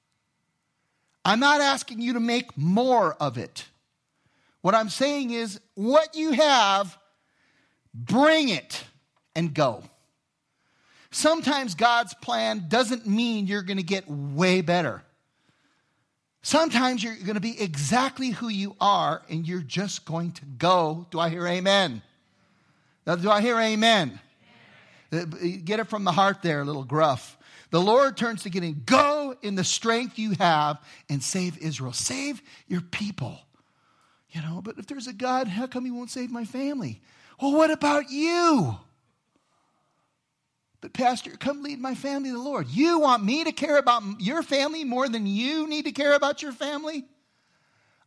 I'm 1.23 1.39
not 1.39 1.61
asking 1.61 2.01
you 2.01 2.13
to 2.13 2.19
make 2.19 2.57
more 2.57 3.13
of 3.19 3.37
it. 3.37 3.65
What 4.61 4.75
I'm 4.75 4.89
saying 4.89 5.31
is, 5.31 5.59
what 5.75 6.15
you 6.15 6.31
have, 6.31 6.97
bring 7.93 8.49
it 8.49 8.83
and 9.35 9.53
go. 9.53 9.83
Sometimes 11.11 11.75
God's 11.75 12.13
plan 12.15 12.65
doesn't 12.69 13.05
mean 13.05 13.47
you're 13.47 13.63
going 13.63 13.77
to 13.77 13.83
get 13.83 14.09
way 14.09 14.61
better. 14.61 15.03
Sometimes 16.41 17.03
you're 17.03 17.15
going 17.15 17.35
to 17.35 17.41
be 17.41 17.61
exactly 17.61 18.29
who 18.29 18.47
you 18.47 18.75
are 18.79 19.21
and 19.29 19.47
you're 19.47 19.61
just 19.61 20.05
going 20.05 20.31
to 20.33 20.45
go. 20.45 21.05
Do 21.11 21.19
I 21.19 21.29
hear 21.29 21.45
amen? 21.45 22.01
Do 23.05 23.29
I 23.29 23.41
hear 23.41 23.59
amen? 23.59 24.19
amen? 25.13 25.61
Get 25.65 25.79
it 25.79 25.87
from 25.87 26.03
the 26.03 26.11
heart 26.11 26.41
there, 26.41 26.61
a 26.61 26.65
little 26.65 26.83
gruff. 26.85 27.37
The 27.71 27.81
Lord 27.81 28.17
turns 28.17 28.43
to 28.43 28.49
Gideon, 28.49 28.83
go 28.85 29.35
in 29.41 29.55
the 29.55 29.63
strength 29.63 30.17
you 30.17 30.31
have 30.39 30.77
and 31.09 31.21
save 31.21 31.57
Israel. 31.57 31.93
Save 31.93 32.41
your 32.67 32.81
people. 32.81 33.39
You 34.31 34.41
know, 34.41 34.61
but 34.63 34.77
if 34.77 34.87
there's 34.87 35.07
a 35.07 35.13
God, 35.13 35.47
how 35.47 35.67
come 35.67 35.85
he 35.85 35.91
won't 35.91 36.09
save 36.09 36.31
my 36.31 36.45
family? 36.45 37.01
Well, 37.41 37.53
what 37.53 37.71
about 37.71 38.11
you? 38.11 38.77
But, 40.79 40.93
Pastor, 40.93 41.31
come 41.31 41.63
lead 41.63 41.79
my 41.79 41.95
family 41.95 42.29
to 42.29 42.35
the 42.35 42.41
Lord. 42.41 42.67
You 42.67 42.99
want 42.99 43.23
me 43.23 43.43
to 43.43 43.51
care 43.51 43.77
about 43.77 44.03
your 44.19 44.43
family 44.43 44.83
more 44.83 45.09
than 45.09 45.25
you 45.25 45.67
need 45.67 45.85
to 45.85 45.91
care 45.91 46.13
about 46.13 46.41
your 46.41 46.51
family? 46.51 47.05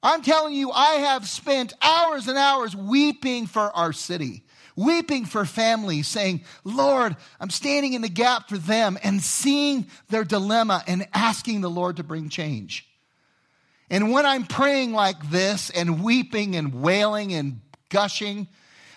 I'm 0.02 0.22
telling 0.22 0.54
you, 0.54 0.70
I 0.70 0.94
have 0.96 1.26
spent 1.26 1.72
hours 1.80 2.28
and 2.28 2.36
hours 2.36 2.76
weeping 2.76 3.46
for 3.46 3.74
our 3.74 3.92
city, 3.92 4.44
weeping 4.76 5.24
for 5.24 5.44
families, 5.44 6.06
saying, 6.06 6.42
Lord, 6.62 7.16
I'm 7.40 7.50
standing 7.50 7.94
in 7.94 8.02
the 8.02 8.08
gap 8.08 8.48
for 8.48 8.58
them 8.58 8.98
and 9.02 9.22
seeing 9.22 9.86
their 10.10 10.24
dilemma 10.24 10.84
and 10.86 11.08
asking 11.14 11.60
the 11.60 11.70
Lord 11.70 11.96
to 11.96 12.04
bring 12.04 12.28
change. 12.28 12.86
And 13.88 14.12
when 14.12 14.26
I'm 14.26 14.44
praying 14.44 14.92
like 14.92 15.30
this 15.30 15.70
and 15.70 16.02
weeping 16.04 16.54
and 16.54 16.82
wailing 16.82 17.32
and 17.32 17.60
gushing, 17.88 18.48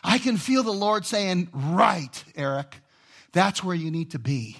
I 0.08 0.20
can 0.20 0.38
feel 0.38 0.64
the 0.64 0.72
Lord 0.72 1.06
saying, 1.06 1.50
Right, 1.54 2.24
Eric, 2.38 2.78
that's 3.34 3.62
where 3.62 3.76
you 3.76 3.92
need 3.92 4.12
to 4.12 4.20
be. 4.20 4.56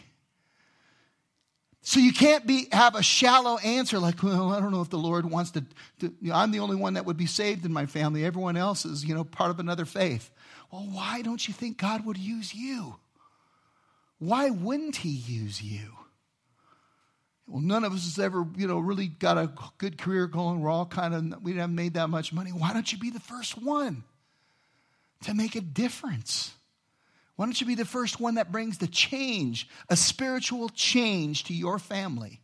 So 1.82 2.02
you 2.02 2.12
can't 2.12 2.46
be, 2.46 2.68
have 2.74 2.96
a 2.96 3.02
shallow 3.02 3.58
answer 3.60 3.98
like, 3.98 4.22
well, 4.22 4.52
I 4.52 4.60
don't 4.60 4.74
know 4.74 4.82
if 4.82 4.90
the 4.90 4.98
Lord 4.98 5.26
wants 5.26 5.52
to, 5.52 5.62
to 6.00 6.14
you 6.22 6.32
know, 6.32 6.36
I'm 6.36 6.52
the 6.52 6.60
only 6.60 6.76
one 6.76 6.96
that 6.96 7.06
would 7.06 7.16
be 7.16 7.28
saved 7.28 7.66
in 7.66 7.72
my 7.72 7.86
family. 7.86 8.26
Everyone 8.26 8.58
else 8.58 8.84
is, 8.84 9.06
you 9.06 9.16
know, 9.16 9.24
part 9.24 9.52
of 9.52 9.62
another 9.62 9.86
faith. 9.86 10.30
Well, 10.70 10.82
why 10.82 11.22
don't 11.22 11.48
you 11.48 11.54
think 11.54 11.78
God 11.78 12.06
would 12.06 12.18
use 12.18 12.54
you? 12.54 12.98
Why 14.20 14.50
wouldn't 14.50 14.98
he 14.98 15.12
use 15.12 15.62
you? 15.62 15.94
Well, 17.48 17.62
none 17.62 17.86
of 17.86 17.94
us 17.94 18.04
has 18.04 18.20
ever, 18.20 18.46
you 18.58 18.68
know, 18.68 18.80
really 18.80 19.08
got 19.08 19.38
a 19.38 19.54
good 19.78 19.98
career 19.98 20.28
going. 20.28 20.60
We're 20.60 20.70
all 20.70 20.86
kind 20.86 21.16
of, 21.16 21.42
we 21.42 21.54
haven't 21.54 21.74
made 21.74 21.94
that 21.94 22.10
much 22.10 22.34
money. 22.34 22.52
Why 22.52 22.74
don't 22.74 22.92
you 22.92 22.98
be 22.98 23.12
the 23.12 23.22
first 23.22 23.58
one 23.64 24.04
to 25.24 25.34
make 25.34 25.56
a 25.56 25.62
difference? 25.62 26.54
Why 27.36 27.46
don't 27.46 27.60
you 27.60 27.68
be 27.68 27.76
the 27.76 27.86
first 27.86 28.20
one 28.20 28.36
that 28.36 28.52
brings 28.52 28.80
the 28.80 28.88
change, 28.88 29.70
a 29.90 29.96
spiritual 29.96 30.70
change 30.70 31.46
to 31.46 31.54
your 31.54 31.80
family? 31.80 32.42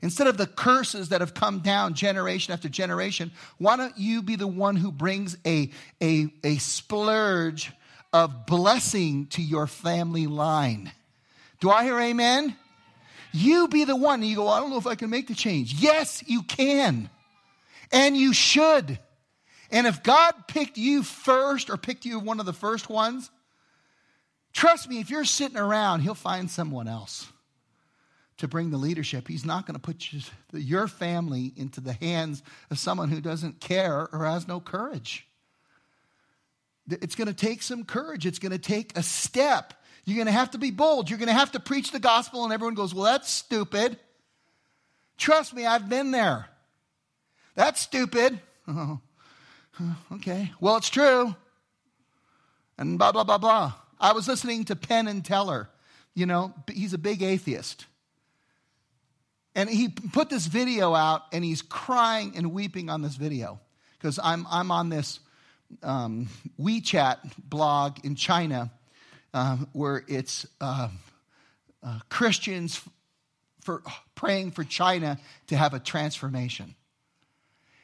Instead 0.00 0.28
of 0.28 0.36
the 0.36 0.46
curses 0.46 1.08
that 1.08 1.20
have 1.20 1.34
come 1.34 1.58
down 1.58 1.94
generation 1.94 2.52
after 2.52 2.68
generation, 2.68 3.32
why 3.58 3.76
don't 3.76 3.98
you 3.98 4.22
be 4.22 4.36
the 4.36 4.46
one 4.46 4.76
who 4.76 4.92
brings 4.92 5.36
a, 5.44 5.70
a, 6.00 6.32
a 6.44 6.56
splurge 6.58 7.72
of 8.12 8.46
blessing 8.46 9.26
to 9.26 9.42
your 9.42 9.66
family 9.66 10.28
line? 10.28 10.92
Do 11.60 11.70
I 11.70 11.82
hear 11.82 11.98
amen? 11.98 12.56
You 13.32 13.66
be 13.66 13.84
the 13.84 13.96
one. 13.96 14.22
You 14.22 14.36
go, 14.36 14.48
I 14.48 14.60
don't 14.60 14.70
know 14.70 14.78
if 14.78 14.86
I 14.86 14.94
can 14.94 15.10
make 15.10 15.26
the 15.26 15.34
change. 15.34 15.74
Yes, 15.74 16.22
you 16.26 16.42
can. 16.42 17.10
And 17.90 18.16
you 18.16 18.32
should. 18.32 18.98
And 19.70 19.86
if 19.86 20.02
God 20.02 20.32
picked 20.48 20.78
you 20.78 21.02
first 21.02 21.70
or 21.70 21.76
picked 21.76 22.04
you 22.04 22.18
one 22.20 22.40
of 22.40 22.46
the 22.46 22.52
first 22.52 22.88
ones, 22.88 23.30
Trust 24.52 24.88
me, 24.88 24.98
if 24.98 25.10
you're 25.10 25.24
sitting 25.24 25.56
around, 25.56 26.00
he'll 26.00 26.14
find 26.14 26.50
someone 26.50 26.88
else 26.88 27.30
to 28.38 28.48
bring 28.48 28.70
the 28.70 28.76
leadership. 28.76 29.28
He's 29.28 29.44
not 29.44 29.66
going 29.66 29.74
to 29.74 29.80
put 29.80 30.10
your 30.52 30.88
family 30.88 31.52
into 31.56 31.80
the 31.80 31.92
hands 31.92 32.42
of 32.70 32.78
someone 32.78 33.08
who 33.08 33.20
doesn't 33.20 33.60
care 33.60 34.08
or 34.12 34.24
has 34.24 34.48
no 34.48 34.60
courage. 34.60 35.26
It's 36.90 37.14
going 37.14 37.28
to 37.28 37.34
take 37.34 37.62
some 37.62 37.84
courage. 37.84 38.26
It's 38.26 38.38
going 38.38 38.52
to 38.52 38.58
take 38.58 38.96
a 38.96 39.02
step. 39.02 39.74
You're 40.04 40.16
going 40.16 40.26
to 40.26 40.32
have 40.32 40.52
to 40.52 40.58
be 40.58 40.70
bold. 40.70 41.10
You're 41.10 41.18
going 41.18 41.28
to 41.28 41.34
have 41.34 41.52
to 41.52 41.60
preach 41.60 41.92
the 41.92 42.00
gospel, 42.00 42.44
and 42.44 42.52
everyone 42.52 42.74
goes, 42.74 42.94
Well, 42.94 43.04
that's 43.04 43.30
stupid. 43.30 43.98
Trust 45.18 45.52
me, 45.52 45.66
I've 45.66 45.88
been 45.88 46.12
there. 46.12 46.48
That's 47.54 47.80
stupid. 47.80 48.40
okay. 50.12 50.52
Well, 50.60 50.76
it's 50.76 50.90
true. 50.90 51.34
And 52.76 52.98
blah, 52.98 53.12
blah, 53.12 53.24
blah, 53.24 53.38
blah. 53.38 53.72
I 54.00 54.12
was 54.12 54.28
listening 54.28 54.64
to 54.66 54.76
Penn 54.76 55.08
and 55.08 55.24
Teller. 55.24 55.68
You 56.14 56.26
know, 56.26 56.54
he's 56.72 56.94
a 56.94 56.98
big 56.98 57.22
atheist. 57.22 57.86
And 59.54 59.68
he 59.68 59.88
put 59.88 60.30
this 60.30 60.46
video 60.46 60.94
out 60.94 61.22
and 61.32 61.44
he's 61.44 61.62
crying 61.62 62.34
and 62.36 62.52
weeping 62.52 62.90
on 62.90 63.02
this 63.02 63.16
video 63.16 63.58
because 63.98 64.20
I'm, 64.22 64.46
I'm 64.48 64.70
on 64.70 64.88
this 64.88 65.18
um, 65.82 66.28
WeChat 66.60 67.18
blog 67.38 68.04
in 68.04 68.14
China 68.14 68.70
uh, 69.34 69.56
where 69.72 70.04
it's 70.06 70.46
uh, 70.60 70.88
uh, 71.82 71.98
Christians 72.08 72.80
for 73.62 73.82
praying 74.14 74.52
for 74.52 74.64
China 74.64 75.18
to 75.48 75.56
have 75.56 75.74
a 75.74 75.80
transformation. 75.80 76.74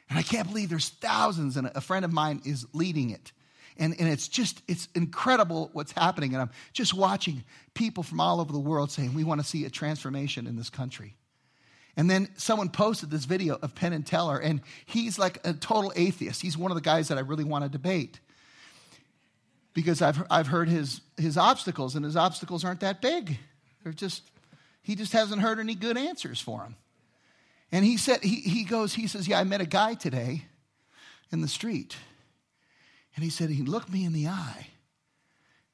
And 0.09 0.19
I 0.19 0.21
can't 0.21 0.47
believe 0.47 0.69
there's 0.69 0.89
thousands, 0.89 1.57
and 1.57 1.71
a 1.73 1.81
friend 1.81 2.05
of 2.05 2.13
mine 2.13 2.41
is 2.45 2.65
leading 2.73 3.09
it. 3.09 3.31
And, 3.77 3.93
and 3.99 4.07
it's 4.07 4.27
just, 4.27 4.61
it's 4.67 4.87
incredible 4.95 5.69
what's 5.73 5.91
happening. 5.91 6.33
And 6.33 6.41
I'm 6.41 6.51
just 6.73 6.93
watching 6.93 7.43
people 7.73 8.03
from 8.03 8.19
all 8.19 8.39
over 8.39 8.53
the 8.53 8.59
world 8.59 8.91
saying, 8.91 9.13
we 9.13 9.23
want 9.23 9.41
to 9.41 9.47
see 9.47 9.65
a 9.65 9.69
transformation 9.69 10.47
in 10.47 10.55
this 10.55 10.69
country. 10.69 11.15
And 11.97 12.09
then 12.09 12.29
someone 12.35 12.69
posted 12.69 13.09
this 13.09 13.25
video 13.25 13.57
of 13.61 13.73
Penn 13.73 13.93
and 13.93 14.05
Teller, 14.05 14.37
and 14.37 14.61
he's 14.85 15.17
like 15.17 15.45
a 15.45 15.53
total 15.53 15.91
atheist. 15.95 16.41
He's 16.41 16.57
one 16.57 16.71
of 16.71 16.75
the 16.75 16.81
guys 16.81 17.07
that 17.07 17.17
I 17.17 17.21
really 17.21 17.43
want 17.43 17.63
to 17.63 17.69
debate 17.69 18.19
because 19.73 20.01
I've, 20.01 20.23
I've 20.29 20.47
heard 20.47 20.69
his, 20.69 21.01
his 21.17 21.37
obstacles, 21.37 21.95
and 21.95 22.05
his 22.05 22.15
obstacles 22.15 22.63
aren't 22.63 22.79
that 22.81 23.01
big. 23.01 23.37
They're 23.83 23.93
just, 23.93 24.23
he 24.81 24.95
just 24.95 25.13
hasn't 25.13 25.41
heard 25.41 25.59
any 25.59 25.75
good 25.75 25.97
answers 25.97 26.39
for 26.39 26.63
him. 26.63 26.75
And 27.71 27.83
he 27.83 27.97
said, 27.97 28.23
he, 28.23 28.35
he 28.41 28.63
goes, 28.63 28.93
he 28.93 29.07
says, 29.07 29.27
Yeah, 29.27 29.39
I 29.39 29.43
met 29.43 29.61
a 29.61 29.65
guy 29.65 29.95
today 29.95 30.45
in 31.31 31.41
the 31.41 31.47
street. 31.47 31.97
And 33.15 33.23
he 33.23 33.29
said, 33.29 33.49
he 33.49 33.63
looked 33.63 33.89
me 33.89 34.03
in 34.05 34.13
the 34.13 34.27
eye. 34.27 34.67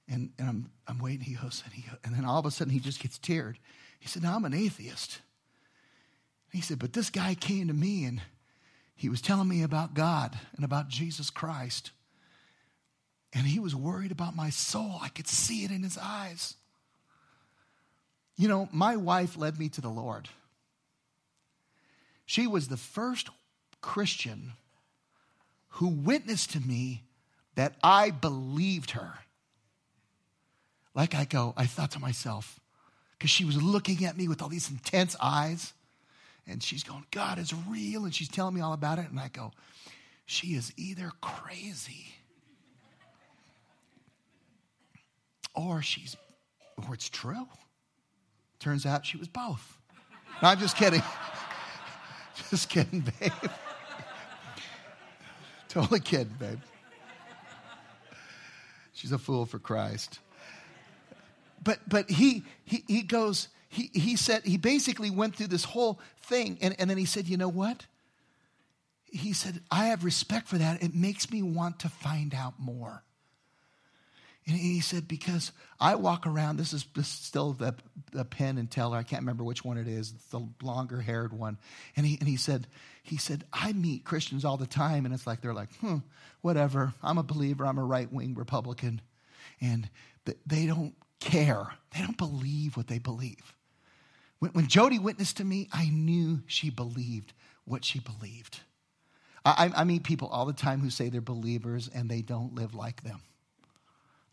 And, 0.08 0.32
and 0.38 0.48
I'm, 0.48 0.72
I'm 0.88 1.00
waiting. 1.00 1.22
He 1.22 1.36
goes, 1.36 1.64
and, 1.66 1.74
he, 1.74 1.86
and 2.04 2.14
then 2.14 2.26
all 2.26 2.40
of 2.40 2.46
a 2.46 2.52
sudden 2.52 2.74
he 2.74 2.80
just 2.80 3.02
gets 3.02 3.18
teared. 3.18 3.56
He 4.00 4.08
said, 4.08 4.24
Now 4.24 4.36
I'm 4.36 4.46
an 4.46 4.54
atheist. 4.54 5.20
he 6.52 6.62
said, 6.62 6.80
But 6.80 6.94
this 6.94 7.10
guy 7.10 7.36
came 7.36 7.68
to 7.68 7.74
me 7.74 8.06
and 8.06 8.22
he 8.96 9.10
was 9.10 9.22
telling 9.22 9.48
me 9.48 9.64
about 9.64 9.94
God 9.94 10.38
and 10.56 10.66
about 10.66 10.90
Jesus 10.90 11.30
Christ. 11.30 11.92
And 13.34 13.46
he 13.46 13.60
was 13.60 13.76
worried 13.76 14.12
about 14.12 14.36
my 14.36 14.50
soul. 14.50 15.00
I 15.02 15.08
could 15.08 15.28
see 15.28 15.64
it 15.64 15.72
in 15.72 15.84
his 15.84 15.98
eyes. 15.98 16.56
You 18.36 18.48
know, 18.48 18.68
my 18.72 18.98
wife 18.98 19.38
led 19.38 19.58
me 19.58 19.70
to 19.70 19.82
the 19.82 19.90
Lord. 19.90 20.28
She 22.32 22.48
was 22.48 22.70
the 22.70 22.78
first 22.78 23.30
Christian 23.82 24.54
who 25.68 25.90
witnessed 25.90 26.52
to 26.52 26.62
me 26.62 27.04
that 27.56 27.76
I 27.84 28.10
believed 28.10 28.92
her. 28.92 29.16
Like 30.96 31.14
I 31.14 31.26
go, 31.26 31.54
I 31.58 31.66
thought 31.66 31.92
to 31.92 32.00
myself, 32.00 32.58
because 33.12 33.32
she 33.32 33.44
was 33.44 33.62
looking 33.62 34.06
at 34.06 34.16
me 34.16 34.30
with 34.30 34.42
all 34.42 34.48
these 34.48 34.72
intense 34.72 35.14
eyes, 35.22 35.74
and 36.48 36.64
she's 36.64 36.86
going, 36.86 37.04
God 37.12 37.38
is 37.38 37.54
real, 37.68 38.06
and 38.06 38.16
she's 38.16 38.30
telling 38.30 38.56
me 38.56 38.62
all 38.62 38.72
about 38.72 38.98
it. 38.98 39.10
And 39.10 39.20
I 39.20 39.28
go, 39.28 39.52
she 40.26 40.56
is 40.56 40.72
either 40.78 41.12
crazy 41.20 42.16
or 45.54 45.82
she's, 45.82 46.16
or 46.88 46.94
it's 46.94 47.10
true. 47.10 47.46
Turns 48.60 48.86
out 48.86 49.06
she 49.06 49.18
was 49.18 49.28
both. 49.28 49.78
No, 50.42 50.48
I'm 50.48 50.60
just 50.60 50.78
kidding. 50.78 51.04
just 52.50 52.70
kidding, 52.70 53.02
babe. 53.20 53.32
totally 55.70 56.00
kidding, 56.00 56.36
babe. 56.40 56.60
She's 58.94 59.12
a 59.12 59.18
fool 59.18 59.46
for 59.46 59.60
Christ. 59.60 60.20
But 61.64 61.80
but 61.88 62.10
he 62.10 62.44
he 62.64 62.84
he 62.88 63.02
goes, 63.02 63.48
he 63.70 63.90
he 63.94 64.16
said 64.16 64.44
he 64.44 64.58
basically 64.58 65.10
went 65.10 65.36
through 65.36 65.48
this 65.48 65.64
whole 65.64 66.00
thing 66.24 66.58
and, 66.62 66.76
and 66.80 66.90
then 66.90 66.98
he 66.98 67.06
said, 67.06 67.28
you 67.28 67.38
know 67.38 67.50
what? 67.50 67.86
He 69.06 69.34
said, 69.34 69.62
I 69.70 69.88
have 69.88 70.04
respect 70.04 70.48
for 70.48 70.58
that. 70.58 70.82
It 70.82 70.96
makes 70.96 71.32
me 71.32 71.42
want 71.42 71.80
to 71.80 71.90
find 71.90 72.34
out 72.34 72.54
more. 72.60 73.04
And 74.48 74.58
he 74.58 74.80
said, 74.80 75.08
because 75.08 75.52
I 75.80 75.96
walk 75.96 76.26
around, 76.26 76.58
this 76.58 76.74
is, 76.74 76.86
still 77.04 77.54
the, 77.54 77.76
the 78.12 78.26
Penn 78.26 78.58
and 78.58 78.70
Teller, 78.70 78.98
I 78.98 79.04
can't 79.04 79.22
remember 79.22 79.44
which 79.44 79.64
one 79.64 79.78
it 79.78 79.88
is, 79.88 80.14
it's 80.16 80.26
the 80.26 80.48
longer 80.64 81.00
haired 81.00 81.32
one. 81.32 81.60
And 81.96 82.06
he, 82.06 82.18
and 82.20 82.28
he 82.28 82.38
said, 82.38 82.66
he 83.04 83.18
said, 83.18 83.44
I 83.54 83.74
meet 83.74 84.04
Christians 84.04 84.44
all 84.44 84.58
the 84.58 84.66
time, 84.66 85.06
and 85.06 85.14
it's 85.14 85.28
like 85.28 85.42
they're 85.42 85.54
like, 85.54 85.74
hmm, 85.76 85.98
whatever. 86.42 86.94
I'm 87.04 87.20
a 87.20 87.24
believer, 87.24 87.66
I'm 87.66 87.78
a 87.78 87.84
right 87.84 88.12
wing 88.12 88.34
Republican. 88.34 89.02
And 89.60 89.90
they 90.46 90.66
don't 90.66 90.96
care. 91.20 91.68
They 91.94 92.02
don't 92.02 92.18
believe 92.18 92.76
what 92.76 92.88
they 92.88 93.00
believe. 93.00 93.54
When, 94.40 94.52
when 94.52 94.68
Jody 94.68 94.98
witnessed 94.98 95.38
to 95.38 95.46
me, 95.46 95.70
I 95.72 95.90
knew 95.90 96.42
she 96.48 96.72
believed 96.72 97.34
what 97.66 97.86
she 97.86 98.00
believed. 98.00 98.60
I, 99.46 99.72
I 99.76 99.84
meet 99.84 100.04
people 100.04 100.28
all 100.28 100.46
the 100.46 100.54
time 100.54 100.82
who 100.82 100.90
say 100.90 101.10
they're 101.10 101.22
believers 101.22 101.90
and 101.94 102.10
they 102.10 102.22
don't 102.22 102.56
live 102.56 102.76
like 102.76 103.04
them. 103.04 103.22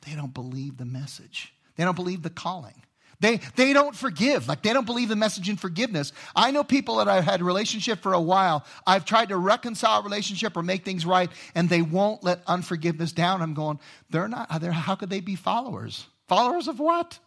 They 0.07 0.15
don't 0.15 0.35
believe 0.35 0.77
the 0.77 0.85
message. 0.85 1.53
They 1.77 1.85
don't 1.85 1.97
believe 1.97 2.23
the 2.23 2.31
calling. 2.31 2.83
They, 3.21 3.41
they 3.57 3.73
don't 3.73 3.97
forgive. 3.97 4.47
Like 4.47 4.63
they 4.63 4.73
don't 4.73 4.87
believe 4.87 5.09
the 5.09 5.17
message 5.17 5.49
in 5.49 5.57
forgiveness. 5.57 6.13
I 6.37 6.53
know 6.53 6.63
people 6.63 6.97
that 6.97 7.09
I've 7.09 7.25
had 7.25 7.41
a 7.41 7.45
relationship 7.45 8.01
for 8.01 8.13
a 8.13 8.21
while. 8.21 8.65
I've 8.87 9.05
tried 9.05 9.31
to 9.31 9.37
reconcile 9.37 10.01
a 10.01 10.05
relationship 10.05 10.57
or 10.57 10.63
make 10.63 10.85
things 10.85 11.05
right, 11.05 11.31
and 11.55 11.69
they 11.69 11.83
won't 11.83 12.23
let 12.23 12.43
unforgiveness 12.47 13.13
down. 13.13 13.43
I'm 13.43 13.55
going, 13.55 13.81
they're 14.11 14.29
not, 14.29 14.61
they're, 14.61 14.71
how 14.71 14.95
could 14.95 15.11
they 15.11 15.21
be 15.21 15.35
followers? 15.35 16.07
Followers 16.29 16.69
of 16.69 16.79
what? 16.79 17.19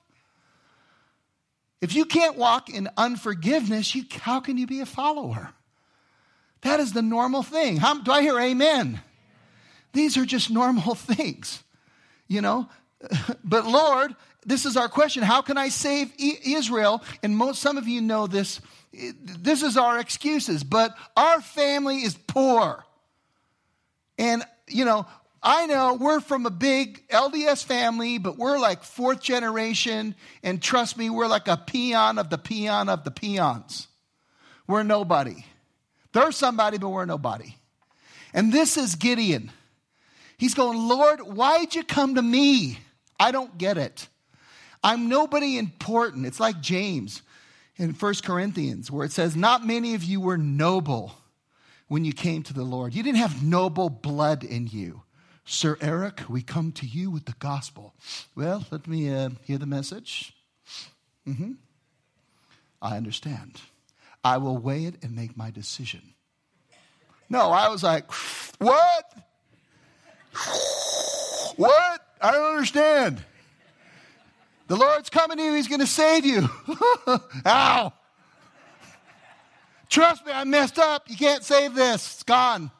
If 1.81 1.95
you 1.95 2.05
can't 2.05 2.37
walk 2.37 2.69
in 2.69 2.87
unforgiveness, 2.95 3.93
you, 3.95 4.05
how 4.11 4.39
can 4.39 4.57
you 4.57 4.67
be 4.67 4.81
a 4.81 4.85
follower? 4.85 5.49
That 6.61 6.79
is 6.79 6.93
the 6.93 7.01
normal 7.01 7.41
thing. 7.41 7.77
How, 7.77 7.99
do 7.99 8.11
I 8.11 8.21
hear 8.21 8.39
amen? 8.39 9.01
These 9.93 10.15
are 10.17 10.25
just 10.25 10.51
normal 10.51 10.95
things, 10.95 11.63
you 12.31 12.41
know? 12.41 12.67
But 13.43 13.65
Lord, 13.65 14.15
this 14.45 14.65
is 14.65 14.77
our 14.77 14.87
question. 14.87 15.23
How 15.23 15.41
can 15.41 15.57
I 15.57 15.69
save 15.69 16.13
Israel? 16.17 17.03
And 17.21 17.35
most, 17.35 17.61
some 17.61 17.77
of 17.77 17.87
you 17.87 18.01
know 18.01 18.27
this. 18.27 18.61
This 18.93 19.63
is 19.63 19.77
our 19.77 19.99
excuses, 19.99 20.63
but 20.63 20.95
our 21.15 21.41
family 21.41 21.97
is 21.97 22.15
poor. 22.27 22.85
And, 24.17 24.43
you 24.67 24.85
know, 24.85 25.05
I 25.43 25.65
know 25.65 25.97
we're 25.99 26.19
from 26.19 26.45
a 26.45 26.49
big 26.49 27.07
LDS 27.09 27.63
family, 27.63 28.17
but 28.17 28.37
we're 28.37 28.59
like 28.59 28.83
fourth 28.83 29.21
generation. 29.21 30.15
And 30.43 30.61
trust 30.61 30.97
me, 30.97 31.09
we're 31.09 31.27
like 31.27 31.47
a 31.47 31.57
peon 31.57 32.19
of 32.19 32.29
the 32.29 32.37
peon 32.37 32.89
of 32.89 33.03
the 33.03 33.11
peons. 33.11 33.87
We're 34.67 34.83
nobody. 34.83 35.45
They're 36.13 36.31
somebody, 36.31 36.77
but 36.77 36.89
we're 36.89 37.05
nobody. 37.05 37.55
And 38.33 38.53
this 38.53 38.77
is 38.77 38.95
Gideon. 38.95 39.51
He's 40.41 40.55
going, 40.55 40.87
Lord, 40.87 41.19
why'd 41.19 41.75
you 41.75 41.83
come 41.83 42.15
to 42.15 42.21
me? 42.23 42.79
I 43.19 43.29
don't 43.29 43.59
get 43.59 43.77
it. 43.77 44.07
I'm 44.83 45.07
nobody 45.07 45.59
important. 45.59 46.25
It's 46.25 46.39
like 46.39 46.59
James 46.61 47.21
in 47.77 47.93
First 47.93 48.23
Corinthians, 48.23 48.89
where 48.89 49.05
it 49.05 49.11
says, 49.11 49.35
Not 49.35 49.67
many 49.67 49.93
of 49.93 50.03
you 50.03 50.19
were 50.19 50.39
noble 50.39 51.13
when 51.89 52.05
you 52.05 52.11
came 52.11 52.41
to 52.41 52.55
the 52.55 52.63
Lord. 52.63 52.95
You 52.95 53.03
didn't 53.03 53.19
have 53.19 53.43
noble 53.43 53.91
blood 53.91 54.43
in 54.43 54.65
you. 54.65 55.03
Sir 55.45 55.77
Eric, 55.79 56.21
we 56.27 56.41
come 56.41 56.71
to 56.71 56.87
you 56.87 57.11
with 57.11 57.25
the 57.25 57.35
gospel. 57.37 57.93
Well, 58.35 58.65
let 58.71 58.87
me 58.87 59.13
uh, 59.13 59.29
hear 59.43 59.59
the 59.59 59.67
message. 59.67 60.33
Mm-hmm. 61.27 61.51
I 62.81 62.97
understand. 62.97 63.61
I 64.23 64.37
will 64.37 64.57
weigh 64.57 64.85
it 64.85 64.95
and 65.03 65.15
make 65.15 65.37
my 65.37 65.51
decision. 65.51 66.01
No, 67.29 67.51
I 67.51 67.69
was 67.69 67.83
like, 67.83 68.11
what? 68.57 69.05
What? 71.57 72.01
I 72.21 72.31
don't 72.31 72.55
understand. 72.55 73.23
The 74.67 74.75
Lord's 74.75 75.09
coming 75.09 75.37
to 75.37 75.43
you, 75.43 75.53
He's 75.53 75.67
going 75.67 75.81
to 75.81 75.87
save 75.87 76.25
you. 76.25 76.47
Ow. 77.45 77.93
Trust 79.89 80.25
me, 80.25 80.31
I 80.31 80.45
messed 80.45 80.79
up. 80.79 81.09
You 81.09 81.17
can't 81.17 81.43
save 81.43 81.73
this. 81.73 82.13
It's 82.13 82.23
gone. 82.23 82.71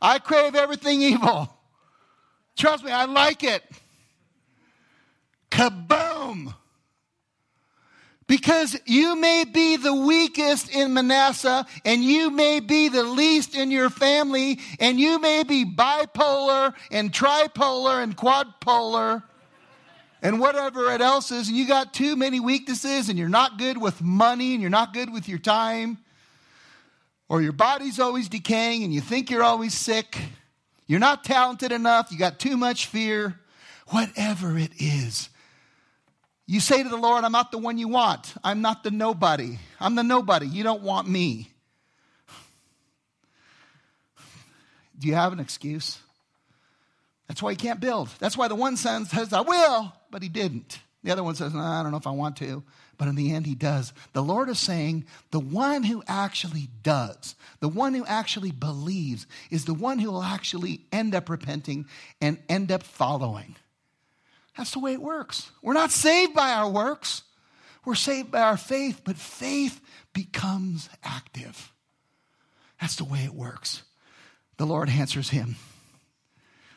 I 0.00 0.20
crave 0.20 0.54
everything 0.54 1.02
evil. 1.02 1.52
Trust 2.56 2.84
me, 2.84 2.92
I 2.92 3.06
like 3.06 3.42
it. 3.42 3.64
Kaboom! 5.50 6.54
Because 8.30 8.78
you 8.86 9.16
may 9.16 9.42
be 9.42 9.76
the 9.76 9.92
weakest 9.92 10.70
in 10.70 10.94
Manasseh, 10.94 11.66
and 11.84 12.04
you 12.04 12.30
may 12.30 12.60
be 12.60 12.88
the 12.88 13.02
least 13.02 13.56
in 13.56 13.72
your 13.72 13.90
family, 13.90 14.60
and 14.78 15.00
you 15.00 15.18
may 15.18 15.42
be 15.42 15.64
bipolar 15.64 16.72
and 16.92 17.10
tripolar 17.10 18.00
and 18.00 18.16
quadpolar 18.16 19.24
and 20.22 20.38
whatever 20.38 20.92
it 20.92 21.00
else 21.00 21.32
is, 21.32 21.48
and 21.48 21.56
you 21.56 21.66
got 21.66 21.92
too 21.92 22.14
many 22.14 22.38
weaknesses, 22.38 23.08
and 23.08 23.18
you're 23.18 23.28
not 23.28 23.58
good 23.58 23.76
with 23.76 24.00
money, 24.00 24.52
and 24.52 24.60
you're 24.60 24.70
not 24.70 24.94
good 24.94 25.12
with 25.12 25.28
your 25.28 25.40
time, 25.40 25.98
or 27.28 27.42
your 27.42 27.50
body's 27.50 27.98
always 27.98 28.28
decaying, 28.28 28.84
and 28.84 28.94
you 28.94 29.00
think 29.00 29.28
you're 29.28 29.42
always 29.42 29.74
sick, 29.74 30.16
you're 30.86 31.00
not 31.00 31.24
talented 31.24 31.72
enough, 31.72 32.12
you 32.12 32.18
got 32.18 32.38
too 32.38 32.56
much 32.56 32.86
fear, 32.86 33.40
whatever 33.88 34.56
it 34.56 34.70
is. 34.78 35.29
You 36.50 36.58
say 36.58 36.82
to 36.82 36.88
the 36.88 36.96
Lord, 36.96 37.22
I'm 37.22 37.30
not 37.30 37.52
the 37.52 37.58
one 37.58 37.78
you 37.78 37.86
want. 37.86 38.34
I'm 38.42 38.60
not 38.60 38.82
the 38.82 38.90
nobody. 38.90 39.60
I'm 39.78 39.94
the 39.94 40.02
nobody. 40.02 40.48
You 40.48 40.64
don't 40.64 40.82
want 40.82 41.06
me. 41.06 41.48
Do 44.98 45.06
you 45.06 45.14
have 45.14 45.32
an 45.32 45.38
excuse? 45.38 46.00
That's 47.28 47.40
why 47.40 47.52
you 47.52 47.56
can't 47.56 47.78
build. 47.78 48.08
That's 48.18 48.36
why 48.36 48.48
the 48.48 48.56
one 48.56 48.76
son 48.76 49.04
says, 49.04 49.32
I 49.32 49.42
will, 49.42 49.92
but 50.10 50.24
he 50.24 50.28
didn't. 50.28 50.80
The 51.04 51.12
other 51.12 51.22
one 51.22 51.36
says, 51.36 51.54
no, 51.54 51.60
I 51.60 51.84
don't 51.84 51.92
know 51.92 51.98
if 51.98 52.08
I 52.08 52.10
want 52.10 52.34
to. 52.38 52.64
But 52.98 53.06
in 53.06 53.14
the 53.14 53.32
end, 53.32 53.46
he 53.46 53.54
does. 53.54 53.92
The 54.12 54.20
Lord 54.20 54.48
is 54.48 54.58
saying 54.58 55.04
the 55.30 55.38
one 55.38 55.84
who 55.84 56.02
actually 56.08 56.68
does, 56.82 57.36
the 57.60 57.68
one 57.68 57.94
who 57.94 58.04
actually 58.06 58.50
believes, 58.50 59.28
is 59.52 59.66
the 59.66 59.72
one 59.72 60.00
who 60.00 60.10
will 60.10 60.24
actually 60.24 60.80
end 60.90 61.14
up 61.14 61.28
repenting 61.28 61.86
and 62.20 62.40
end 62.48 62.72
up 62.72 62.82
following. 62.82 63.54
That's 64.60 64.72
the 64.72 64.78
way 64.78 64.92
it 64.92 65.00
works. 65.00 65.50
We're 65.62 65.72
not 65.72 65.90
saved 65.90 66.34
by 66.34 66.52
our 66.52 66.68
works, 66.68 67.22
we're 67.86 67.94
saved 67.94 68.30
by 68.30 68.42
our 68.42 68.58
faith, 68.58 69.00
but 69.06 69.16
faith 69.16 69.80
becomes 70.12 70.90
active. 71.02 71.72
That's 72.78 72.96
the 72.96 73.04
way 73.04 73.20
it 73.24 73.32
works. 73.32 73.82
The 74.58 74.66
Lord 74.66 74.90
answers 74.90 75.30
him. 75.30 75.56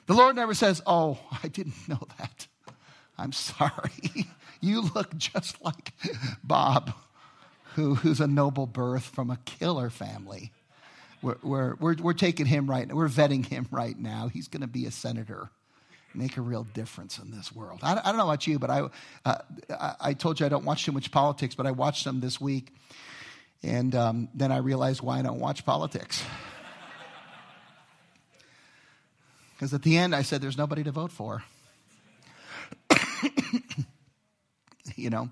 The 0.06 0.14
Lord 0.14 0.38
never 0.38 0.54
says, 0.54 0.82
Oh, 0.88 1.20
I 1.44 1.50
didn't 1.50 1.90
know 1.90 2.00
that. 2.20 2.48
I'm 3.18 3.34
sorry. 3.34 3.92
You 4.62 4.84
look 4.96 5.18
just 5.18 5.62
like 5.62 5.92
Bob, 6.42 6.94
who, 7.76 7.96
who's 7.96 8.22
a 8.22 8.28
noble 8.28 8.66
birth 8.66 9.04
from 9.04 9.30
a 9.30 9.36
killer 9.44 9.90
family. 9.90 10.54
We're, 11.22 11.36
we're, 11.44 11.76
we're, 11.82 11.96
we're 11.96 12.14
taking 12.14 12.46
him 12.46 12.70
right 12.70 12.88
now. 12.88 12.96
We're 12.96 13.10
vetting 13.10 13.46
him 13.46 13.68
right 13.72 14.00
now. 14.00 14.30
He's 14.30 14.48
going 14.48 14.62
to 14.62 14.68
be 14.68 14.86
a 14.86 14.92
senator, 14.92 15.50
make 16.14 16.38
a 16.38 16.42
real 16.42 16.64
difference 16.64 17.18
in 17.18 17.32
this 17.32 17.52
world. 17.54 17.80
I, 17.82 17.94
I 17.94 18.04
don't 18.06 18.18
know 18.18 18.30
about 18.30 18.46
you, 18.48 18.60
but 18.60 18.70
I, 18.70 18.90
uh, 19.26 19.94
I, 20.00 20.14
told 20.14 20.40
you 20.40 20.46
I 20.46 20.50
don't 20.50 20.66
watch 20.66 20.86
too 20.86 20.92
much 20.92 21.12
politics, 21.12 21.56
but 21.56 21.66
I 21.66 21.72
watched 21.72 22.04
some 22.04 22.20
this 22.20 22.40
week. 22.40 22.74
And 23.64 23.96
um, 23.96 24.30
then 24.34 24.52
I 24.52 24.58
realized 24.58 25.02
why 25.02 25.20
I 25.20 25.22
don't 25.22 25.40
watch 25.40 25.66
politics. 25.66 26.24
Because 29.56 29.74
at 29.74 29.84
the 29.84 29.98
end, 29.98 30.14
I 30.14 30.24
said, 30.24 30.42
there's 30.42 30.58
nobody 30.58 30.84
to 30.84 30.92
vote 30.92 31.12
for. 31.12 31.44
you 34.98 35.10
know, 35.10 35.30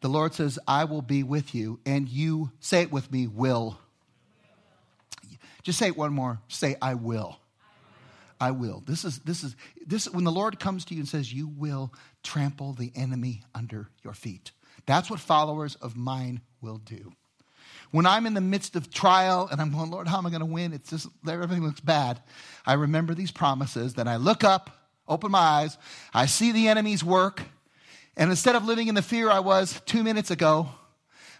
the 0.00 0.08
Lord 0.08 0.32
says, 0.32 0.58
I 0.66 0.84
will 0.84 1.02
be 1.02 1.22
with 1.22 1.54
you, 1.54 1.78
and 1.84 2.08
you, 2.08 2.52
say 2.60 2.82
it 2.82 2.92
with 2.92 3.12
me, 3.12 3.26
will. 3.26 3.78
Just 5.62 5.78
say 5.78 5.88
it 5.88 5.96
one 5.96 6.14
more. 6.14 6.40
Say, 6.48 6.76
I 6.80 6.94
will. 6.94 7.39
I 8.40 8.52
will. 8.52 8.82
This 8.86 9.04
is 9.04 9.18
this 9.20 9.44
is 9.44 9.54
this 9.86 10.08
when 10.08 10.24
the 10.24 10.32
Lord 10.32 10.58
comes 10.58 10.86
to 10.86 10.94
you 10.94 11.00
and 11.00 11.08
says, 11.08 11.32
You 11.32 11.46
will 11.46 11.92
trample 12.22 12.72
the 12.72 12.90
enemy 12.96 13.42
under 13.54 13.90
your 14.02 14.14
feet. 14.14 14.52
That's 14.86 15.10
what 15.10 15.20
followers 15.20 15.74
of 15.76 15.96
mine 15.96 16.40
will 16.62 16.78
do. 16.78 17.12
When 17.90 18.06
I'm 18.06 18.26
in 18.26 18.34
the 18.34 18.40
midst 18.40 18.76
of 18.76 18.90
trial 18.90 19.48
and 19.50 19.60
I'm 19.60 19.70
going, 19.72 19.90
Lord, 19.90 20.08
how 20.08 20.18
am 20.18 20.26
I 20.26 20.30
going 20.30 20.40
to 20.40 20.46
win? 20.46 20.72
It's 20.72 20.88
just 20.88 21.08
everything 21.28 21.62
looks 21.62 21.80
bad. 21.80 22.22
I 22.64 22.74
remember 22.74 23.14
these 23.14 23.30
promises. 23.30 23.94
Then 23.94 24.08
I 24.08 24.16
look 24.16 24.42
up, 24.42 24.70
open 25.06 25.32
my 25.32 25.38
eyes, 25.38 25.76
I 26.14 26.26
see 26.26 26.52
the 26.52 26.68
enemy's 26.68 27.04
work, 27.04 27.42
and 28.16 28.30
instead 28.30 28.54
of 28.54 28.64
living 28.64 28.88
in 28.88 28.94
the 28.94 29.02
fear 29.02 29.28
I 29.28 29.40
was 29.40 29.80
two 29.86 30.02
minutes 30.02 30.30
ago, 30.30 30.68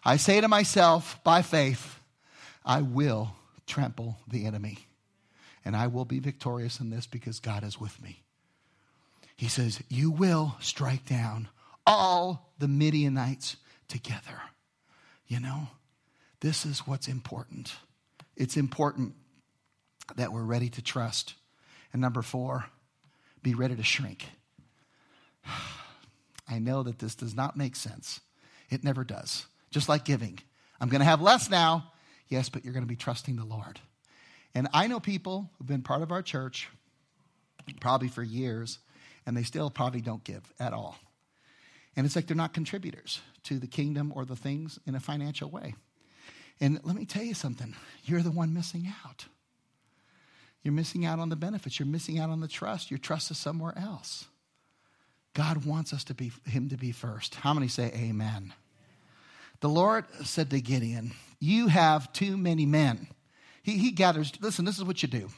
I 0.05 0.17
say 0.17 0.41
to 0.41 0.49
myself, 0.49 1.23
by 1.25 1.43
faith, 1.43 2.01
I 2.65 2.83
will 2.83 3.33
trample 3.67 4.19
the 4.29 4.47
enemy. 4.47 4.79
And 5.65 5.77
I 5.77 5.87
will 5.87 6.05
be 6.05 6.19
victorious 6.19 6.81
in 6.81 6.91
this 6.91 7.07
because 7.07 7.39
God 7.39 7.65
is 7.65 7.79
with 7.81 8.01
me. 8.03 8.23
He 9.37 9.49
says, 9.49 9.83
You 9.89 10.11
will 10.11 10.57
strike 10.61 11.07
down 11.07 11.49
all 11.87 12.53
the 12.59 12.69
Midianites 12.69 13.57
together. 13.89 14.41
You 15.27 15.41
know, 15.41 15.69
this 16.41 16.65
is 16.65 16.87
what's 16.87 17.09
important. 17.09 17.75
It's 18.37 18.57
important 18.57 19.15
that 20.17 20.33
we're 20.33 20.43
ready 20.43 20.69
to 20.71 20.83
trust. 20.83 21.35
And 21.93 22.01
number 22.01 22.23
four, 22.23 22.67
be 23.43 23.55
ready 23.55 23.77
to 23.77 23.83
shrink. 23.83 24.27
I 26.49 26.59
know 26.59 26.83
that 26.83 26.99
this 26.99 27.15
does 27.15 27.35
not 27.35 27.57
make 27.57 27.77
sense. 27.77 28.21
It 28.71 28.83
never 28.83 29.05
does. 29.05 29.47
Just 29.71 29.89
like 29.89 30.05
giving. 30.05 30.39
I'm 30.81 30.89
going 30.89 31.01
to 31.01 31.05
have 31.05 31.21
less 31.21 31.49
now. 31.49 31.93
Yes, 32.29 32.49
but 32.49 32.65
you're 32.65 32.73
going 32.73 32.85
to 32.85 32.89
be 32.89 32.97
trusting 32.97 33.37
the 33.37 33.45
Lord. 33.45 33.81
And 34.55 34.69
I 34.73 34.87
know 34.87 35.01
people 35.01 35.51
who've 35.57 35.67
been 35.67 35.83
part 35.83 36.03
of 36.03 36.11
our 36.11 36.23
church 36.23 36.69
probably 37.81 38.09
for 38.09 38.23
years, 38.23 38.79
and 39.27 39.37
they 39.37 39.43
still 39.43 39.71
probably 39.71 40.01
don't 40.01 40.25
give 40.25 40.53
at 40.59 40.73
all. 40.73 40.97
And 41.97 42.07
it's 42.07 42.17
like 42.17 42.27
they're 42.27 42.37
not 42.37 42.55
contributors 42.55 43.21
to 43.45 43.59
the 43.59 43.67
kingdom 43.67 44.13
or 44.15 44.25
the 44.25 44.37
things 44.37 44.79
in 44.87 44.95
a 44.95 45.01
financial 45.01 45.51
way. 45.51 45.75
And 46.61 46.81
let 46.83 46.95
me 46.97 47.05
tell 47.05 47.23
you 47.23 47.35
something 47.35 47.75
you're 48.05 48.23
the 48.23 48.31
one 48.31 48.53
missing 48.53 48.93
out. 49.05 49.27
You're 50.63 50.75
missing 50.75 51.07
out 51.07 51.19
on 51.19 51.31
the 51.31 51.37
benefits, 51.37 51.79
you're 51.79 51.87
missing 51.87 52.19
out 52.19 52.31
on 52.31 52.41
the 52.41 52.49
trust. 52.49 52.91
Your 52.91 52.99
trust 52.99 53.31
is 53.31 53.39
somewhere 53.39 53.73
else. 53.77 54.27
God 55.33 55.65
wants 55.65 55.93
us 55.93 56.05
to 56.05 56.15
be 56.15 56.33
him 56.45 56.69
to 56.69 56.77
be 56.77 56.93
first. 56.93 57.37
How 57.37 57.55
many 57.55 57.69
say 57.69 57.93
amen? 57.95 58.53
The 59.61 59.69
Lord 59.69 60.05
said 60.25 60.51
to 60.51 60.61
Gideon, 60.61 61.13
You 61.39 61.69
have 61.69 62.13
too 62.13 62.37
many 62.37 62.67
men. 62.67 63.07
He, 63.71 63.79
he 63.79 63.91
gathers, 63.93 64.33
listen, 64.41 64.65
this 64.65 64.79
is 64.79 64.85
what 64.85 65.01
you 65.01 65.09
do. 65.09 65.29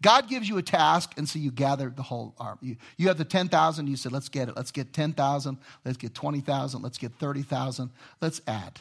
God 0.00 0.28
gives 0.28 0.48
you 0.48 0.58
a 0.58 0.62
task, 0.62 1.14
and 1.16 1.28
so 1.28 1.38
you 1.38 1.50
gather 1.50 1.90
the 1.90 2.02
whole 2.02 2.34
army. 2.38 2.58
You, 2.62 2.76
you 2.96 3.08
have 3.08 3.18
the 3.18 3.24
10,000, 3.24 3.86
you 3.88 3.96
said, 3.96 4.12
let's 4.12 4.28
get 4.28 4.48
it. 4.48 4.56
Let's 4.56 4.70
get 4.70 4.92
10,000. 4.92 5.58
Let's 5.84 5.96
get 5.96 6.14
20,000. 6.14 6.82
Let's 6.82 6.98
get 6.98 7.12
30,000. 7.14 7.90
Let's 8.20 8.40
add. 8.46 8.80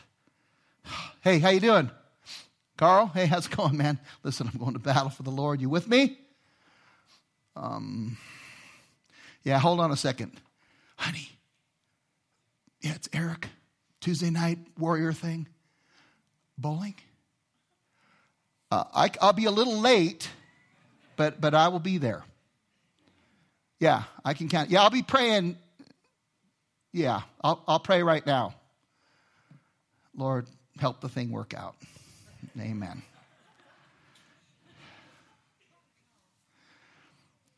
Hey, 1.21 1.39
how 1.39 1.49
you 1.49 1.61
doing? 1.61 1.89
Carl, 2.75 3.09
hey, 3.13 3.27
how's 3.27 3.45
it 3.45 3.55
going, 3.55 3.77
man? 3.77 3.97
Listen, 4.23 4.49
I'm 4.51 4.59
going 4.59 4.73
to 4.73 4.79
battle 4.79 5.09
for 5.09 5.23
the 5.23 5.31
Lord. 5.31 5.61
You 5.61 5.69
with 5.69 5.87
me? 5.87 6.17
Um, 7.55 8.17
yeah, 9.43 9.57
hold 9.57 9.79
on 9.79 9.91
a 9.91 9.95
second. 9.95 10.33
Honey, 10.97 11.29
yeah, 12.81 12.95
it's 12.95 13.07
Eric. 13.13 13.47
Tuesday 14.01 14.29
night 14.29 14.57
warrior 14.77 15.13
thing. 15.13 15.47
Bowling? 16.57 16.95
Uh, 18.73 18.85
I, 18.91 19.11
I'll 19.21 19.33
be 19.33 19.45
a 19.45 19.51
little 19.51 19.77
late, 19.77 20.27
but, 21.15 21.39
but 21.39 21.53
I 21.53 21.67
will 21.67 21.79
be 21.79 21.99
there. 21.99 22.25
Yeah, 23.79 24.05
I 24.25 24.33
can 24.33 24.49
count. 24.49 24.71
Yeah, 24.71 24.81
I'll 24.81 24.89
be 24.89 25.03
praying. 25.03 25.57
Yeah, 26.91 27.21
I'll, 27.43 27.63
I'll 27.67 27.79
pray 27.79 28.01
right 28.01 28.25
now. 28.25 28.55
Lord, 30.17 30.47
help 30.79 31.01
the 31.01 31.09
thing 31.09 31.29
work 31.29 31.53
out. 31.53 31.75
Amen. 32.59 33.03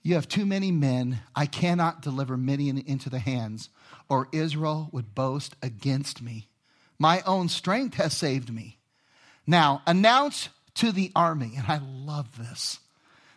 You 0.03 0.15
have 0.15 0.27
too 0.27 0.45
many 0.45 0.71
men. 0.71 1.21
I 1.33 1.45
cannot 1.45 2.01
deliver 2.01 2.35
Midian 2.35 2.77
into 2.77 3.09
the 3.09 3.19
hands, 3.19 3.69
or 4.09 4.27
Israel 4.33 4.89
would 4.91 5.15
boast 5.15 5.55
against 5.61 6.21
me. 6.21 6.49
My 6.99 7.21
own 7.21 7.47
strength 7.47 7.95
has 7.95 8.13
saved 8.13 8.53
me. 8.53 8.79
Now, 9.47 9.81
announce 9.87 10.49
to 10.75 10.91
the 10.91 11.11
army. 11.15 11.53
And 11.57 11.65
I 11.67 11.79
love 12.05 12.37
this. 12.37 12.79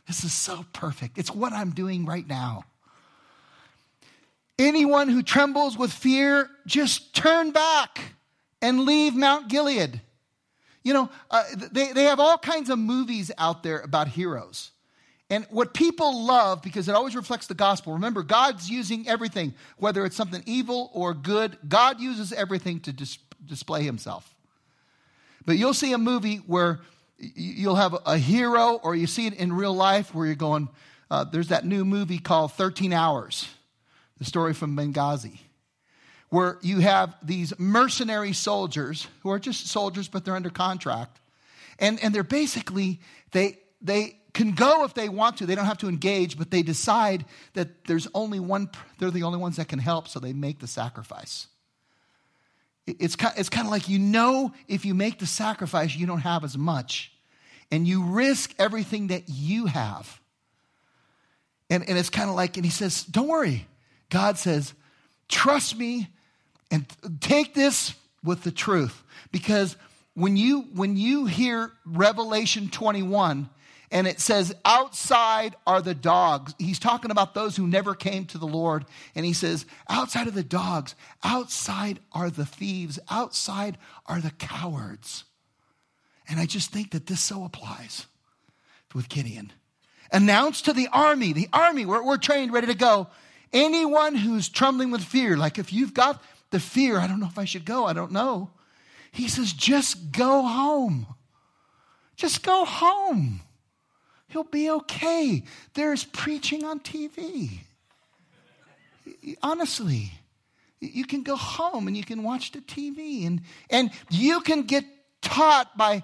This 0.07 0.25
is 0.25 0.33
so 0.33 0.65
perfect. 0.73 1.19
It's 1.19 1.31
what 1.31 1.53
I'm 1.53 1.71
doing 1.71 2.07
right 2.07 2.27
now. 2.27 2.65
Anyone 4.59 5.09
who 5.09 5.23
trembles 5.23 5.77
with 5.79 5.93
fear, 5.93 6.49
just 6.67 7.15
turn 7.15 7.53
back 7.53 8.15
and 8.61 8.81
leave 8.81 9.15
Mount 9.15 9.49
Gilead. 9.49 10.01
You 10.83 10.95
know, 10.95 11.11
uh, 11.31 11.45
they, 11.71 11.93
they 11.93 12.05
have 12.05 12.19
all 12.19 12.39
kinds 12.39 12.71
of 12.71 12.79
movies 12.79 13.31
out 13.39 13.63
there 13.63 13.81
about 13.81 14.09
heroes. 14.09 14.71
And 15.31 15.47
what 15.51 15.75
people 15.75 16.25
love, 16.25 16.63
because 16.63 16.89
it 16.89 16.95
always 16.95 17.15
reflects 17.15 17.47
the 17.47 17.55
gospel, 17.55 17.93
remember, 17.93 18.23
God's 18.23 18.71
using 18.71 19.07
everything, 19.07 19.55
whether 19.77 20.05
it's 20.07 20.17
something 20.17 20.43
evil 20.47 20.91
or 20.95 21.13
good, 21.13 21.59
God 21.69 22.01
uses 22.01 22.33
everything 22.33 22.81
to 22.81 22.93
dis- 22.93 23.19
display 23.45 23.83
himself. 23.83 24.35
But 25.45 25.59
you'll 25.59 25.75
see 25.75 25.93
a 25.93 25.99
movie 25.99 26.37
where 26.47 26.81
you'll 27.19 27.77
have 27.77 27.97
a 28.07 28.17
hero, 28.17 28.75
or 28.83 28.95
you 28.95 29.07
see 29.07 29.27
it 29.27 29.35
in 29.35 29.53
real 29.53 29.75
life 29.75 30.15
where 30.15 30.27
you're 30.27 30.35
going, 30.35 30.69
uh, 31.11 31.25
there's 31.25 31.49
that 31.49 31.65
new 31.65 31.85
movie 31.85 32.19
called 32.19 32.53
13 32.53 32.93
Hours, 32.93 33.49
the 34.19 34.25
story 34.25 34.55
from 34.55 34.77
Benghazi, 34.77 35.39
where 36.29 36.59
you 36.63 36.81
have 36.81 37.15
these 37.23 37.59
mercenary 37.59 38.33
soldiers 38.33 39.07
who 39.23 39.31
are 39.31 39.39
just 39.39 39.67
soldiers, 39.67 40.09
but 40.09 40.25
they're 40.25 40.37
under 40.37 40.51
contract. 40.51 41.21
And, 41.79 42.03
and 42.03 42.15
they're 42.15 42.25
basically, 42.25 43.01
they, 43.33 43.59
they 43.81 44.19
can 44.35 44.53
go 44.53 44.85
if 44.85 44.95
they 44.95 45.09
want 45.09 45.39
to. 45.39 45.47
They 45.47 45.55
don't 45.55 45.65
have 45.65 45.79
to 45.79 45.89
engage, 45.89 46.37
but 46.37 46.51
they 46.51 46.63
decide 46.63 47.25
that 47.55 47.85
there's 47.87 48.09
only 48.15 48.41
one, 48.41 48.71
they're 48.99 49.11
the 49.11 49.23
only 49.23 49.39
ones 49.39 49.57
that 49.57 49.69
can 49.69 49.79
help, 49.79 50.09
so 50.09 50.21
they 50.21 50.33
make 50.33 50.59
the 50.59 50.67
sacrifice. 50.67 51.47
It's 52.99 53.17
it's 53.37 53.49
kind 53.49 53.67
of 53.67 53.71
like 53.71 53.89
you 53.89 53.99
know 53.99 54.53
if 54.67 54.85
you 54.85 54.95
make 54.95 55.19
the 55.19 55.27
sacrifice, 55.27 55.95
you 55.95 56.07
don't 56.07 56.21
have 56.21 56.45
as 56.45 56.57
much. 56.57 57.13
And 57.71 57.87
you 57.87 58.03
risk 58.03 58.55
everything 58.59 59.09
that 59.09 59.25
you 59.29 59.67
have. 59.67 60.21
And, 61.71 61.87
and 61.89 61.99
it's 61.99 62.09
kind 62.09 62.31
of 62.31 62.37
like, 62.37 62.57
and 62.57 62.65
he 62.65 62.71
says, 62.71 63.05
Don't 63.05 63.29
worry. 63.29 63.67
God 64.11 64.39
says, 64.39 64.73
Trust 65.29 65.77
me 65.77 66.09
and 66.71 66.87
take 67.21 67.55
this 67.55 67.95
with 68.25 68.43
the 68.43 68.51
truth. 68.51 69.03
Because 69.31 69.77
when 70.15 70.37
you, 70.37 70.63
when 70.75 70.97
you 70.97 71.27
hear 71.27 71.73
Revelation 71.85 72.71
21, 72.71 73.51
and 73.91 74.07
it 74.07 74.21
says, 74.21 74.55
Outside 74.65 75.57
are 75.67 75.81
the 75.81 75.95
dogs. 75.95 76.55
He's 76.59 76.79
talking 76.79 77.11
about 77.11 77.35
those 77.35 77.57
who 77.57 77.67
never 77.67 77.95
came 77.95 78.27
to 78.27 78.39
the 78.39 78.47
Lord. 78.47 78.85
And 79.15 79.25
he 79.25 79.33
says, 79.33 79.67
Outside 79.89 80.27
are 80.27 80.33
the 80.33 80.43
dogs. 80.43 80.95
Outside 81.25 82.01
are 82.13 82.31
the 82.31 82.47
thieves. 82.47 82.99
Outside 83.11 83.79
are 84.07 84.21
the 84.21 84.33
cowards. 84.33 85.25
And 86.29 86.39
I 86.39 86.47
just 86.47 86.71
think 86.71 86.91
that 86.91 87.07
this 87.07 87.21
so 87.21 87.45
applies 87.45 88.07
with 88.95 89.09
Gideon. 89.09 89.53
Announce 90.13 90.63
to 90.63 90.73
the 90.73 90.89
army, 90.93 91.33
the 91.33 91.49
army, 91.53 91.85
we're, 91.85 92.03
we're 92.03 92.17
trained, 92.19 92.53
ready 92.53 92.67
to 92.67 92.75
go. 92.75 93.09
Anyone 93.53 94.15
who's 94.15 94.49
trembling 94.49 94.91
with 94.91 95.03
fear, 95.03 95.37
like 95.37 95.59
if 95.59 95.73
you've 95.73 95.95
got 95.95 96.23
the 96.51 96.61
fear, 96.61 96.99
I 96.99 97.07
don't 97.07 97.21
know 97.21 97.27
if 97.27 97.39
I 97.39 97.45
should 97.45 97.65
go, 97.65 97.87
I 97.87 97.93
don't 97.93 98.13
know. 98.13 98.51
He 99.11 99.29
says, 99.29 99.53
just 99.53 100.13
go 100.13 100.43
home. 100.43 101.07
Just 102.17 102.43
go 102.43 102.65
home. 102.65 103.41
He'll 104.29 104.45
be 104.45 104.71
okay. 104.71 105.43
There's 105.75 106.05
preaching 106.05 106.65
on 106.65 106.81
TV. 106.81 107.61
Honestly, 109.43 110.13
you 110.81 111.07
can 111.07 111.23
go 111.23 111.35
home 111.35 111.89
and 111.89 111.97
you 111.97 112.05
can 112.05 112.23
watch 112.23 112.53
the 112.53 112.61
TV 112.61 113.27
and, 113.27 113.41
and 113.71 113.91
you 114.11 114.41
can 114.41 114.63
get 114.63 114.85
taught 115.23 115.77
by 115.77 116.03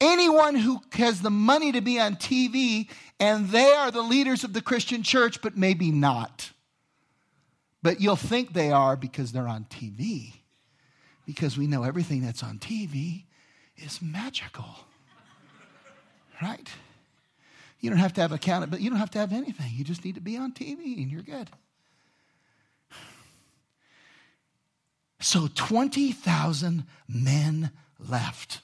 anyone 0.00 0.54
who 0.54 0.80
has 0.92 1.20
the 1.20 1.30
money 1.30 1.72
to 1.72 1.80
be 1.80 2.00
on 2.00 2.16
TV 2.16 2.88
and 3.20 3.48
they 3.50 3.72
are 3.72 3.90
the 3.90 4.02
leaders 4.02 4.44
of 4.44 4.52
the 4.52 4.62
Christian 4.62 5.02
church, 5.02 5.42
but 5.42 5.56
maybe 5.56 5.90
not. 5.90 6.50
But 7.82 8.00
you'll 8.00 8.16
think 8.16 8.54
they 8.54 8.70
are 8.70 8.96
because 8.96 9.32
they're 9.32 9.48
on 9.48 9.64
TV. 9.64 10.32
Because 11.26 11.58
we 11.58 11.66
know 11.66 11.82
everything 11.82 12.22
that's 12.22 12.42
on 12.42 12.58
TV 12.58 13.24
is 13.76 14.00
magical. 14.00 14.64
Right? 16.40 16.68
You 17.80 17.90
don't 17.90 17.98
have 17.98 18.14
to 18.14 18.20
have 18.20 18.32
account, 18.32 18.70
but 18.70 18.80
you 18.80 18.90
don't 18.90 18.98
have 18.98 19.10
to 19.12 19.18
have 19.18 19.32
anything. 19.32 19.70
You 19.72 19.84
just 19.84 20.04
need 20.04 20.16
to 20.16 20.20
be 20.20 20.36
on 20.36 20.52
TV 20.52 21.00
and 21.02 21.10
you're 21.10 21.22
good. 21.22 21.48
So 25.20 25.48
20,000 25.54 26.84
men 27.08 27.70
left. 27.98 28.60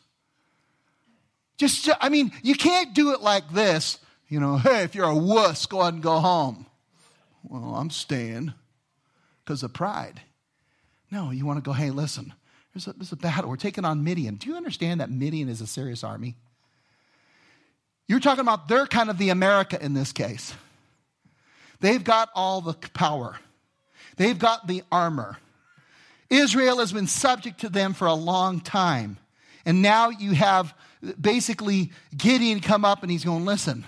Just, 1.57 1.89
I 2.01 2.09
mean, 2.09 2.33
you 2.43 2.55
can't 2.55 2.95
do 2.95 3.13
it 3.13 3.21
like 3.21 3.53
this. 3.53 3.99
You 4.29 4.41
know, 4.41 4.57
hey, 4.59 4.83
if 4.83 4.95
you're 4.95 5.09
a 5.09 5.17
wuss, 5.17 5.67
go 5.67 5.81
ahead 5.81 5.95
and 5.95 6.03
go 6.03 6.19
home. 6.19 6.67
Well, 7.43 7.75
I'm 7.77 7.91
staying 7.91 8.55
because 9.45 9.63
of 9.63 9.73
pride. 9.73 10.23
No, 11.11 11.31
you 11.31 11.47
want 11.47 11.63
to 11.63 11.69
go, 11.69 11.73
hey, 11.73 11.91
listen, 11.91 12.33
there's 12.73 12.87
a, 12.87 12.93
there's 12.95 13.13
a 13.13 13.17
battle. 13.17 13.51
We're 13.51 13.57
taking 13.57 13.85
on 13.85 14.03
Midian. 14.03 14.37
Do 14.37 14.49
you 14.49 14.57
understand 14.57 15.01
that 15.01 15.11
Midian 15.11 15.49
is 15.49 15.61
a 15.61 15.67
serious 15.67 16.03
army? 16.03 16.37
You're 18.07 18.21
talking 18.21 18.43
about 18.43 18.69
they're 18.69 18.87
kind 18.87 19.11
of 19.11 19.19
the 19.19 19.31
America 19.31 19.83
in 19.83 19.95
this 19.95 20.13
case. 20.13 20.55
They've 21.81 22.03
got 22.03 22.31
all 22.35 22.61
the 22.61 22.75
power, 22.75 23.39
they've 24.17 24.39
got 24.39 24.67
the 24.67 24.83
armor. 24.91 25.39
Israel 26.31 26.79
has 26.79 26.93
been 26.93 27.07
subject 27.07 27.61
to 27.61 27.69
them 27.69 27.93
for 27.93 28.07
a 28.07 28.15
long 28.15 28.61
time. 28.61 29.19
And 29.67 29.83
now 29.83 30.09
you 30.09 30.33
have 30.33 30.75
basically 31.21 31.93
Gideon 32.17 32.61
come 32.61 32.85
up 32.85 33.03
and 33.03 33.11
he's 33.11 33.25
going, 33.25 33.45
listen, 33.45 33.85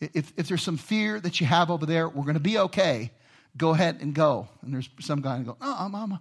if, 0.00 0.32
if 0.36 0.48
there's 0.48 0.62
some 0.62 0.76
fear 0.76 1.18
that 1.20 1.40
you 1.40 1.46
have 1.46 1.70
over 1.70 1.86
there, 1.86 2.08
we're 2.08 2.24
going 2.24 2.34
to 2.34 2.40
be 2.40 2.58
okay. 2.58 3.12
Go 3.56 3.70
ahead 3.70 3.98
and 4.00 4.14
go. 4.14 4.48
And 4.62 4.74
there's 4.74 4.90
some 5.00 5.22
guy 5.22 5.36
and 5.36 5.46
go, 5.46 5.56
oh, 5.60 5.88
mama, 5.88 6.20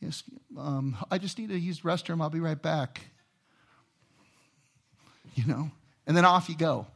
yes, 0.00 0.24
um, 0.58 0.96
I 1.10 1.18
just 1.18 1.38
need 1.38 1.48
to 1.48 1.58
use 1.58 1.80
the 1.80 1.88
restroom. 1.88 2.20
I'll 2.20 2.30
be 2.30 2.40
right 2.40 2.60
back. 2.60 3.00
You 5.34 5.46
know? 5.46 5.70
And 6.06 6.16
then 6.16 6.24
off 6.24 6.48
you 6.48 6.56
go. 6.56 6.86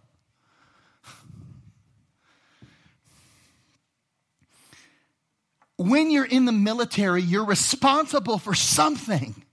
When 5.77 6.11
you're 6.11 6.25
in 6.25 6.45
the 6.45 6.53
military, 6.53 7.23
you're 7.23 7.45
responsible 7.45 8.39
for 8.39 8.53
something. 8.53 9.45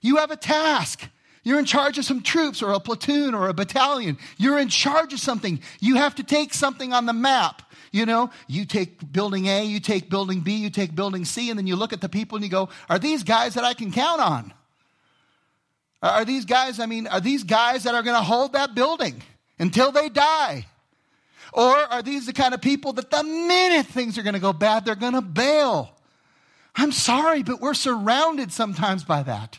You 0.00 0.16
have 0.16 0.32
a 0.32 0.36
task. 0.36 1.08
You're 1.44 1.60
in 1.60 1.64
charge 1.64 1.96
of 1.96 2.04
some 2.04 2.22
troops 2.22 2.60
or 2.60 2.72
a 2.72 2.80
platoon 2.80 3.32
or 3.32 3.48
a 3.48 3.54
battalion. 3.54 4.18
You're 4.36 4.58
in 4.58 4.68
charge 4.68 5.12
of 5.12 5.20
something. 5.20 5.60
You 5.78 5.94
have 5.94 6.16
to 6.16 6.24
take 6.24 6.52
something 6.52 6.92
on 6.92 7.06
the 7.06 7.12
map. 7.12 7.62
You 7.92 8.04
know, 8.04 8.30
you 8.48 8.64
take 8.64 9.12
building 9.12 9.46
A, 9.46 9.64
you 9.64 9.78
take 9.78 10.10
building 10.10 10.40
B, 10.40 10.56
you 10.56 10.70
take 10.70 10.96
building 10.96 11.24
C, 11.24 11.48
and 11.50 11.58
then 11.58 11.68
you 11.68 11.76
look 11.76 11.92
at 11.92 12.00
the 12.00 12.08
people 12.08 12.34
and 12.34 12.44
you 12.44 12.50
go, 12.50 12.68
are 12.90 12.98
these 12.98 13.22
guys 13.22 13.54
that 13.54 13.62
I 13.62 13.74
can 13.74 13.92
count 13.92 14.20
on? 14.20 14.52
Are 16.02 16.24
these 16.24 16.44
guys, 16.44 16.78
I 16.78 16.86
mean, 16.86 17.06
are 17.06 17.20
these 17.20 17.42
guys 17.42 17.84
that 17.84 17.94
are 17.94 18.02
going 18.02 18.16
to 18.16 18.22
hold 18.22 18.52
that 18.52 18.74
building 18.74 19.22
until 19.58 19.92
they 19.92 20.08
die? 20.08 20.66
Or 21.52 21.74
are 21.74 22.02
these 22.02 22.26
the 22.26 22.32
kind 22.32 22.54
of 22.54 22.60
people 22.60 22.92
that 22.94 23.10
the 23.10 23.22
minute 23.22 23.86
things 23.86 24.18
are 24.18 24.22
going 24.22 24.34
to 24.34 24.40
go 24.40 24.52
bad, 24.52 24.84
they're 24.84 24.94
going 24.94 25.14
to 25.14 25.22
bail? 25.22 25.90
I'm 26.74 26.92
sorry, 26.92 27.42
but 27.42 27.60
we're 27.60 27.74
surrounded 27.74 28.52
sometimes 28.52 29.04
by 29.04 29.22
that. 29.22 29.58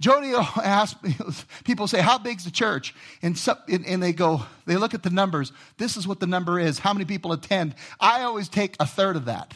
Jody 0.00 0.32
asked, 0.34 0.96
people 1.64 1.86
say, 1.86 2.00
How 2.00 2.18
big's 2.18 2.44
the 2.44 2.50
church? 2.50 2.94
And, 3.22 3.40
and, 3.68 3.86
and, 3.86 4.02
they 4.02 4.12
go, 4.12 4.42
they 4.66 4.76
look 4.76 4.92
at 4.92 5.02
the 5.02 5.10
numbers. 5.10 5.52
This 5.78 5.96
is 5.96 6.06
what 6.06 6.18
the 6.20 6.26
number 6.26 6.58
is. 6.58 6.80
How 6.80 6.92
many 6.92 7.04
people 7.04 7.32
attend? 7.32 7.74
I 8.00 8.22
always 8.22 8.48
take 8.48 8.76
a 8.80 8.86
third 8.86 9.16
of 9.16 9.26
that. 9.26 9.54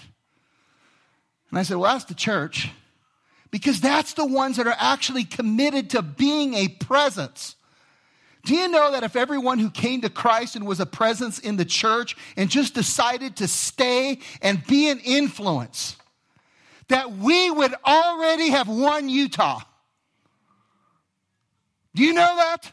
And 1.50 1.58
I 1.58 1.64
said, 1.64 1.76
Well, 1.76 1.92
that's 1.92 2.04
the 2.04 2.14
church. 2.14 2.70
Because 3.50 3.80
that's 3.80 4.14
the 4.14 4.26
ones 4.26 4.56
that 4.56 4.66
are 4.66 4.76
actually 4.78 5.24
committed 5.24 5.90
to 5.90 6.02
being 6.02 6.54
a 6.54 6.68
presence. 6.68 7.56
Do 8.44 8.54
you 8.54 8.68
know 8.68 8.92
that 8.92 9.02
if 9.02 9.16
everyone 9.16 9.58
who 9.58 9.70
came 9.70 10.02
to 10.02 10.10
Christ 10.10 10.56
and 10.56 10.66
was 10.66 10.80
a 10.80 10.86
presence 10.86 11.38
in 11.38 11.56
the 11.56 11.64
church 11.64 12.16
and 12.36 12.50
just 12.50 12.74
decided 12.74 13.36
to 13.36 13.48
stay 13.48 14.18
and 14.40 14.64
be 14.66 14.88
an 14.88 15.00
influence, 15.00 15.96
that 16.88 17.12
we 17.12 17.50
would 17.50 17.74
already 17.84 18.50
have 18.50 18.68
won 18.68 19.08
Utah? 19.08 19.60
Do 21.94 22.04
you 22.04 22.12
know 22.12 22.36
that? 22.36 22.72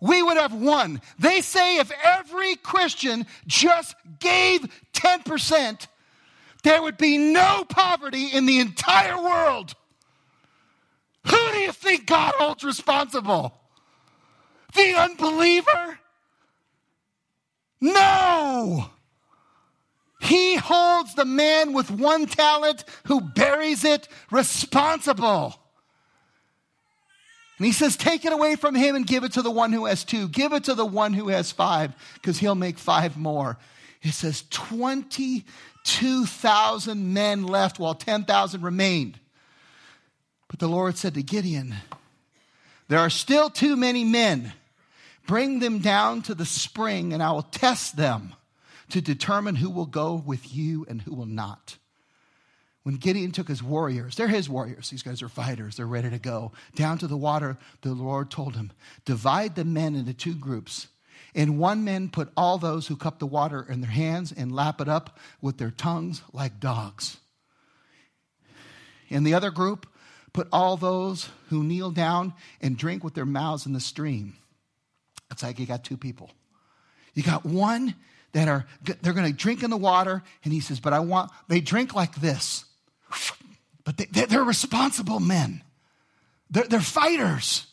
We 0.00 0.22
would 0.22 0.36
have 0.36 0.54
won. 0.54 1.00
They 1.18 1.40
say 1.40 1.78
if 1.78 1.90
every 2.04 2.56
Christian 2.56 3.26
just 3.46 3.94
gave 4.20 4.60
10%, 4.92 5.86
there 6.62 6.82
would 6.82 6.98
be 6.98 7.16
no 7.16 7.64
poverty 7.68 8.26
in 8.26 8.46
the 8.46 8.60
entire 8.60 9.20
world. 9.20 9.74
Who 11.28 11.52
do 11.52 11.58
you 11.58 11.72
think 11.72 12.06
God 12.06 12.34
holds 12.36 12.64
responsible? 12.64 13.52
The 14.74 14.94
unbeliever? 14.94 15.98
No. 17.80 18.90
He 20.20 20.56
holds 20.56 21.14
the 21.14 21.24
man 21.24 21.72
with 21.72 21.90
one 21.90 22.26
talent 22.26 22.84
who 23.06 23.20
buries 23.20 23.84
it 23.84 24.08
responsible. 24.30 25.54
And 27.58 27.66
he 27.66 27.72
says, 27.72 27.96
Take 27.96 28.24
it 28.24 28.32
away 28.32 28.56
from 28.56 28.74
him 28.74 28.96
and 28.96 29.06
give 29.06 29.22
it 29.24 29.32
to 29.32 29.42
the 29.42 29.50
one 29.50 29.72
who 29.72 29.84
has 29.86 30.04
two. 30.04 30.28
Give 30.28 30.52
it 30.52 30.64
to 30.64 30.74
the 30.74 30.84
one 30.84 31.12
who 31.12 31.28
has 31.28 31.52
five, 31.52 31.94
because 32.14 32.38
he'll 32.38 32.54
make 32.54 32.78
five 32.78 33.16
more. 33.16 33.56
It 34.02 34.12
says 34.12 34.44
22,000 34.50 37.12
men 37.12 37.46
left 37.46 37.78
while 37.78 37.94
10,000 37.94 38.62
remained. 38.62 39.20
But 40.48 40.58
the 40.58 40.68
Lord 40.68 40.96
said 40.96 41.14
to 41.14 41.22
Gideon, 41.22 41.74
There 42.88 42.98
are 42.98 43.10
still 43.10 43.50
too 43.50 43.76
many 43.76 44.04
men. 44.04 44.52
Bring 45.26 45.58
them 45.58 45.80
down 45.80 46.22
to 46.22 46.34
the 46.34 46.46
spring, 46.46 47.12
and 47.12 47.22
I 47.22 47.32
will 47.32 47.42
test 47.42 47.96
them 47.96 48.34
to 48.90 49.00
determine 49.00 49.56
who 49.56 49.70
will 49.70 49.86
go 49.86 50.14
with 50.14 50.54
you 50.54 50.86
and 50.88 51.02
who 51.02 51.14
will 51.14 51.26
not. 51.26 51.76
When 52.84 52.94
Gideon 52.94 53.32
took 53.32 53.48
his 53.48 53.64
warriors, 53.64 54.14
they're 54.14 54.28
his 54.28 54.48
warriors, 54.48 54.90
these 54.90 55.02
guys 55.02 55.20
are 55.20 55.28
fighters, 55.28 55.76
they're 55.76 55.86
ready 55.86 56.08
to 56.08 56.20
go, 56.20 56.52
down 56.76 56.98
to 56.98 57.08
the 57.08 57.16
water, 57.16 57.58
the 57.82 57.92
Lord 57.92 58.30
told 58.30 58.54
him, 58.54 58.70
Divide 59.04 59.56
the 59.56 59.64
men 59.64 59.96
into 59.96 60.14
two 60.14 60.36
groups. 60.36 60.86
In 61.34 61.58
one 61.58 61.82
man 61.82 62.08
put 62.08 62.30
all 62.36 62.58
those 62.58 62.86
who 62.86 62.94
cup 62.94 63.18
the 63.18 63.26
water 63.26 63.66
in 63.68 63.80
their 63.80 63.90
hands 63.90 64.30
and 64.30 64.54
lap 64.54 64.80
it 64.80 64.88
up 64.88 65.18
with 65.40 65.58
their 65.58 65.72
tongues 65.72 66.22
like 66.32 66.60
dogs. 66.60 67.16
In 69.08 69.24
the 69.24 69.34
other 69.34 69.50
group, 69.50 69.88
put 70.36 70.48
all 70.52 70.76
those 70.76 71.30
who 71.48 71.64
kneel 71.64 71.90
down 71.90 72.34
and 72.60 72.76
drink 72.76 73.02
with 73.02 73.14
their 73.14 73.24
mouths 73.24 73.64
in 73.64 73.72
the 73.72 73.80
stream. 73.80 74.36
It's 75.30 75.42
like 75.42 75.58
you 75.58 75.64
got 75.64 75.82
two 75.82 75.96
people. 75.96 76.30
You 77.14 77.22
got 77.22 77.46
one 77.46 77.94
that 78.32 78.46
are 78.46 78.66
they're 78.82 79.14
going 79.14 79.26
to 79.26 79.32
drink 79.32 79.62
in 79.62 79.70
the 79.70 79.78
water, 79.78 80.22
and 80.44 80.52
he 80.52 80.60
says, 80.60 80.78
"But 80.78 80.92
I 80.92 81.00
want 81.00 81.30
they 81.48 81.60
drink 81.60 81.94
like 81.94 82.16
this." 82.16 82.66
But 83.84 83.96
they, 83.96 84.36
are 84.36 84.44
responsible 84.44 85.20
men. 85.20 85.62
They're, 86.50 86.64
they're 86.64 86.80
fighters. 86.80 87.66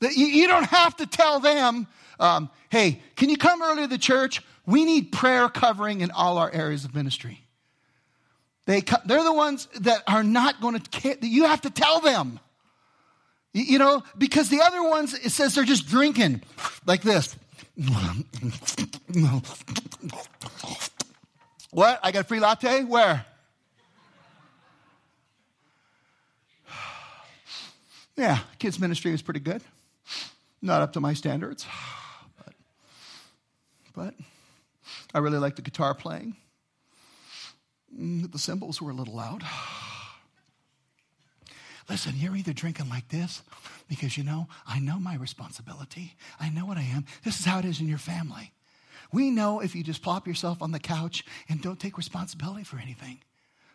You, 0.00 0.26
you, 0.26 0.46
don't 0.46 0.66
have 0.66 0.96
to 0.98 1.06
tell 1.06 1.40
them, 1.40 1.88
um, 2.20 2.50
hey, 2.68 3.02
can 3.16 3.28
you 3.28 3.36
come 3.36 3.60
early 3.60 3.82
to 3.82 3.88
the 3.88 3.98
church? 3.98 4.42
We 4.64 4.84
need 4.84 5.10
prayer 5.10 5.48
covering 5.48 6.02
in 6.02 6.12
all 6.12 6.38
our 6.38 6.52
areas 6.52 6.84
of 6.84 6.94
ministry. 6.94 7.43
They, 8.66 8.82
they're 9.04 9.24
the 9.24 9.32
ones 9.32 9.68
that 9.80 10.02
are 10.06 10.22
not 10.22 10.60
going 10.60 10.80
to, 10.80 11.26
you 11.26 11.44
have 11.44 11.60
to 11.62 11.70
tell 11.70 12.00
them. 12.00 12.40
You 13.52 13.78
know, 13.78 14.02
because 14.18 14.48
the 14.48 14.62
other 14.62 14.82
ones, 14.82 15.14
it 15.14 15.30
says 15.30 15.54
they're 15.54 15.64
just 15.64 15.86
drinking 15.86 16.42
like 16.86 17.02
this. 17.02 17.36
What? 21.70 22.00
I 22.02 22.10
got 22.10 22.20
a 22.20 22.24
free 22.24 22.40
latte? 22.40 22.82
Where? 22.82 23.24
Yeah, 28.16 28.38
kids' 28.58 28.78
ministry 28.78 29.12
was 29.12 29.22
pretty 29.22 29.40
good. 29.40 29.62
Not 30.62 30.82
up 30.82 30.92
to 30.94 31.00
my 31.00 31.14
standards, 31.14 31.66
but, 32.38 32.54
but 33.94 34.14
I 35.12 35.18
really 35.18 35.38
like 35.38 35.56
the 35.56 35.62
guitar 35.62 35.94
playing. 35.94 36.36
Mm, 37.98 38.30
the 38.32 38.38
cymbals 38.38 38.80
were 38.80 38.90
a 38.90 38.94
little 38.94 39.14
loud. 39.14 39.42
Listen, 41.88 42.14
you're 42.16 42.36
either 42.36 42.52
drinking 42.52 42.88
like 42.88 43.08
this 43.08 43.42
because 43.88 44.16
you 44.16 44.24
know, 44.24 44.48
I 44.66 44.78
know 44.78 44.98
my 44.98 45.16
responsibility. 45.16 46.16
I 46.40 46.48
know 46.48 46.64
what 46.64 46.78
I 46.78 46.82
am. 46.82 47.04
This 47.24 47.38
is 47.38 47.44
how 47.44 47.58
it 47.58 47.64
is 47.64 47.80
in 47.80 47.88
your 47.88 47.98
family. 47.98 48.52
We 49.12 49.30
know 49.30 49.60
if 49.60 49.74
you 49.74 49.84
just 49.84 50.02
plop 50.02 50.26
yourself 50.26 50.62
on 50.62 50.72
the 50.72 50.80
couch 50.80 51.24
and 51.48 51.60
don't 51.60 51.78
take 51.78 51.98
responsibility 51.98 52.64
for 52.64 52.78
anything, 52.78 53.20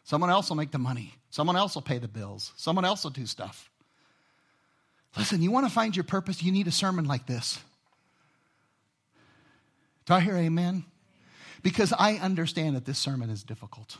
someone 0.03 0.29
else 0.29 0.49
will 0.49 0.57
make 0.57 0.71
the 0.71 0.79
money. 0.79 1.13
Someone 1.29 1.55
else 1.55 1.75
will 1.75 1.83
pay 1.83 1.99
the 1.99 2.07
bills. 2.07 2.51
Someone 2.57 2.83
else 2.83 3.03
will 3.03 3.11
do 3.11 3.25
stuff. 3.25 3.69
Listen, 5.17 5.41
you 5.41 5.51
want 5.51 5.67
to 5.67 5.71
find 5.71 5.95
your 5.95 6.03
purpose, 6.03 6.43
you 6.43 6.51
need 6.51 6.67
a 6.67 6.71
sermon 6.71 7.05
like 7.05 7.25
this. 7.25 7.59
Do 10.05 10.13
I 10.15 10.19
hear 10.19 10.35
amen? 10.35 10.85
Because 11.61 11.93
I 11.93 12.15
understand 12.15 12.75
that 12.75 12.85
this 12.85 12.97
sermon 12.97 13.29
is 13.29 13.43
difficult. 13.43 13.97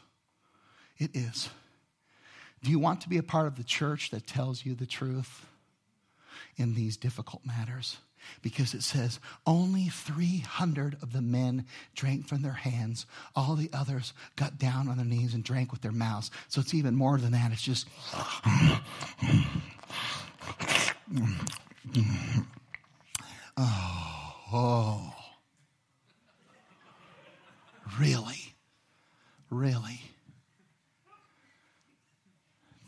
It 0.99 1.15
is. 1.15 1.49
Do 2.61 2.69
you 2.69 2.77
want 2.77 3.01
to 3.01 3.09
be 3.09 3.17
a 3.17 3.23
part 3.23 3.47
of 3.47 3.55
the 3.55 3.63
church 3.63 4.09
that 4.11 4.27
tells 4.27 4.65
you 4.65 4.75
the 4.75 4.85
truth 4.85 5.45
in 6.57 6.75
these 6.75 6.97
difficult 6.97 7.45
matters? 7.45 7.97
Because 8.41 8.73
it 8.73 8.83
says 8.83 9.17
only 9.47 9.85
300 9.85 10.97
of 11.01 11.13
the 11.13 11.21
men 11.21 11.65
drank 11.95 12.27
from 12.27 12.41
their 12.41 12.51
hands. 12.51 13.05
All 13.33 13.55
the 13.55 13.69
others 13.71 14.11
got 14.35 14.59
down 14.59 14.89
on 14.89 14.97
their 14.97 15.05
knees 15.05 15.33
and 15.33 15.41
drank 15.41 15.71
with 15.71 15.79
their 15.81 15.93
mouths. 15.93 16.29
So 16.49 16.59
it's 16.59 16.73
even 16.73 16.95
more 16.95 17.17
than 17.17 17.31
that. 17.31 17.53
It's 17.53 17.61
just. 17.61 17.87
Oh, 23.57 24.35
oh. 24.51 25.13
Really? 27.97 28.53
Really? 29.49 30.01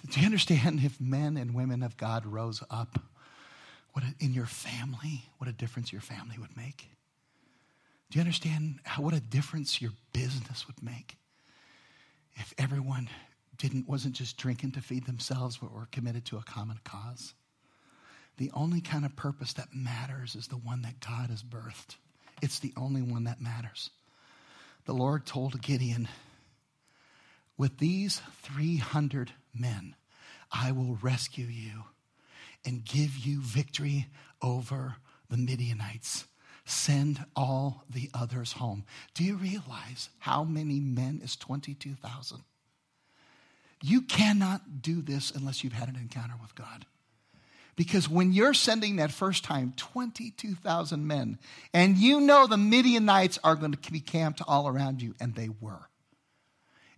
Do 0.09 0.19
you 0.19 0.25
understand 0.25 0.81
if 0.83 0.99
men 0.99 1.37
and 1.37 1.53
women 1.53 1.83
of 1.83 1.97
God 1.97 2.25
rose 2.25 2.63
up, 2.69 2.99
what 3.93 4.03
a, 4.03 4.13
in 4.19 4.33
your 4.33 4.45
family, 4.45 5.25
what 5.37 5.49
a 5.49 5.53
difference 5.53 5.91
your 5.91 6.01
family 6.01 6.37
would 6.39 6.55
make? 6.57 6.87
Do 8.09 8.17
you 8.17 8.21
understand 8.21 8.79
how, 8.83 9.03
what 9.03 9.13
a 9.13 9.19
difference 9.19 9.81
your 9.81 9.91
business 10.11 10.67
would 10.67 10.81
make 10.83 11.17
if 12.35 12.53
everyone 12.57 13.09
didn't 13.57 13.87
wasn't 13.87 14.15
just 14.15 14.37
drinking 14.37 14.71
to 14.71 14.81
feed 14.81 15.05
themselves, 15.05 15.57
but 15.57 15.71
were 15.71 15.87
committed 15.91 16.25
to 16.25 16.37
a 16.37 16.43
common 16.43 16.79
cause? 16.83 17.33
the 18.41 18.51
only 18.55 18.81
kind 18.81 19.05
of 19.05 19.15
purpose 19.15 19.53
that 19.53 19.67
matters 19.71 20.35
is 20.35 20.47
the 20.47 20.57
one 20.57 20.81
that 20.81 20.99
God 20.99 21.29
has 21.29 21.43
birthed. 21.43 21.97
It's 22.41 22.57
the 22.57 22.73
only 22.75 23.03
one 23.03 23.25
that 23.25 23.39
matters. 23.39 23.91
The 24.85 24.93
Lord 24.93 25.27
told 25.27 25.61
Gideon, 25.61 26.07
With 27.61 27.77
these 27.77 28.23
300 28.41 29.33
men, 29.53 29.95
I 30.51 30.71
will 30.71 30.97
rescue 30.99 31.45
you 31.45 31.83
and 32.65 32.83
give 32.83 33.15
you 33.15 33.39
victory 33.39 34.07
over 34.41 34.95
the 35.29 35.37
Midianites. 35.37 36.25
Send 36.65 37.23
all 37.35 37.83
the 37.87 38.09
others 38.15 38.53
home. 38.53 38.83
Do 39.13 39.23
you 39.23 39.35
realize 39.35 40.09
how 40.17 40.43
many 40.43 40.79
men 40.79 41.21
is 41.23 41.35
22,000? 41.35 42.39
You 43.83 44.01
cannot 44.01 44.81
do 44.81 45.03
this 45.03 45.29
unless 45.29 45.63
you've 45.63 45.73
had 45.73 45.87
an 45.87 45.97
encounter 45.97 46.37
with 46.41 46.55
God. 46.55 46.87
Because 47.75 48.09
when 48.09 48.33
you're 48.33 48.55
sending 48.55 48.95
that 48.95 49.11
first 49.11 49.43
time 49.43 49.75
22,000 49.77 51.05
men, 51.05 51.37
and 51.75 51.95
you 51.95 52.21
know 52.21 52.47
the 52.47 52.57
Midianites 52.57 53.37
are 53.43 53.55
going 53.55 53.73
to 53.73 53.91
be 53.91 53.99
camped 53.99 54.41
all 54.47 54.67
around 54.67 55.03
you, 55.03 55.13
and 55.19 55.35
they 55.35 55.49
were. 55.61 55.90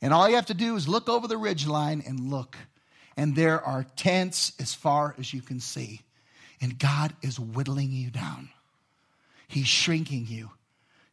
And 0.03 0.13
all 0.13 0.27
you 0.27 0.35
have 0.35 0.47
to 0.47 0.53
do 0.53 0.75
is 0.75 0.87
look 0.87 1.07
over 1.07 1.29
the 1.29 1.37
ridge 1.37 1.65
line 1.65 2.03
and 2.05 2.29
look, 2.29 2.57
and 3.15 3.35
there 3.35 3.61
are 3.61 3.85
tents 3.95 4.51
as 4.59 4.73
far 4.73 5.15
as 5.17 5.33
you 5.33 5.41
can 5.41 5.61
see. 5.61 6.01
And 6.61 6.77
God 6.77 7.13
is 7.21 7.39
whittling 7.39 7.91
you 7.91 8.11
down, 8.11 8.49
He's 9.47 9.67
shrinking 9.67 10.27
you. 10.27 10.51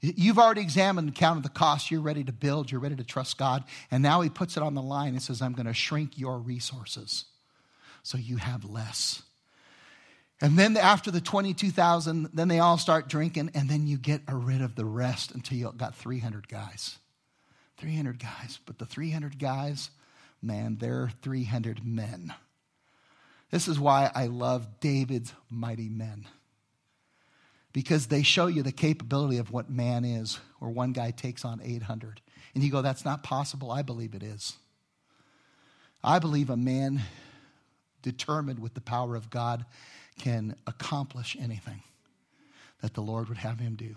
You've 0.02 0.38
already 0.38 0.62
examined 0.62 1.08
and 1.08 1.14
counted 1.14 1.42
the 1.42 1.50
cost. 1.50 1.90
You're 1.90 2.00
ready 2.00 2.24
to 2.24 2.32
build. 2.32 2.70
You're 2.70 2.80
ready 2.80 2.96
to 2.96 3.04
trust 3.04 3.36
God. 3.36 3.64
And 3.90 4.02
now 4.02 4.22
He 4.22 4.30
puts 4.30 4.56
it 4.56 4.62
on 4.62 4.74
the 4.74 4.82
line 4.82 5.12
and 5.12 5.22
says, 5.22 5.42
I'm 5.42 5.52
going 5.52 5.66
to 5.66 5.74
shrink 5.74 6.18
your 6.18 6.38
resources 6.38 7.26
so 8.02 8.18
you 8.18 8.38
have 8.38 8.64
less. 8.64 9.22
And 10.40 10.58
then 10.58 10.76
after 10.76 11.10
the 11.10 11.20
22,000, 11.20 12.30
then 12.32 12.48
they 12.48 12.58
all 12.58 12.78
start 12.78 13.08
drinking, 13.08 13.50
and 13.54 13.68
then 13.68 13.86
you 13.86 13.98
get 13.98 14.22
rid 14.32 14.62
of 14.62 14.74
the 14.74 14.86
rest 14.86 15.32
until 15.32 15.58
you 15.58 15.72
got 15.76 15.94
300 15.94 16.48
guys. 16.48 16.98
300 17.80 18.18
guys. 18.18 18.58
But 18.66 18.78
the 18.78 18.86
300 18.86 19.38
guys, 19.38 19.90
man, 20.42 20.76
they're 20.78 21.10
300 21.22 21.84
men. 21.84 22.34
This 23.50 23.66
is 23.66 23.80
why 23.80 24.10
I 24.14 24.26
love 24.26 24.80
David's 24.80 25.32
mighty 25.50 25.88
men. 25.88 26.26
Because 27.72 28.06
they 28.06 28.22
show 28.22 28.46
you 28.46 28.62
the 28.62 28.72
capability 28.72 29.38
of 29.38 29.52
what 29.52 29.70
man 29.70 30.04
is, 30.04 30.38
where 30.58 30.70
one 30.70 30.92
guy 30.92 31.10
takes 31.10 31.44
on 31.44 31.60
800. 31.62 32.20
And 32.54 32.64
you 32.64 32.70
go, 32.70 32.82
that's 32.82 33.04
not 33.04 33.22
possible. 33.22 33.70
I 33.70 33.82
believe 33.82 34.14
it 34.14 34.22
is. 34.22 34.54
I 36.02 36.18
believe 36.18 36.50
a 36.50 36.56
man 36.56 37.02
determined 38.02 38.58
with 38.58 38.74
the 38.74 38.80
power 38.80 39.14
of 39.14 39.30
God 39.30 39.64
can 40.18 40.56
accomplish 40.66 41.36
anything 41.40 41.82
that 42.82 42.94
the 42.94 43.02
Lord 43.02 43.28
would 43.28 43.38
have 43.38 43.58
him 43.58 43.74
do. 43.74 43.96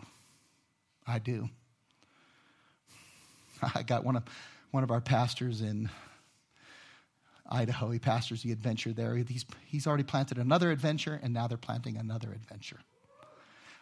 I 1.08 1.20
do. 1.20 1.50
I 3.76 3.84
got 3.84 4.04
one 4.04 4.16
of, 4.16 4.24
one 4.72 4.84
of 4.84 4.92
our 4.92 5.02
pastors 5.02 5.62
in 5.62 5.90
Idaho. 7.50 7.92
He 7.92 8.00
pastors 8.00 8.44
the 8.44 8.52
adventure 8.52 8.94
there. 8.94 9.16
He's, 9.16 9.46
he's 9.66 9.88
already 9.88 10.04
planted 10.04 10.38
another 10.38 10.72
adventure, 10.72 11.20
and 11.22 11.34
now 11.34 11.48
they're 11.48 11.58
planting 11.58 11.98
another 11.98 12.32
adventure. 12.32 12.80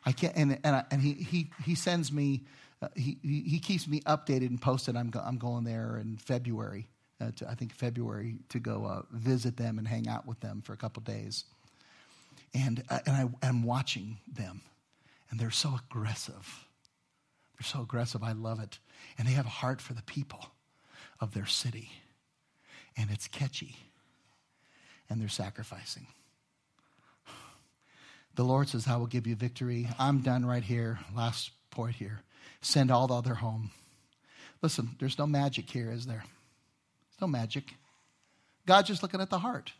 I 0.05 0.11
can't, 0.11 0.35
and, 0.35 0.59
and, 0.63 0.75
I, 0.75 0.83
and 0.91 1.01
he, 1.01 1.13
he, 1.13 1.51
he 1.63 1.75
sends 1.75 2.11
me, 2.11 2.43
uh, 2.81 2.87
he, 2.95 3.17
he 3.23 3.59
keeps 3.59 3.87
me 3.87 4.01
updated 4.01 4.47
and 4.47 4.59
posted. 4.59 4.95
I'm, 4.95 5.09
go, 5.09 5.21
I'm 5.23 5.37
going 5.37 5.63
there 5.63 5.97
in 6.01 6.17
February, 6.17 6.87
uh, 7.19 7.31
to, 7.35 7.49
I 7.49 7.53
think 7.53 7.73
February, 7.73 8.37
to 8.49 8.59
go 8.59 8.85
uh, 8.85 9.01
visit 9.11 9.57
them 9.57 9.77
and 9.77 9.87
hang 9.87 10.07
out 10.07 10.25
with 10.25 10.39
them 10.39 10.61
for 10.61 10.73
a 10.73 10.77
couple 10.77 11.03
days. 11.03 11.45
And, 12.55 12.83
uh, 12.89 12.99
and 13.05 13.15
I, 13.15 13.47
I'm 13.47 13.63
watching 13.63 14.17
them, 14.33 14.61
and 15.29 15.39
they're 15.39 15.51
so 15.51 15.79
aggressive. 15.85 16.65
They're 17.61 17.67
so 17.67 17.81
aggressive. 17.83 18.23
I 18.23 18.31
love 18.31 18.59
it. 18.59 18.79
And 19.19 19.27
they 19.27 19.33
have 19.33 19.45
a 19.45 19.49
heart 19.49 19.81
for 19.81 19.93
the 19.93 20.01
people 20.01 20.47
of 21.19 21.35
their 21.35 21.45
city. 21.45 21.91
And 22.97 23.11
it's 23.11 23.27
catchy. 23.27 23.75
And 25.07 25.21
they're 25.21 25.29
sacrificing. 25.29 26.07
The 28.33 28.43
Lord 28.43 28.67
says, 28.67 28.87
I 28.87 28.95
will 28.95 29.05
give 29.05 29.27
you 29.27 29.35
victory. 29.35 29.87
I'm 29.99 30.21
done 30.21 30.43
right 30.43 30.63
here. 30.63 30.97
Last 31.15 31.51
point 31.69 31.97
here. 31.97 32.21
Send 32.61 32.89
all 32.89 33.05
the 33.05 33.13
other 33.13 33.35
home. 33.35 33.69
Listen, 34.63 34.95
there's 34.99 35.19
no 35.19 35.27
magic 35.27 35.69
here, 35.69 35.91
is 35.91 36.07
there? 36.07 36.23
There's 36.23 37.21
no 37.21 37.27
magic. 37.27 37.75
God's 38.65 38.87
just 38.87 39.03
looking 39.03 39.21
at 39.21 39.29
the 39.29 39.37
heart. 39.37 39.71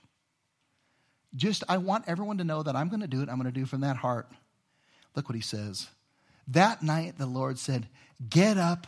Just, 1.35 1.63
I 1.67 1.77
want 1.77 2.03
everyone 2.05 2.37
to 2.37 2.43
know 2.43 2.61
that 2.61 2.75
I'm 2.75 2.89
going 2.89 3.01
to 3.01 3.07
do 3.07 3.23
it. 3.23 3.29
I'm 3.29 3.41
going 3.41 3.51
to 3.51 3.59
do 3.59 3.65
from 3.65 3.81
that 3.81 3.95
heart. 3.95 4.29
Look 5.15 5.27
what 5.27 5.35
he 5.35 5.41
says. 5.41 5.87
That 6.51 6.83
night, 6.83 7.17
the 7.17 7.25
Lord 7.25 7.57
said, 7.57 7.87
Get 8.29 8.57
up, 8.57 8.87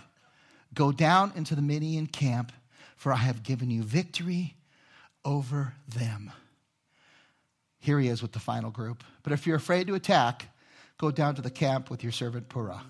go 0.74 0.92
down 0.92 1.32
into 1.36 1.56
the 1.56 1.62
Midian 1.62 2.08
camp, 2.08 2.52
for 2.96 3.12
I 3.12 3.18
have 3.18 3.44
given 3.44 3.72
you 3.72 3.84
victory 3.84 4.56
over 5.26 5.74
them. 5.88 6.32
Here 7.80 8.00
he 8.00 8.08
is 8.08 8.22
with 8.22 8.32
the 8.32 8.40
final 8.40 8.70
group. 8.70 9.04
But 9.24 9.34
if 9.34 9.48
you're 9.48 9.56
afraid 9.56 9.88
to 9.88 9.96
attack, 9.96 10.48
go 10.98 11.12
down 11.12 11.36
to 11.36 11.42
the 11.42 11.50
camp 11.50 11.90
with 11.90 12.04
your 12.04 12.12
servant 12.12 12.50
Purah. 12.50 12.82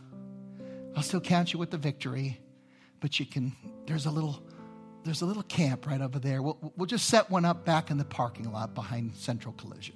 I'll 0.95 1.03
still 1.03 1.21
count 1.21 1.53
you 1.53 1.59
with 1.59 1.71
the 1.71 1.77
victory, 1.77 2.39
but 2.99 3.19
you 3.19 3.25
can, 3.25 3.55
there's 3.87 4.05
a 4.05 4.11
little 4.11 4.43
there's 5.03 5.21
a 5.21 5.25
little 5.25 5.43
camp 5.43 5.85
right 5.85 5.99
over 5.99 6.17
there. 6.17 6.41
We'll, 6.41 6.57
we'll 6.77 6.85
just 6.85 7.07
set 7.07 7.29
one 7.29 7.43
up 7.43 7.65
back 7.65 7.91
in 7.91 7.97
the 7.97 8.05
parking 8.05 8.51
lot 8.51 8.73
behind 8.73 9.15
Central 9.15 9.53
Collision. 9.53 9.95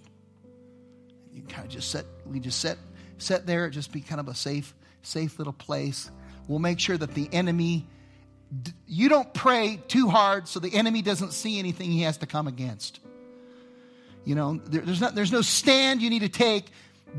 You 1.32 1.44
kind 1.44 1.66
of 1.66 1.72
just 1.72 1.92
set, 1.92 2.06
we 2.26 2.42
just 2.42 2.60
set, 2.60 2.78
set 3.18 3.46
there, 3.46 3.70
just 3.70 3.92
be 3.92 4.02
kind 4.02 4.20
of 4.20 4.28
a 4.28 4.36
safe, 4.36 4.76
safe 5.02 5.38
little 5.38 5.54
place. 5.54 6.12
We'll 6.48 6.60
make 6.60 6.80
sure 6.80 6.98
that 6.98 7.14
the 7.14 7.30
enemy, 7.32 7.88
you 8.88 9.10
don't 9.10 9.34
pray 9.34 9.80
too 9.88 10.10
hard 10.10 10.48
so 10.48 10.60
the 10.60 10.74
enemy 10.74 11.02
doesn't 11.02 11.34
see 11.34 11.60
anything 11.60 11.92
he 11.92 12.04
has 12.04 12.18
to 12.18 12.26
come 12.26 12.48
against. 12.48 13.00
You 14.24 14.36
know, 14.36 14.60
there, 14.66 14.82
there's, 14.82 15.02
not, 15.02 15.16
there's 15.16 15.32
no 15.32 15.42
stand 15.42 16.02
you 16.02 16.10
need 16.10 16.22
to 16.22 16.30
take. 16.30 16.66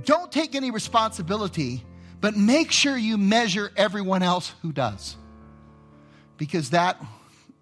Don't 0.05 0.31
take 0.31 0.55
any 0.55 0.71
responsibility, 0.71 1.85
but 2.21 2.37
make 2.37 2.71
sure 2.71 2.97
you 2.97 3.17
measure 3.17 3.71
everyone 3.77 4.23
else 4.23 4.53
who 4.63 4.73
does. 4.73 5.17
Because 6.37 6.71
that 6.71 7.03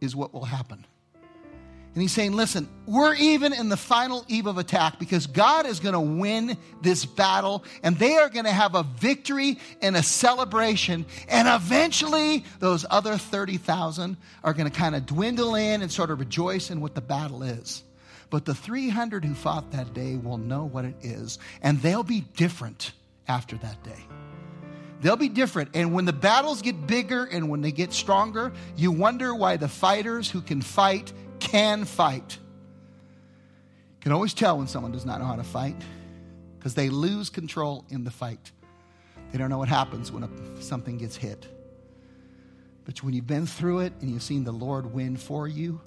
is 0.00 0.14
what 0.14 0.34
will 0.34 0.44
happen. 0.44 0.84
And 1.96 2.02
he's 2.02 2.12
saying, 2.12 2.32
listen, 2.32 2.68
we're 2.84 3.14
even 3.14 3.54
in 3.54 3.70
the 3.70 3.76
final 3.78 4.22
eve 4.28 4.46
of 4.46 4.58
attack 4.58 4.98
because 4.98 5.26
God 5.26 5.64
is 5.64 5.80
going 5.80 5.94
to 5.94 6.20
win 6.20 6.58
this 6.82 7.06
battle 7.06 7.64
and 7.82 7.98
they 7.98 8.16
are 8.16 8.28
going 8.28 8.44
to 8.44 8.52
have 8.52 8.74
a 8.74 8.82
victory 8.82 9.58
and 9.80 9.96
a 9.96 10.02
celebration. 10.02 11.06
And 11.26 11.48
eventually, 11.48 12.44
those 12.58 12.84
other 12.90 13.16
30,000 13.16 14.18
are 14.44 14.52
going 14.52 14.70
to 14.70 14.78
kind 14.78 14.94
of 14.94 15.06
dwindle 15.06 15.54
in 15.54 15.80
and 15.80 15.90
sort 15.90 16.10
of 16.10 16.20
rejoice 16.20 16.70
in 16.70 16.82
what 16.82 16.94
the 16.94 17.00
battle 17.00 17.42
is. 17.42 17.82
But 18.28 18.44
the 18.44 18.54
300 18.54 19.24
who 19.24 19.32
fought 19.32 19.70
that 19.72 19.94
day 19.94 20.16
will 20.16 20.36
know 20.36 20.66
what 20.66 20.84
it 20.84 20.96
is, 21.00 21.38
and 21.62 21.80
they'll 21.80 22.02
be 22.02 22.26
different 22.36 22.92
after 23.26 23.56
that 23.56 23.82
day. 23.82 24.04
They'll 25.00 25.16
be 25.16 25.28
different. 25.28 25.70
And 25.74 25.94
when 25.94 26.04
the 26.04 26.12
battles 26.12 26.60
get 26.60 26.86
bigger 26.86 27.24
and 27.24 27.48
when 27.48 27.60
they 27.60 27.72
get 27.72 27.92
stronger, 27.92 28.52
you 28.76 28.90
wonder 28.90 29.34
why 29.34 29.56
the 29.56 29.68
fighters 29.68 30.30
who 30.30 30.40
can 30.40 30.60
fight 30.60 31.12
can 31.40 31.84
fight. 31.84 32.38
You 32.38 34.02
can 34.02 34.12
always 34.12 34.34
tell 34.34 34.58
when 34.58 34.66
someone 34.66 34.92
does 34.92 35.04
not 35.04 35.20
know 35.20 35.26
how 35.26 35.36
to 35.36 35.44
fight 35.44 35.76
because 36.58 36.74
they 36.74 36.88
lose 36.88 37.30
control 37.30 37.84
in 37.90 38.04
the 38.04 38.10
fight. 38.10 38.52
They 39.32 39.38
don't 39.38 39.50
know 39.50 39.58
what 39.58 39.68
happens 39.68 40.12
when 40.12 40.22
a, 40.22 40.62
something 40.62 40.98
gets 40.98 41.16
hit. 41.16 41.46
But 42.84 43.02
when 43.02 43.14
you've 43.14 43.26
been 43.26 43.46
through 43.46 43.80
it 43.80 43.92
and 44.00 44.10
you've 44.10 44.22
seen 44.22 44.44
the 44.44 44.52
Lord 44.52 44.92
win 44.92 45.16
for 45.16 45.48
you, 45.48 45.80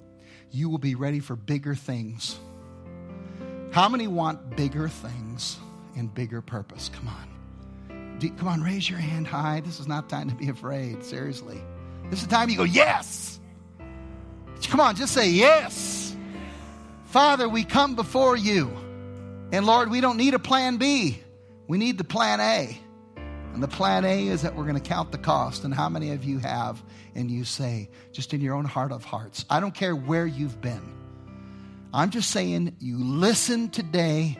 you 0.50 0.68
will 0.68 0.78
be 0.78 0.94
ready 0.94 1.20
for 1.20 1.34
bigger 1.34 1.74
things. 1.74 2.38
How 3.72 3.88
many 3.88 4.06
want 4.06 4.56
bigger 4.56 4.88
things 4.88 5.58
and 5.96 6.12
bigger 6.12 6.42
purpose? 6.42 6.90
Come 6.92 7.08
on. 7.08 8.28
Come 8.36 8.48
on, 8.48 8.62
raise 8.62 8.88
your 8.88 8.98
hand 8.98 9.26
high. 9.26 9.60
This 9.60 9.80
is 9.80 9.88
not 9.88 10.10
time 10.10 10.28
to 10.28 10.34
be 10.34 10.50
afraid. 10.50 11.02
Seriously. 11.04 11.60
This 12.10 12.20
is 12.20 12.26
the 12.26 12.34
time 12.34 12.50
you 12.50 12.56
go, 12.56 12.64
Yes. 12.64 13.39
Come 14.68 14.80
on, 14.80 14.96
just 14.96 15.12
say 15.12 15.30
yes. 15.30 16.16
Father, 17.06 17.48
we 17.48 17.64
come 17.64 17.94
before 17.94 18.36
you. 18.36 18.70
And 19.52 19.66
Lord, 19.66 19.90
we 19.90 20.00
don't 20.00 20.16
need 20.16 20.34
a 20.34 20.38
plan 20.38 20.76
B. 20.76 21.20
We 21.66 21.78
need 21.78 21.98
the 21.98 22.04
plan 22.04 22.40
A. 22.40 22.78
And 23.52 23.62
the 23.62 23.68
plan 23.68 24.04
A 24.04 24.28
is 24.28 24.42
that 24.42 24.54
we're 24.54 24.64
going 24.64 24.80
to 24.80 24.88
count 24.88 25.10
the 25.10 25.18
cost. 25.18 25.64
And 25.64 25.74
how 25.74 25.88
many 25.88 26.12
of 26.12 26.24
you 26.24 26.38
have? 26.38 26.82
And 27.14 27.30
you 27.30 27.44
say, 27.44 27.90
just 28.12 28.32
in 28.32 28.40
your 28.40 28.54
own 28.54 28.64
heart 28.64 28.92
of 28.92 29.04
hearts, 29.04 29.44
I 29.50 29.58
don't 29.58 29.74
care 29.74 29.96
where 29.96 30.26
you've 30.26 30.60
been. 30.60 30.94
I'm 31.92 32.10
just 32.10 32.30
saying, 32.30 32.76
you 32.78 32.98
listen 33.02 33.70
today 33.70 34.38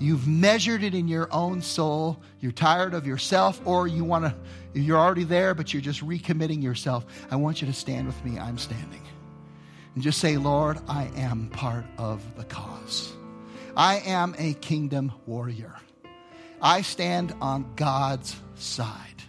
You've 0.00 0.28
measured 0.28 0.84
it 0.84 0.94
in 0.94 1.08
your 1.08 1.28
own 1.32 1.60
soul. 1.60 2.20
You're 2.40 2.52
tired 2.52 2.94
of 2.94 3.06
yourself, 3.06 3.60
or 3.64 3.88
you 3.88 4.04
want 4.04 4.26
to, 4.26 4.34
you're 4.78 4.98
already 4.98 5.24
there, 5.24 5.54
but 5.54 5.72
you're 5.72 5.82
just 5.82 6.06
recommitting 6.06 6.62
yourself. 6.62 7.04
I 7.30 7.36
want 7.36 7.60
you 7.60 7.66
to 7.66 7.72
stand 7.72 8.06
with 8.06 8.24
me. 8.24 8.38
I'm 8.38 8.58
standing. 8.58 9.02
And 9.98 10.02
just 10.04 10.20
say, 10.20 10.36
Lord, 10.36 10.78
I 10.86 11.10
am 11.16 11.48
part 11.48 11.84
of 11.98 12.22
the 12.36 12.44
cause. 12.44 13.12
I 13.76 13.96
am 14.06 14.32
a 14.38 14.54
kingdom 14.54 15.10
warrior. 15.26 15.74
I 16.62 16.82
stand 16.82 17.34
on 17.40 17.72
God's 17.74 18.36
side. 18.54 19.24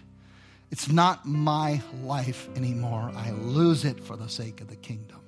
It's 0.70 0.88
not 0.88 1.26
my 1.26 1.82
life 2.04 2.48
anymore. 2.54 3.10
I 3.16 3.32
lose 3.32 3.84
it 3.84 3.98
for 3.98 4.16
the 4.16 4.28
sake 4.28 4.60
of 4.60 4.68
the 4.68 4.76
kingdom. 4.76 5.18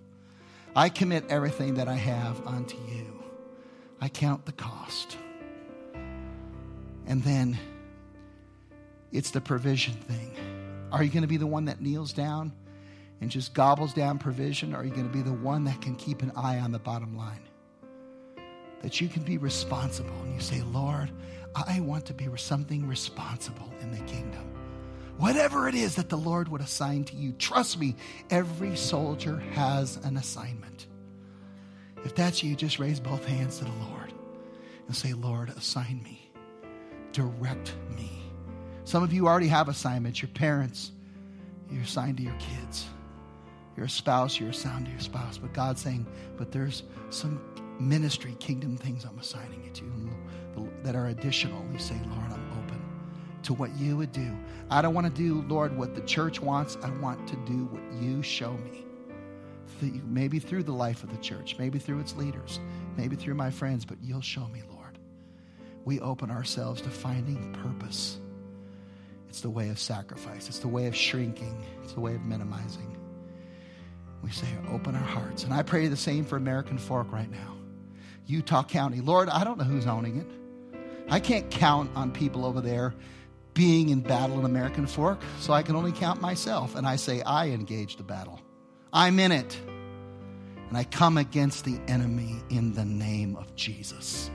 I 0.76 0.90
commit 0.90 1.24
everything 1.28 1.74
that 1.74 1.88
I 1.88 1.96
have 1.96 2.46
unto 2.46 2.76
you. 2.76 3.24
I 4.00 4.10
count 4.10 4.46
the 4.46 4.52
cost. 4.52 5.18
And 7.08 7.20
then 7.24 7.58
it's 9.10 9.32
the 9.32 9.40
provision 9.40 9.94
thing. 9.94 10.36
Are 10.92 11.02
you 11.02 11.10
going 11.10 11.22
to 11.22 11.28
be 11.28 11.36
the 11.36 11.48
one 11.48 11.64
that 11.64 11.80
kneels 11.80 12.12
down 12.12 12.52
and 13.22 13.30
just 13.30 13.54
gobbles 13.54 13.94
down 13.94 14.18
provision? 14.18 14.74
Or 14.74 14.78
are 14.78 14.84
you 14.84 14.90
going 14.90 15.06
to 15.06 15.12
be 15.12 15.22
the 15.22 15.32
one 15.32 15.64
that 15.64 15.80
can 15.80 15.94
keep 15.94 16.22
an 16.22 16.32
eye 16.36 16.58
on 16.58 16.72
the 16.72 16.78
bottom 16.78 17.16
line? 17.16 17.40
That 18.82 19.00
you 19.00 19.08
can 19.08 19.22
be 19.22 19.38
responsible 19.38 20.14
and 20.24 20.34
you 20.34 20.40
say, 20.40 20.60
Lord, 20.62 21.10
I 21.54 21.80
want 21.80 22.04
to 22.06 22.14
be 22.14 22.28
something 22.36 22.86
responsible 22.86 23.72
in 23.80 23.92
the 23.92 24.00
kingdom. 24.00 24.44
Whatever 25.18 25.68
it 25.68 25.74
is 25.74 25.94
that 25.94 26.08
the 26.08 26.18
Lord 26.18 26.48
would 26.48 26.60
assign 26.60 27.04
to 27.04 27.14
you, 27.14 27.32
trust 27.32 27.78
me, 27.78 27.94
every 28.28 28.76
soldier 28.76 29.38
has 29.52 29.96
an 29.98 30.16
assignment. 30.16 30.86
If 32.04 32.14
that's 32.14 32.42
you, 32.42 32.56
just 32.56 32.80
raise 32.80 32.98
both 32.98 33.24
hands 33.24 33.58
to 33.58 33.64
the 33.64 33.70
Lord 33.70 34.12
and 34.88 34.96
say, 34.96 35.12
Lord, 35.12 35.50
assign 35.50 36.02
me 36.02 36.32
direct 37.12 37.74
me. 37.96 38.10
Some 38.84 39.02
of 39.02 39.12
you 39.12 39.28
already 39.28 39.48
have 39.48 39.68
assignments. 39.68 40.20
Your 40.20 40.30
parents, 40.30 40.90
you're 41.70 41.82
assigned 41.82 42.16
to 42.16 42.22
your 42.22 42.34
kids. 42.34 42.86
You're 43.76 43.88
spouse, 43.88 44.38
you're 44.38 44.50
assigned 44.50 44.86
to 44.86 44.90
your 44.90 45.00
spouse. 45.00 45.38
But 45.38 45.52
God's 45.52 45.80
saying, 45.80 46.06
but 46.36 46.52
there's 46.52 46.82
some 47.10 47.40
ministry, 47.80 48.36
kingdom 48.38 48.76
things 48.76 49.04
I'm 49.04 49.18
assigning 49.18 49.64
you 49.64 49.70
to 49.70 49.84
that 50.82 50.96
are 50.96 51.08
additional. 51.08 51.64
You 51.72 51.78
say, 51.78 51.98
Lord, 52.06 52.32
I'm 52.32 52.50
open 52.58 52.80
to 53.44 53.54
what 53.54 53.74
you 53.76 53.96
would 53.96 54.12
do. 54.12 54.36
I 54.70 54.82
don't 54.82 54.94
want 54.94 55.06
to 55.06 55.12
do, 55.12 55.42
Lord, 55.48 55.76
what 55.76 55.94
the 55.94 56.00
church 56.02 56.40
wants. 56.40 56.76
I 56.82 56.90
want 56.98 57.26
to 57.28 57.36
do 57.46 57.64
what 57.66 58.02
you 58.02 58.22
show 58.22 58.52
me. 58.52 58.84
Maybe 60.04 60.38
through 60.38 60.62
the 60.62 60.72
life 60.72 61.02
of 61.02 61.10
the 61.10 61.16
church, 61.16 61.56
maybe 61.58 61.80
through 61.80 61.98
its 61.98 62.14
leaders, 62.14 62.60
maybe 62.96 63.16
through 63.16 63.34
my 63.34 63.50
friends, 63.50 63.84
but 63.84 63.98
you'll 64.00 64.20
show 64.20 64.46
me, 64.46 64.62
Lord. 64.70 64.98
We 65.84 65.98
open 65.98 66.30
ourselves 66.30 66.80
to 66.82 66.88
finding 66.88 67.52
purpose. 67.54 68.20
It's 69.28 69.40
the 69.40 69.50
way 69.50 69.70
of 69.70 69.78
sacrifice, 69.80 70.48
it's 70.48 70.60
the 70.60 70.68
way 70.68 70.86
of 70.86 70.94
shrinking, 70.94 71.64
it's 71.82 71.94
the 71.94 72.00
way 72.00 72.14
of 72.14 72.24
minimizing. 72.24 72.91
We 74.22 74.30
say, 74.30 74.46
open 74.70 74.94
our 74.94 75.02
hearts. 75.02 75.44
And 75.44 75.52
I 75.52 75.62
pray 75.62 75.88
the 75.88 75.96
same 75.96 76.24
for 76.24 76.36
American 76.36 76.78
Fork 76.78 77.10
right 77.12 77.30
now. 77.30 77.56
Utah 78.26 78.62
County. 78.62 79.00
Lord, 79.00 79.28
I 79.28 79.44
don't 79.44 79.58
know 79.58 79.64
who's 79.64 79.86
owning 79.86 80.18
it. 80.18 80.26
I 81.10 81.20
can't 81.20 81.50
count 81.50 81.90
on 81.96 82.12
people 82.12 82.46
over 82.46 82.60
there 82.60 82.94
being 83.54 83.90
in 83.90 84.00
battle 84.00 84.38
in 84.38 84.44
American 84.46 84.86
Fork, 84.86 85.20
so 85.40 85.52
I 85.52 85.62
can 85.62 85.76
only 85.76 85.92
count 85.92 86.20
myself. 86.20 86.74
And 86.74 86.86
I 86.86 86.96
say, 86.96 87.20
I 87.22 87.48
engage 87.48 87.96
the 87.96 88.02
battle. 88.02 88.40
I'm 88.92 89.18
in 89.18 89.32
it. 89.32 89.58
And 90.68 90.78
I 90.78 90.84
come 90.84 91.18
against 91.18 91.64
the 91.66 91.78
enemy 91.86 92.36
in 92.48 92.72
the 92.72 92.84
name 92.84 93.36
of 93.36 93.54
Jesus. 93.56 94.30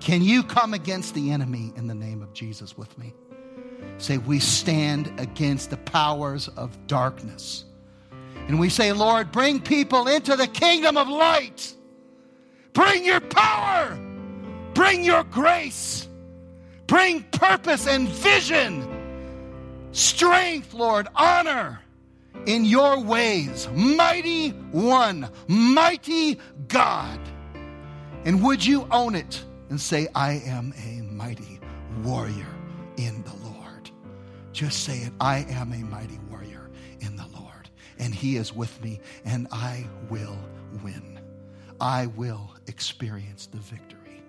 Can 0.00 0.20
you 0.20 0.42
come 0.42 0.74
against 0.74 1.14
the 1.14 1.30
enemy 1.30 1.72
in 1.76 1.86
the 1.86 1.94
name 1.94 2.20
of 2.22 2.34
Jesus 2.34 2.76
with 2.76 2.98
me? 2.98 3.14
Say, 3.96 4.18
we 4.18 4.38
stand 4.38 5.18
against 5.18 5.70
the 5.70 5.76
powers 5.76 6.48
of 6.48 6.86
darkness. 6.86 7.64
And 8.48 8.58
we 8.58 8.68
say, 8.68 8.92
Lord, 8.92 9.32
bring 9.32 9.60
people 9.60 10.08
into 10.08 10.36
the 10.36 10.46
kingdom 10.46 10.96
of 10.96 11.08
light. 11.08 11.74
Bring 12.72 13.04
your 13.04 13.20
power. 13.20 13.98
Bring 14.74 15.04
your 15.04 15.24
grace. 15.24 16.08
Bring 16.86 17.22
purpose 17.24 17.86
and 17.86 18.08
vision. 18.08 18.88
Strength, 19.92 20.74
Lord, 20.74 21.08
honor 21.14 21.80
in 22.46 22.64
your 22.64 23.00
ways. 23.00 23.68
Mighty 23.72 24.50
one, 24.50 25.28
mighty 25.48 26.38
God. 26.68 27.20
And 28.24 28.42
would 28.42 28.64
you 28.64 28.86
own 28.90 29.14
it 29.14 29.42
and 29.68 29.80
say, 29.80 30.08
I 30.14 30.42
am 30.46 30.72
a 30.84 31.02
mighty 31.02 31.60
warrior 32.02 32.54
in 32.96 33.22
the 33.22 33.34
Lord? 33.44 33.90
Just 34.52 34.84
say 34.84 34.98
it. 34.98 35.12
I 35.20 35.46
am 35.50 35.72
a 35.72 35.78
mighty 35.78 36.18
And 38.02 38.12
he 38.12 38.36
is 38.36 38.52
with 38.52 38.82
me, 38.82 38.98
and 39.24 39.46
I 39.52 39.86
will 40.10 40.36
win. 40.82 41.20
I 41.80 42.06
will 42.06 42.50
experience 42.66 43.46
the 43.46 43.58
victory. 43.58 44.24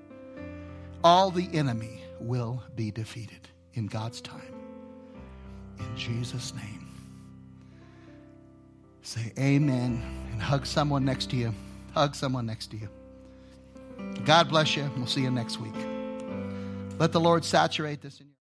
All 1.04 1.32
the 1.32 1.50
enemy 1.54 2.04
will 2.20 2.62
be 2.76 2.92
defeated 2.92 3.50
in 3.74 3.88
God's 3.88 4.22
time. 4.22 4.54
In 5.80 5.98
Jesus' 5.98 6.54
name. 6.54 6.88
Say 9.02 9.34
amen 9.40 10.04
and 10.32 10.40
hug 10.40 10.68
someone 10.68 11.04
next 11.04 11.32
to 11.32 11.36
you. 11.36 11.52
Hug 11.96 12.14
someone 12.14 12.46
next 12.46 12.68
to 12.68 12.78
you. 12.78 12.90
God 14.24 14.50
bless 14.50 14.76
you. 14.76 14.88
We'll 14.96 15.08
see 15.08 15.22
you 15.22 15.32
next 15.32 15.60
week. 15.60 15.74
Let 17.00 17.12
the 17.12 17.20
Lord 17.20 17.44
saturate 17.44 18.02
this 18.02 18.20
in 18.20 18.28
you. 18.28 18.33